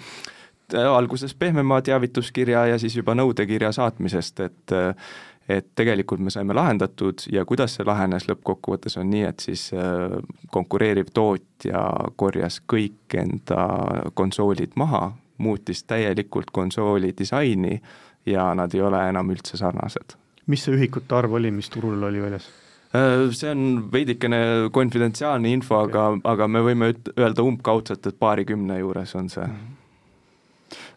alguses 0.74 1.36
pehmema 1.36 1.82
teavituskirja 1.82 2.66
ja 2.74 2.80
siis 2.80 2.96
juba 2.98 3.16
nõudekirja 3.16 3.72
saatmisest, 3.76 4.40
et 4.40 4.76
äh, 4.76 5.14
et 5.50 5.66
tegelikult 5.76 6.22
me 6.24 6.32
saime 6.32 6.56
lahendatud 6.56 7.26
ja 7.32 7.44
kuidas 7.44 7.74
see 7.76 7.84
lahenes 7.84 8.30
lõppkokkuvõttes, 8.30 8.96
on 9.02 9.10
nii, 9.12 9.26
et 9.28 9.44
siis 9.44 9.66
konkureeriv 10.56 11.10
tootja 11.14 11.82
korjas 12.16 12.62
kõik 12.64 13.18
enda 13.20 13.66
konsoolid 14.16 14.80
maha, 14.80 15.10
muutis 15.44 15.84
täielikult 15.84 16.56
konsooli 16.56 17.12
disaini 17.18 17.76
ja 18.26 18.54
nad 18.56 18.72
ei 18.72 18.88
ole 18.88 19.04
enam 19.10 19.36
üldse 19.36 19.60
sarnased 19.60 20.16
mis 20.52 20.66
see 20.66 20.76
ühikute 20.78 21.16
arv 21.18 21.38
oli, 21.40 21.52
mis 21.56 21.70
turul 21.72 22.02
oli 22.04 22.22
väljas? 22.24 22.50
Äh, 22.94 23.30
see 23.36 23.52
on 23.52 23.88
veidikene 23.94 24.70
konfidentsiaalne 24.74 25.54
info, 25.54 25.80
aga, 25.88 26.10
aga 26.30 26.50
me 26.52 26.64
võime 26.66 26.92
üt-, 26.94 27.14
öelda 27.18 27.46
umbkaudselt, 27.46 28.06
et 28.10 28.20
paarikümne 28.20 28.80
juures 28.82 29.16
on 29.20 29.32
see. 29.34 29.48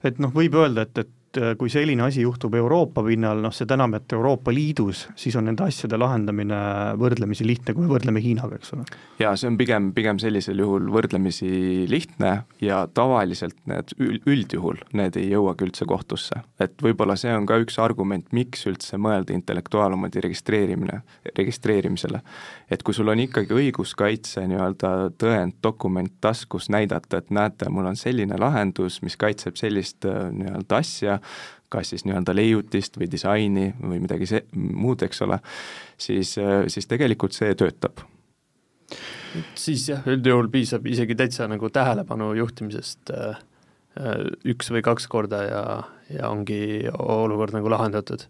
Et 0.09 0.19
noh, 0.23 0.33
võib 0.35 0.57
öelda, 0.59 0.87
et, 0.87 1.05
et 1.05 1.13
et 1.37 1.43
äh, 1.43 1.55
kui 1.59 1.71
selline 1.73 2.05
asi 2.07 2.23
juhtub 2.25 2.55
Euroopa 2.57 3.03
pinnal, 3.05 3.41
noh 3.45 3.55
seda 3.55 3.77
enam, 3.77 3.95
et 3.99 4.13
Euroopa 4.13 4.53
Liidus, 4.55 5.07
siis 5.19 5.37
on 5.37 5.47
nende 5.49 5.65
asjade 5.67 5.99
lahendamine 6.01 6.59
võrdlemisi 7.01 7.47
lihtne, 7.47 7.75
kui 7.75 7.85
me 7.85 7.91
võrdleme 7.91 8.23
Hiinaga, 8.25 8.59
eks 8.59 8.73
ole. 8.77 8.87
jaa, 9.21 9.35
see 9.37 9.51
on 9.51 9.59
pigem, 9.61 9.91
pigem 9.97 10.21
sellisel 10.23 10.61
juhul 10.63 10.89
võrdlemisi 10.93 11.87
lihtne 11.91 12.33
ja 12.63 12.83
tavaliselt 12.95 13.59
need 13.71 13.95
üldjuhul, 14.27 14.81
need 14.97 15.19
ei 15.21 15.31
jõuagi 15.33 15.69
üldse 15.69 15.89
kohtusse. 15.89 16.43
et 16.61 16.77
võib-olla 16.83 17.17
see 17.21 17.35
on 17.37 17.47
ka 17.49 17.59
üks 17.63 17.79
argument, 17.83 18.29
miks 18.37 18.67
üldse 18.71 18.99
mõelda 19.01 19.35
intellektuaalomandi 19.37 20.25
registreerimine, 20.25 21.03
registreerimisele. 21.37 22.23
et 22.71 22.83
kui 22.83 22.95
sul 22.95 23.09
on 23.13 23.21
ikkagi 23.21 23.55
õiguskaitse 23.57 24.47
nii-öelda 24.49 24.95
tõend, 25.21 25.59
dokument 25.63 26.13
taskus 26.21 26.71
näidata, 26.73 27.21
et 27.21 27.31
näete, 27.31 27.69
mul 27.71 27.87
on 27.87 27.97
selline 27.97 28.39
lahendus, 28.41 29.01
mis 29.03 29.17
kaitseb 29.21 29.57
sellist 29.61 30.05
äh, 30.09 30.31
nii-öelda 30.33 30.81
asja, 30.81 31.19
kas 31.69 31.91
siis 31.93 32.05
nii-öelda 32.07 32.35
leiutist 32.37 32.99
või 33.01 33.09
disaini 33.11 33.71
või 33.81 34.01
midagi 34.03 34.29
see, 34.31 34.43
muud, 34.55 35.03
eks 35.07 35.23
ole, 35.27 35.39
siis, 35.99 36.37
siis 36.73 36.87
tegelikult 36.91 37.37
see 37.37 37.55
töötab. 37.59 38.05
siis 39.59 39.89
jah, 39.91 40.07
üldjuhul 40.07 40.49
piisab 40.53 40.87
isegi 40.87 41.17
täitsa 41.19 41.49
nagu 41.51 41.71
tähelepanu 41.71 42.33
juhtimisest 42.39 43.11
äh, 43.11 43.39
üks 44.47 44.71
või 44.71 44.85
kaks 44.87 45.09
korda 45.11 45.43
ja, 45.43 45.63
ja 46.13 46.31
ongi 46.31 46.87
olukord 46.99 47.57
nagu 47.57 47.71
lahendatud 47.73 48.29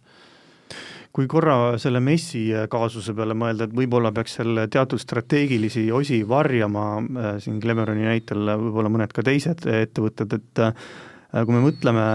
kui 1.16 1.26
korra 1.28 1.78
selle 1.80 2.00
messi 2.04 2.50
kaasuse 2.68 3.14
peale 3.16 3.32
mõelda, 3.32 3.64
et 3.64 3.76
võib-olla 3.76 4.10
peaks 4.12 4.34
seal 4.36 4.66
teatud 4.68 5.00
strateegilisi 5.00 5.86
osi 5.92 6.22
varjama, 6.28 6.86
äh, 7.02 7.28
siin 7.44 7.60
Cleveroni 7.60 8.08
näitel 8.08 8.48
võib-olla 8.48 8.92
mõned 8.96 9.12
ka 9.12 9.24
teised 9.28 9.68
ettevõtted, 9.68 10.40
et 10.40 10.66
Äh, 10.66 11.14
kui 11.32 11.54
me 11.54 11.62
mõtleme 11.64 12.06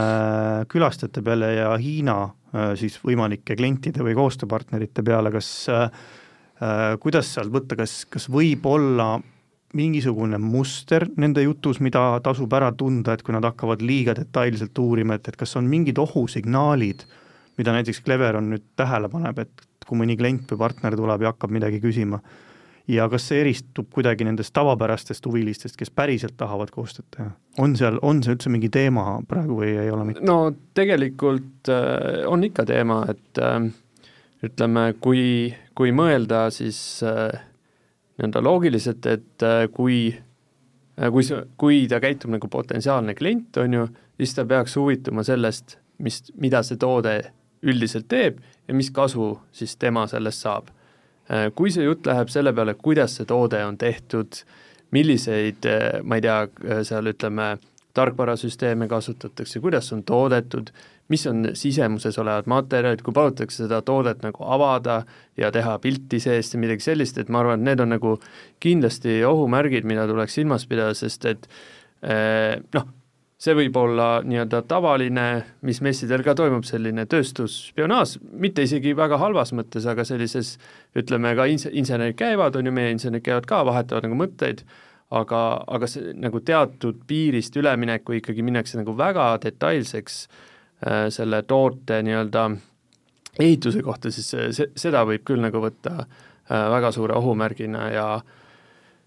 külastajate 0.71 1.23
peale 1.25 1.53
ja 1.57 1.71
Hiina 1.79 2.17
äh, 2.23 2.71
siis 2.79 2.97
võimalike 3.03 3.57
klientide 3.59 4.05
või 4.05 4.15
koostööpartnerite 4.17 5.03
peale, 5.05 5.33
kas 5.33 5.51
äh, 5.71 5.89
kuidas 7.01 7.33
sealt 7.33 7.51
võtta, 7.53 7.77
kas, 7.79 8.03
kas 8.09 8.29
võib 8.31 8.65
olla 8.69 9.15
mingisugune 9.77 10.37
muster 10.41 11.07
nende 11.19 11.43
jutus, 11.45 11.79
mida 11.79 12.19
tasub 12.23 12.51
ära 12.53 12.71
tunda, 12.75 13.15
et 13.15 13.23
kui 13.23 13.35
nad 13.35 13.45
hakkavad 13.47 13.83
liiga 13.83 14.15
detailselt 14.17 14.77
uurima, 14.83 15.15
et, 15.15 15.31
et 15.31 15.39
kas 15.39 15.55
on 15.59 15.67
mingid 15.71 15.99
ohusignaalid, 16.01 17.05
mida 17.59 17.75
näiteks 17.75 18.03
Clever 18.03 18.39
on 18.39 18.51
nüüd 18.51 18.65
tähele 18.79 19.09
paneb, 19.11 19.39
et 19.43 19.67
kui 19.87 19.99
mõni 19.99 20.17
klient 20.19 20.51
või 20.51 20.59
partner 20.65 20.95
tuleb 20.99 21.23
ja 21.23 21.31
hakkab 21.31 21.53
midagi 21.55 21.79
küsima 21.83 22.19
ja 22.87 23.07
kas 23.09 23.27
see 23.29 23.41
eristub 23.43 23.89
kuidagi 23.93 24.25
nendest 24.27 24.53
tavapärastest 24.53 25.25
huvilistest, 25.25 25.77
kes 25.79 25.91
päriselt 25.93 26.37
tahavad 26.37 26.71
koostööd 26.73 27.07
teha? 27.15 27.29
on 27.61 27.75
seal, 27.79 27.99
on 28.01 28.23
see 28.23 28.35
üldse 28.35 28.51
mingi 28.53 28.71
teema 28.73 29.19
praegu 29.27 29.61
või 29.61 29.75
ei 29.75 29.91
ole 29.91 30.07
mitte? 30.07 30.25
no 30.25 30.53
tegelikult 30.77 31.71
äh, 31.71 32.25
on 32.29 32.43
ikka 32.47 32.65
teema, 32.69 33.03
et 33.11 33.41
äh, 33.41 33.69
ütleme, 34.45 34.91
kui, 35.01 35.53
kui 35.77 35.93
mõelda, 35.95 36.47
siis 36.53 36.79
äh, 37.05 37.29
nii-öelda 38.17 38.43
loogiliselt, 38.43 39.05
et 39.05 39.45
äh, 39.45 39.65
kui 39.73 40.01
äh, 40.15 41.11
kui 41.13 41.25
see, 41.25 41.43
kui 41.61 41.85
ta 41.89 42.01
käitub 42.03 42.33
nagu 42.33 42.49
potentsiaalne 42.51 43.15
klient, 43.17 43.57
on 43.61 43.77
ju, 43.77 43.87
siis 44.21 44.35
ta 44.37 44.45
peaks 44.49 44.75
huvituma 44.79 45.25
sellest, 45.27 45.77
mis, 46.01 46.23
mida 46.41 46.63
see 46.65 46.81
toode 46.81 47.19
üldiselt 47.61 48.07
teeb 48.09 48.41
ja 48.67 48.73
mis 48.73 48.89
kasu 48.93 49.35
siis 49.53 49.75
tema 49.77 50.07
sellest 50.09 50.47
saab 50.47 50.71
kui 51.55 51.71
see 51.71 51.85
jutt 51.85 52.07
läheb 52.09 52.31
selle 52.31 52.53
peale, 52.55 52.75
kuidas 52.75 53.17
see 53.19 53.27
toode 53.29 53.61
on 53.65 53.77
tehtud, 53.79 54.41
milliseid, 54.91 55.67
äh, 55.69 55.99
ma 56.03 56.17
ei 56.19 56.25
tea, 56.25 56.39
äh, 56.67 56.81
seal 56.87 57.11
ütleme, 57.11 57.53
tarkvarasüsteeme 57.95 58.87
kasutatakse, 58.87 59.59
kuidas 59.59 59.91
on 59.91 60.03
toodetud, 60.07 60.69
mis 61.11 61.25
on 61.27 61.49
sisemuses 61.59 62.15
olevad 62.23 62.47
materjalid, 62.47 63.01
kui 63.03 63.15
palutakse 63.15 63.65
seda 63.65 63.81
toodet 63.83 64.21
nagu 64.23 64.45
avada 64.47 65.01
ja 65.39 65.49
teha 65.51 65.75
pilti 65.83 66.21
seest 66.23 66.55
ja 66.55 66.61
midagi 66.61 66.85
sellist, 66.85 67.19
et 67.19 67.31
ma 67.31 67.41
arvan, 67.41 67.59
et 67.59 67.67
need 67.67 67.83
on 67.83 67.91
nagu 67.91 68.13
kindlasti 68.63 69.19
ohumärgid, 69.27 69.87
mida 69.87 70.07
tuleks 70.07 70.39
silmas 70.39 70.63
pidada, 70.71 70.95
sest 70.95 71.27
et 71.27 71.49
noh, 72.71 72.87
see 73.41 73.55
võib 73.57 73.77
olla 73.81 74.07
nii-öelda 74.25 74.61
tavaline, 74.69 75.25
mis 75.65 75.81
messidel 75.81 76.21
ka 76.25 76.35
toimub, 76.37 76.65
selline 76.67 77.07
tööstusspionaaž, 77.09 78.19
mitte 78.37 78.65
isegi 78.67 78.93
väga 78.97 79.17
halvas 79.21 79.53
mõttes, 79.57 79.87
aga 79.89 80.05
sellises 80.05 80.55
ütleme, 80.97 81.33
ka 81.37 81.47
ins-, 81.49 81.69
insenerid 81.71 82.19
käivad, 82.19 82.59
on 82.59 82.69
ju, 82.69 82.73
meie 82.75 82.93
insenerid 82.93 83.25
käivad 83.25 83.47
ka, 83.49 83.63
vahetavad 83.65 84.05
nagu 84.05 84.19
mõtteid, 84.19 84.61
aga, 85.17 85.41
aga 85.67 85.89
see 85.89 86.13
nagu 86.21 86.43
teatud 86.45 87.01
piirist 87.09 87.57
ülemineku 87.57 88.19
ikkagi 88.19 88.45
minnakse 88.45 88.77
nagu 88.79 88.93
väga 88.97 89.31
detailseks 89.43 90.19
äh, 90.27 91.07
selle 91.13 91.41
toote 91.49 91.97
nii-öelda 92.05 92.45
ehituse 93.39 93.81
kohta, 93.81 94.11
siis 94.13 94.29
see, 94.35 94.69
seda 94.77 95.01
võib 95.07 95.25
küll 95.25 95.41
nagu 95.41 95.63
võtta 95.65 95.97
äh, 96.03 96.69
väga 96.77 96.93
suure 96.93 97.17
ohumärgina 97.17 97.89
ja 97.89 98.07
äh, 98.19 98.37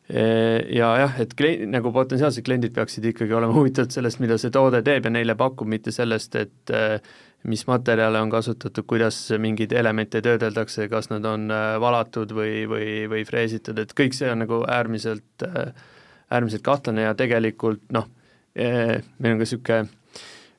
ja 0.09 0.88
jah, 1.00 1.14
et 1.22 1.30
klient, 1.32 1.68
nagu 1.72 1.92
potentsiaalsed 1.92 2.44
kliendid 2.44 2.74
peaksid 2.76 3.07
ikkagi 3.09 3.32
olema 3.32 3.55
huvitatud 3.59 3.94
sellest, 3.94 4.20
mida 4.20 4.36
see 4.40 4.52
toode 4.52 4.82
teeb 4.84 5.09
ja 5.09 5.14
neile 5.14 5.36
pakub, 5.40 5.70
mitte 5.70 5.94
sellest, 5.94 6.36
et 6.36 6.74
äh, 6.74 6.98
mis 7.48 7.64
materjale 7.68 8.20
on 8.20 8.32
kasutatud, 8.32 8.84
kuidas 8.88 9.18
mingeid 9.40 9.72
elemente 9.72 10.20
töödeldakse, 10.24 10.90
kas 10.92 11.09
nad 11.12 11.24
on 11.28 11.48
äh, 11.52 11.74
valatud 11.80 12.36
või, 12.36 12.64
või, 12.68 12.88
või 13.09 13.24
freesitud, 13.28 13.80
et 13.80 13.96
kõik 13.96 14.16
see 14.16 14.28
on 14.32 14.44
nagu 14.44 14.61
äärmiselt 14.68 15.48
äh, 15.48 15.72
äärmiselt 16.34 16.64
kahtlane 16.64 17.05
ja 17.05 17.14
tegelikult 17.14 17.84
noh, 17.92 18.09
meil 18.55 19.34
on 19.34 19.40
ka 19.40 19.44
niisugune 19.44 19.82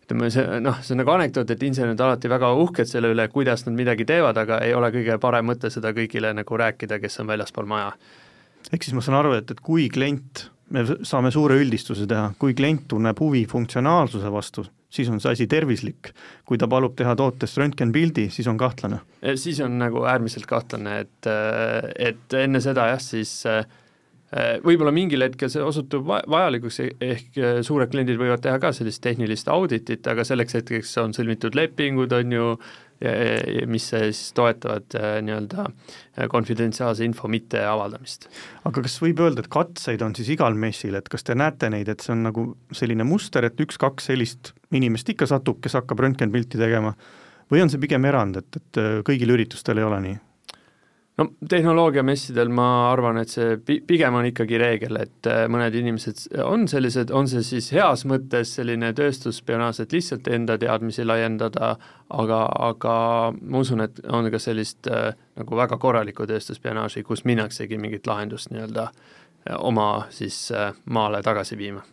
ütleme, 0.05 0.29
see 0.29 0.59
noh, 0.61 0.77
see 0.85 0.93
on 0.93 1.01
nagu 1.01 1.13
anekdoot, 1.15 1.49
et 1.49 1.63
insenerid 1.65 2.01
alati 2.01 2.29
väga 2.29 2.51
uhked 2.61 2.89
selle 2.89 3.09
üle, 3.13 3.25
kuidas 3.33 3.65
nad 3.65 3.75
midagi 3.77 4.05
teevad, 4.05 4.37
aga 4.37 4.59
ei 4.65 4.75
ole 4.77 4.91
kõige 4.93 5.17
parem 5.21 5.49
mõte 5.49 5.71
seda 5.73 5.93
kõigile 5.97 6.33
nagu 6.37 6.61
rääkida, 6.61 6.99
kes 7.01 7.19
on 7.23 7.31
väljaspool 7.31 7.65
maja. 7.69 7.95
Ehk 8.75 8.85
siis 8.85 8.95
ma 8.97 9.03
saan 9.05 9.19
aru, 9.21 9.35
et, 9.39 9.51
et 9.51 9.61
kui 9.63 9.87
klient, 9.91 10.49
me 10.75 10.83
saame 11.07 11.31
suure 11.33 11.57
üldistuse 11.61 12.07
teha, 12.09 12.33
kui 12.41 12.55
klient 12.57 12.87
tunneb 12.91 13.19
huvi 13.21 13.45
funktsionaalsuse 13.49 14.31
vastu, 14.33 14.65
siis 14.91 15.09
on 15.11 15.21
see 15.23 15.31
asi 15.35 15.47
tervislik. 15.51 16.11
kui 16.45 16.59
ta 16.61 16.67
palub 16.69 16.93
teha 16.97 17.15
tootest 17.17 17.57
röntgenpildi, 17.61 18.27
siis 18.33 18.47
on 18.51 18.59
kahtlane. 18.59 19.01
Eh, 19.21 19.39
siis 19.39 19.61
on 19.65 19.79
nagu 19.79 20.05
äärmiselt 20.05 20.45
kahtlane, 20.49 20.99
et, 21.05 21.31
eh, 21.31 21.89
et 22.11 22.37
enne 22.43 22.61
seda 22.61 22.91
jah, 22.91 23.01
siis 23.01 23.41
äh, 23.49 23.65
Äh, 24.35 24.57
võib-olla 24.65 24.91
mingil 24.91 25.21
hetkel 25.21 25.51
see 25.53 25.61
osutub 25.63 26.07
vajalikuks, 26.09 26.79
ehk 26.83 27.37
äh, 27.39 27.59
suured 27.63 27.91
kliendid 27.91 28.17
võivad 28.19 28.41
teha 28.43 28.57
ka 28.59 28.71
sellist 28.75 28.99
tehnilist 29.05 29.47
auditit, 29.53 30.07
aga 30.11 30.25
selleks 30.27 30.57
hetkeks 30.57 30.95
on 31.03 31.13
sõlmitud 31.15 31.55
lepingud, 31.55 32.11
on 32.17 32.33
ju, 32.33 32.47
mis 33.67 33.89
siis 33.91 34.19
toetavad 34.37 34.95
äh, 34.95 35.17
nii-öelda 35.25 35.65
konfidentsiaalse 36.31 37.03
info 37.05 37.27
mitteavaldamist. 37.27 38.29
aga 38.63 38.85
kas 38.85 38.95
võib 39.03 39.19
öelda, 39.25 39.43
et 39.43 39.51
katseid 39.51 40.05
on 40.05 40.15
siis 40.15 40.31
igal 40.37 40.55
messil, 40.55 40.95
et 40.95 41.09
kas 41.11 41.27
te 41.27 41.35
näete 41.35 41.69
neid, 41.73 41.91
et 41.91 42.05
see 42.05 42.13
on 42.15 42.23
nagu 42.29 42.45
selline 42.71 43.03
muster, 43.07 43.45
et 43.45 43.59
üks-kaks 43.59 44.07
sellist 44.11 44.53
inimest 44.75 45.11
ikka 45.11 45.27
satub, 45.27 45.59
kes 45.63 45.75
hakkab 45.75 46.05
röntgenpilti 46.05 46.61
tegema, 46.61 46.95
või 47.51 47.65
on 47.65 47.73
see 47.73 47.83
pigem 47.83 48.07
erand, 48.07 48.39
et, 48.39 48.61
et 48.61 48.81
kõigil 49.05 49.35
üritustel 49.35 49.83
ei 49.83 49.89
ole 49.89 49.99
nii? 50.07 50.17
No 51.17 51.27
tehnoloogiamessidel 51.49 52.49
ma 52.51 52.67
arvan, 52.91 53.19
et 53.21 53.31
see 53.31 53.55
pi-, 53.65 53.79
pigem 53.87 54.17
on 54.19 54.27
ikkagi 54.29 54.59
reegel, 54.59 54.99
et 54.99 55.29
äh, 55.31 55.45
mõned 55.51 55.75
inimesed 55.79 56.25
on 56.43 56.67
sellised, 56.71 57.13
on 57.15 57.29
see 57.31 57.43
siis 57.45 57.71
heas 57.75 58.05
mõttes 58.09 58.55
selline 58.57 58.91
tööstusspionaaž, 58.97 59.83
et 59.83 59.95
lihtsalt 59.95 60.27
enda 60.35 60.57
teadmisi 60.61 61.05
laiendada, 61.07 61.75
aga, 62.09 62.41
aga 62.69 62.95
ma 63.39 63.63
usun, 63.63 63.85
et 63.87 64.01
on 64.11 64.29
ka 64.33 64.41
sellist 64.41 64.91
äh, 64.91 65.13
nagu 65.39 65.61
väga 65.61 65.79
korralikku 65.81 66.27
tööstusspionaaži, 66.29 67.05
kus 67.07 67.25
minnaksegi 67.27 67.79
mingit 67.81 68.07
lahendust 68.11 68.51
nii-öelda 68.51 68.89
äh, 68.89 69.55
oma 69.57 69.89
siis 70.13 70.49
äh, 70.51 70.73
maale 70.85 71.23
tagasi 71.23 71.57
viima. 71.57 71.83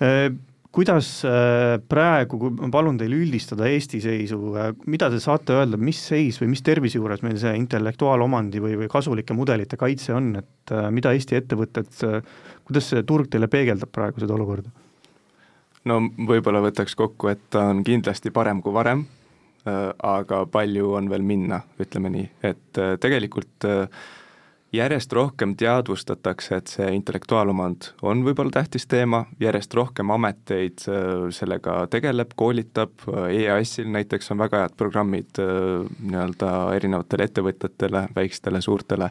Äh, 0.00 0.30
kuidas 0.74 1.08
äh, 1.26 1.76
praegu, 1.90 2.50
ma 2.54 2.70
palun 2.72 2.98
teil 3.00 3.14
üldistada 3.16 3.68
Eesti 3.70 4.00
seisu, 4.04 4.38
äh, 4.54 4.70
mida 4.90 5.10
te 5.10 5.18
saate 5.22 5.56
öelda, 5.58 5.80
mis 5.80 5.98
seis 6.12 6.38
või 6.40 6.52
mis 6.52 6.62
tervise 6.66 7.00
juures 7.00 7.24
meil 7.26 7.38
see 7.42 7.56
intellektuaalomandi 7.58 8.62
või, 8.62 8.76
või 8.84 8.90
kasulike 8.92 9.34
mudelite 9.36 9.78
kaitse 9.80 10.14
on, 10.14 10.32
et 10.42 10.74
äh, 10.74 10.90
mida 10.94 11.14
Eesti 11.16 11.40
ettevõtted, 11.40 11.90
kuidas 12.66 12.92
see 12.92 13.02
turg 13.06 13.30
teile 13.32 13.50
peegeldab 13.50 13.90
praegu 13.94 14.22
seda 14.22 14.36
olukorda? 14.38 14.70
no 15.90 15.96
võib-olla 16.28 16.60
võtaks 16.62 16.94
kokku, 16.94 17.32
et 17.32 17.42
ta 17.50 17.70
on 17.72 17.82
kindlasti 17.86 18.30
parem 18.34 18.60
kui 18.62 18.74
varem, 18.74 19.06
aga 19.64 20.44
palju 20.48 20.94
on 20.96 21.08
veel 21.08 21.24
minna, 21.24 21.60
ütleme 21.80 22.12
nii, 22.12 22.26
et 22.48 22.80
tegelikult 23.00 23.66
äh, 23.68 24.04
järjest 24.72 25.12
rohkem 25.12 25.54
teadvustatakse, 25.58 26.56
et 26.56 26.70
see 26.70 26.90
intellektuaalomand 26.94 27.90
on 28.06 28.22
võib-olla 28.26 28.54
tähtis 28.60 28.86
teema, 28.90 29.24
järjest 29.42 29.74
rohkem 29.74 30.12
ameteid 30.14 30.84
äh, 30.90 31.26
sellega 31.34 31.82
tegeleb, 31.90 32.36
koolitab, 32.38 33.06
EAS-il 33.30 33.90
näiteks 33.90 34.30
on 34.34 34.44
väga 34.44 34.64
head 34.64 34.78
programmid 34.78 35.42
äh, 35.42 35.82
nii-öelda 36.04 36.52
erinevatele 36.78 37.26
ettevõtjatele, 37.30 38.06
väikestele, 38.16 38.62
suurtele, 38.64 39.10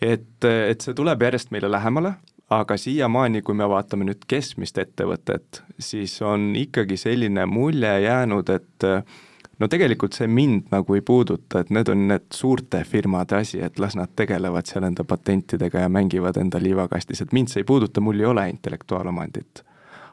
et, 0.00 0.44
et 0.44 0.80
see 0.80 0.96
tuleb 0.96 1.22
järjest 1.28 1.52
meile 1.54 1.70
lähemale, 1.72 2.16
aga 2.50 2.76
siiamaani, 2.80 3.42
kui 3.44 3.56
me 3.56 3.68
vaatame 3.68 4.08
nüüd 4.08 4.24
keskmist 4.28 4.78
ettevõtet, 4.80 5.62
siis 5.78 6.16
on 6.24 6.54
ikkagi 6.56 6.96
selline 6.96 7.44
mulje 7.46 7.92
jäänud, 8.06 8.54
et 8.56 8.88
äh, 8.88 9.18
no 9.58 9.68
tegelikult 9.68 10.16
see 10.16 10.28
mind 10.30 10.70
nagu 10.72 10.94
ei 10.94 11.02
puuduta, 11.02 11.62
et 11.62 11.70
need 11.74 11.88
on 11.92 12.06
need 12.08 12.28
suurte 12.34 12.82
firmade 12.84 13.40
asi, 13.40 13.60
et 13.64 13.78
las 13.78 13.96
nad 13.98 14.12
tegelevad 14.16 14.68
seal 14.70 14.86
enda 14.88 15.04
patentidega 15.04 15.84
ja 15.84 15.88
mängivad 15.88 16.38
enda 16.40 16.60
liivakastis, 16.62 17.22
et 17.22 17.32
mind 17.32 17.52
see 17.52 17.64
ei 17.64 17.68
puuduta, 17.68 18.00
mul 18.00 18.20
ei 18.20 18.30
ole 18.30 18.48
intellektuaalomandit. 18.50 19.64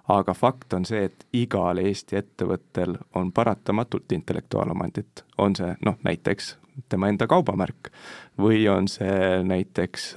aga 0.07 0.33
fakt 0.33 0.73
on 0.73 0.83
see, 0.85 1.05
et 1.05 1.23
igal 1.33 1.79
Eesti 1.81 2.15
ettevõttel 2.19 2.91
on 3.17 3.31
paratamatult 3.31 4.11
intellektuaalomandit, 4.11 5.23
on 5.37 5.55
see 5.57 5.71
noh, 5.85 5.97
näiteks 6.03 6.57
tema 6.89 7.07
enda 7.09 7.27
kaubamärk 7.27 7.89
või 8.37 8.67
on 8.69 8.87
see 8.91 9.41
näiteks 9.43 10.11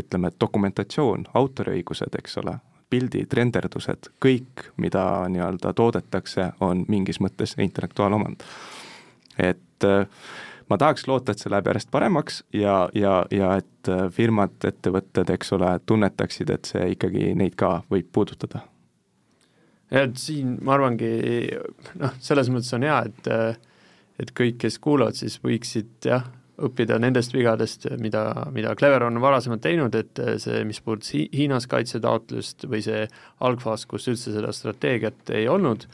ütleme, 0.00 0.30
dokumentatsioon, 0.40 1.26
autoriõigused, 1.34 2.16
eks 2.18 2.38
ole, 2.40 2.56
pildid, 2.90 3.32
renderdused, 3.36 4.10
kõik, 4.24 4.68
mida 4.80 5.04
nii-öelda 5.28 5.72
toodetakse, 5.76 6.52
on 6.64 6.84
mingis 6.88 7.20
mõttes 7.20 7.56
intellektuaalomand. 7.60 8.44
et 9.38 9.84
äh, 9.84 10.06
ma 10.68 10.78
tahaks 10.78 11.06
loota, 11.08 11.32
et 11.32 11.42
see 11.42 11.52
läheb 11.52 11.68
järjest 11.70 11.90
paremaks 11.90 12.42
ja, 12.52 12.88
ja, 12.94 13.20
ja 13.30 13.54
et 13.60 13.92
äh, 13.92 14.08
firmad, 14.12 14.56
ettevõtted, 14.64 15.30
eks 15.36 15.52
ole, 15.56 15.78
tunnetaksid, 15.86 16.50
et 16.50 16.72
see 16.72 16.90
ikkagi 16.96 17.34
neid 17.38 17.56
ka 17.56 17.82
võib 17.90 18.10
puudutada. 18.12 18.64
et 19.90 20.16
siin 20.20 20.58
ma 20.62 20.76
arvangi, 20.76 21.12
noh, 22.00 22.18
selles 22.20 22.50
mõttes 22.52 22.74
on 22.76 22.88
hea, 22.88 23.02
et 23.08 23.32
et 24.18 24.32
kõik, 24.34 24.56
kes 24.64 24.78
kuulavad, 24.82 25.14
siis 25.14 25.38
võiksid 25.44 26.08
jah, 26.10 26.24
õppida 26.64 26.98
nendest 27.00 27.34
vigadest, 27.34 27.86
mida, 28.02 28.24
mida 28.54 28.74
Clever 28.78 29.06
on 29.06 29.20
varasemalt 29.22 29.62
teinud, 29.64 29.94
et 29.94 30.20
see, 30.42 30.64
mis 30.66 30.80
puudutas 30.82 31.14
Hiinas 31.14 31.68
kaitsetaotlust 31.70 32.66
või 32.70 32.82
see 32.84 33.06
algfaas, 33.46 33.86
kus 33.86 34.08
üldse 34.10 34.34
seda 34.34 34.52
strateegiat 34.54 35.32
ei 35.38 35.48
olnud, 35.50 35.86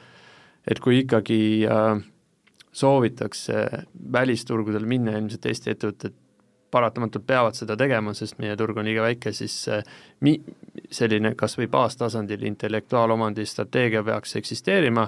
et 0.71 0.81
kui 0.81 1.03
ikkagi 1.03 1.41
äh, 1.69 1.99
soovitakse 2.75 3.65
välisturgudel 4.13 4.87
minna, 4.89 5.19
ilmselt 5.19 5.47
Eesti 5.51 5.75
ettevõtted 5.75 6.17
paratamatult 6.75 7.27
peavad 7.27 7.55
seda 7.55 7.77
tegema, 7.79 8.15
sest 8.19 8.41
meie 8.43 8.57
turg 8.59 8.81
on 8.81 8.89
liiga 8.89 9.05
väike, 9.05 9.35
siis 9.37 9.57
äh, 9.71 9.85
mi-, 10.27 10.41
selline 10.91 11.35
kas 11.39 11.59
või 11.61 11.69
baastasandil 11.71 12.43
intellektuaalomandi 12.49 13.47
strateegia 13.47 14.03
peaks 14.07 14.37
eksisteerima 14.41 15.07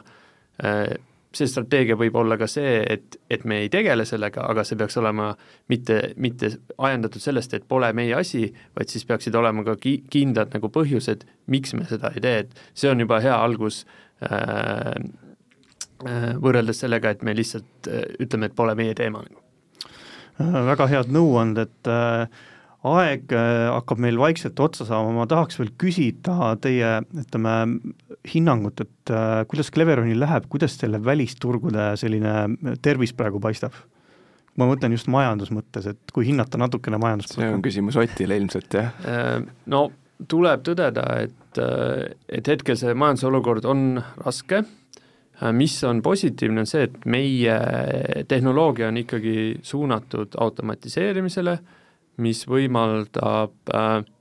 äh,, 0.62 0.96
see 1.36 1.50
strateegia 1.50 1.96
võib 1.98 2.16
olla 2.20 2.38
ka 2.40 2.48
see, 2.50 2.78
et, 2.94 3.18
et 3.32 3.44
me 3.48 3.60
ei 3.64 3.70
tegele 3.72 4.06
sellega, 4.08 4.44
aga 4.50 4.64
see 4.66 4.78
peaks 4.80 4.96
olema 5.00 5.30
mitte, 5.72 6.00
mitte 6.22 6.50
ajendatud 6.76 7.22
sellest, 7.22 7.54
et 7.56 7.68
pole 7.68 7.92
meie 7.96 8.16
asi, 8.18 8.46
vaid 8.78 8.92
siis 8.92 9.06
peaksid 9.08 9.36
olema 9.38 9.64
ka 9.66 9.76
ki-, 9.80 10.00
kindlad 10.12 10.54
nagu 10.56 10.70
põhjused, 10.72 11.26
miks 11.52 11.76
me 11.76 11.86
seda 11.88 12.12
ei 12.14 12.24
tee, 12.24 12.42
et 12.44 12.60
see 12.74 12.90
on 12.90 13.04
juba 13.04 13.20
hea 13.24 13.36
algus 13.36 13.84
äh, 14.24 14.96
äh, 16.06 16.28
võrreldes 16.42 16.84
sellega, 16.84 17.14
et 17.14 17.24
me 17.26 17.36
lihtsalt 17.36 17.90
äh, 17.90 18.04
ütleme, 18.22 18.50
et 18.50 18.58
pole 18.58 18.76
meie 18.78 18.96
teema. 18.96 19.24
väga 20.38 20.86
head 20.92 21.12
nõuanded 21.12 21.88
äh, 21.88 22.26
aeg 22.94 23.32
äh, 23.34 23.66
hakkab 23.72 24.00
meil 24.02 24.18
vaikselt 24.20 24.60
otsa 24.62 24.86
saama, 24.88 25.12
ma 25.16 25.26
tahaks 25.30 25.58
veel 25.60 25.72
küsida 25.80 26.54
teie, 26.62 27.00
ütleme, 27.22 27.56
hinnangut, 28.30 28.82
et 28.84 29.12
äh, 29.12 29.42
kuidas 29.50 29.72
Cleveronil 29.74 30.20
läheb, 30.22 30.48
kuidas 30.52 30.78
teile 30.80 31.00
välisturgude 31.04 31.92
selline 32.00 32.78
tervis 32.84 33.14
praegu 33.16 33.42
paistab? 33.42 33.76
ma 34.56 34.64
mõtlen 34.64 34.94
just 34.94 35.08
majandus 35.12 35.50
mõttes, 35.52 35.84
et 35.90 36.12
kui 36.16 36.24
hinnata 36.30 36.56
natukene 36.56 36.96
majandust. 36.96 37.34
see 37.36 37.48
on 37.52 37.60
küsimus 37.60 37.98
Otile 38.00 38.38
ilmselt, 38.40 38.72
jah? 38.72 38.94
Äh, 39.04 39.42
no 39.68 39.82
tuleb 40.24 40.62
tõdeda, 40.64 41.04
et, 41.26 41.60
et 42.32 42.48
hetkel 42.48 42.78
see 42.80 42.94
majanduse 42.96 43.28
olukord 43.28 43.68
on 43.68 43.98
raske, 44.24 44.62
mis 45.52 45.74
on 45.84 46.00
positiivne, 46.00 46.62
on 46.64 46.68
see, 46.70 46.86
et 46.88 47.04
meie 47.04 47.56
tehnoloogia 48.28 48.88
on 48.88 48.96
ikkagi 49.02 49.58
suunatud 49.60 50.38
automatiseerimisele, 50.40 51.58
mis 52.22 52.44
võimaldab 52.48 53.72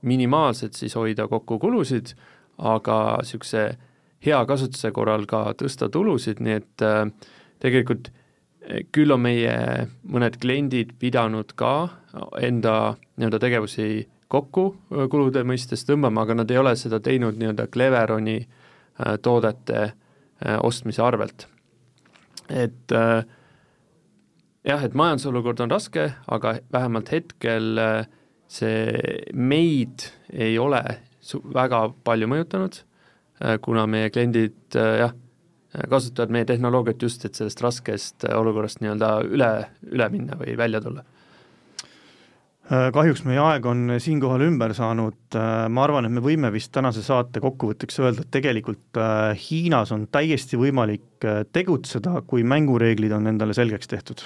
minimaalselt 0.02 0.76
siis 0.76 0.94
hoida 0.96 1.28
kokku 1.28 1.58
kulusid, 1.58 2.12
aga 2.58 3.18
niisuguse 3.22 3.66
hea 4.26 4.38
kasutuse 4.48 4.90
korral 4.92 5.26
ka 5.28 5.50
tõsta 5.58 5.88
tulusid, 5.92 6.40
nii 6.40 6.58
et 6.60 6.84
tegelikult 7.62 8.10
küll 8.92 9.14
on 9.14 9.22
meie 9.22 9.56
mõned 10.10 10.38
kliendid 10.42 10.96
pidanud 10.98 11.52
ka 11.58 11.88
enda 12.42 12.96
nii-öelda 13.16 13.40
tegevusi 13.42 14.06
kokku 14.32 14.64
kulude 15.10 15.44
mõistes 15.46 15.86
tõmbama, 15.86 16.24
aga 16.26 16.40
nad 16.40 16.50
ei 16.50 16.58
ole 16.58 16.74
seda 16.78 16.98
teinud 17.00 17.38
nii-öelda 17.38 17.68
Cleveroni 17.72 18.40
toodete 19.22 19.92
ostmise 20.62 21.02
arvelt. 21.02 21.46
et 22.50 22.92
jah, 24.66 24.84
et 24.84 24.94
majandusolukord 24.98 25.60
on 25.64 25.70
raske, 25.70 26.08
aga 26.26 26.56
vähemalt 26.72 27.12
hetkel 27.14 27.80
see 28.50 29.32
meid 29.34 30.08
ei 30.32 30.58
ole 30.58 30.82
su-, 31.20 31.42
väga 31.54 31.88
palju 32.06 32.28
mõjutanud, 32.30 32.80
kuna 33.62 33.84
meie 33.90 34.10
kliendid 34.10 34.76
jah, 34.76 35.12
kasutavad 35.90 36.32
meie 36.32 36.46
tehnoloogiat 36.48 37.02
just, 37.02 37.26
et 37.28 37.36
sellest 37.36 37.60
raskest 37.62 38.24
olukorrast 38.32 38.80
nii-öelda 38.80 39.10
üle, 39.28 39.50
üle 39.90 40.08
minna 40.14 40.38
või 40.40 40.56
välja 40.58 40.80
tulla 40.82 41.04
Äh, 42.66 42.88
kahjuks 42.90 43.20
meie 43.22 43.38
aeg 43.38 43.66
on 43.70 43.92
siinkohal 44.02 44.42
ümber 44.48 44.72
saanud, 44.74 45.14
äh, 45.38 45.68
ma 45.70 45.84
arvan, 45.84 46.08
et 46.08 46.14
me 46.16 46.22
võime 46.24 46.48
vist 46.50 46.72
tänase 46.74 47.04
saate 47.06 47.38
kokkuvõtteks 47.44 48.00
öelda, 48.02 48.24
et 48.24 48.32
tegelikult 48.34 48.98
äh, 48.98 49.38
Hiinas 49.38 49.92
on 49.94 50.08
täiesti 50.10 50.58
võimalik 50.58 51.22
tegutseda, 51.54 52.24
kui 52.26 52.42
mängureeglid 52.42 53.14
on 53.14 53.30
endale 53.30 53.54
selgeks 53.54 53.92
tehtud. 53.92 54.24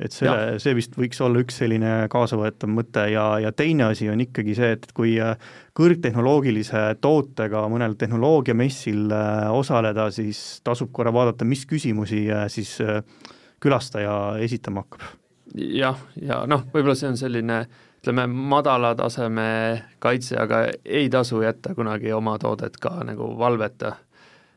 Et 0.00 0.12
selle, 0.12 0.58
see 0.60 0.74
vist 0.76 0.96
võiks 0.98 1.20
olla 1.24 1.40
üks 1.40 1.60
selline 1.62 1.92
kaasavõetav 2.12 2.72
mõte 2.72 3.06
ja, 3.12 3.26
ja 3.40 3.52
teine 3.56 3.88
asi 3.90 4.10
on 4.12 4.20
ikkagi 4.20 4.56
see, 4.58 4.74
et 4.76 4.88
kui 4.96 5.16
kõrgtehnoloogilise 5.76 6.82
tootega 7.00 7.64
mõnel 7.72 7.96
tehnoloogiamessil 7.96 9.12
osaleda, 9.56 10.10
siis 10.12 10.60
tasub 10.66 10.92
korra 10.92 11.14
vaadata, 11.16 11.48
mis 11.48 11.64
küsimusi 11.68 12.26
siis 12.52 12.76
külastaja 13.62 14.36
esitama 14.44 14.84
hakkab 14.84 15.14
jah, 15.56 15.98
ja 16.20 16.42
noh, 16.48 16.66
võib-olla 16.72 16.96
see 16.98 17.10
on 17.10 17.20
selline 17.20 17.60
ütleme, 18.00 18.26
madala 18.26 18.94
taseme 18.94 19.48
kaitse, 20.02 20.36
aga 20.38 20.66
ei 20.84 21.08
tasu 21.10 21.40
jätta 21.42 21.74
kunagi 21.74 22.12
oma 22.14 22.36
toodet 22.38 22.76
ka 22.82 23.00
nagu 23.06 23.32
valveta. 23.38 23.96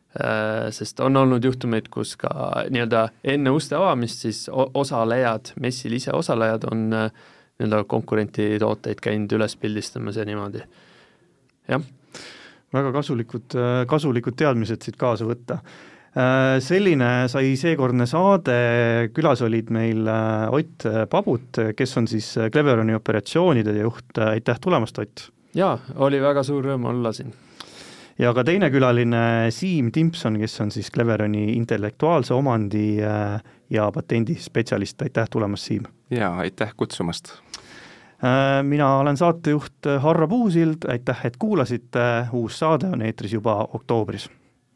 Äh, 0.10 0.72
sest 0.74 1.00
on 1.06 1.18
olnud 1.22 1.44
juhtumeid, 1.46 1.86
kus 1.94 2.16
ka 2.18 2.32
nii-öelda 2.74 3.04
enne 3.30 3.52
uste 3.54 3.76
avamist 3.78 4.24
siis 4.24 4.48
osalejad, 4.50 5.52
messil 5.62 5.94
ise 5.94 6.16
osalejad 6.18 6.64
on 6.66 6.88
äh, 6.98 7.12
nii-öelda 7.60 7.84
konkurenti 7.86 8.48
tooteid 8.58 9.04
käinud 9.06 9.36
üles 9.38 9.54
pildistamas 9.62 10.18
ja 10.18 10.24
niimoodi, 10.26 10.64
jah. 11.70 11.84
väga 12.74 12.94
kasulikud, 12.96 13.54
äh, 13.54 13.84
kasulikud 13.92 14.38
teadmised 14.40 14.82
siit 14.82 14.98
kaasa 14.98 15.30
võtta 15.30 15.62
selline 16.66 17.28
sai 17.30 17.52
seekordne 17.54 18.08
saade, 18.10 18.56
külas 19.14 19.44
olid 19.46 19.68
meil 19.72 20.10
Ott 20.58 20.88
Pabut, 21.12 21.60
kes 21.78 21.94
on 22.02 22.08
siis 22.10 22.32
Cleveroni 22.50 22.98
operatsioonide 22.98 23.76
juht, 23.78 24.18
aitäh 24.18 24.58
tulemast, 24.58 24.98
Ott! 25.06 25.28
jaa, 25.54 25.76
oli 26.02 26.18
väga 26.26 26.42
suur 26.44 26.66
rõõm 26.66 26.90
olla 26.90 27.14
siin. 27.14 27.30
Ja 28.20 28.34
ka 28.36 28.44
teine 28.44 28.70
külaline, 28.74 29.50
Siim 29.54 29.92
Timpson, 29.96 30.40
kes 30.40 30.62
on 30.62 30.72
siis 30.72 30.92
Cleveroni 30.92 31.54
intellektuaalse 31.54 32.34
omandi 32.34 32.98
ja 33.70 33.92
patendispetsialist, 33.94 35.02
aitäh 35.02 35.30
tulemast, 35.32 35.70
Siim! 35.70 35.88
jaa, 36.12 36.36
aitäh 36.38 36.74
kutsumast! 36.78 37.34
Mina 38.64 38.98
olen 38.98 39.18
saatejuht 39.18 39.88
Harro 40.00 40.28
Puusild, 40.28 40.84
aitäh, 40.92 41.26
et 41.26 41.38
kuulasite, 41.40 42.28
uus 42.36 42.60
saade 42.60 42.90
on 42.92 43.02
eetris 43.02 43.34
juba 43.34 43.62
oktoobris 43.74 44.28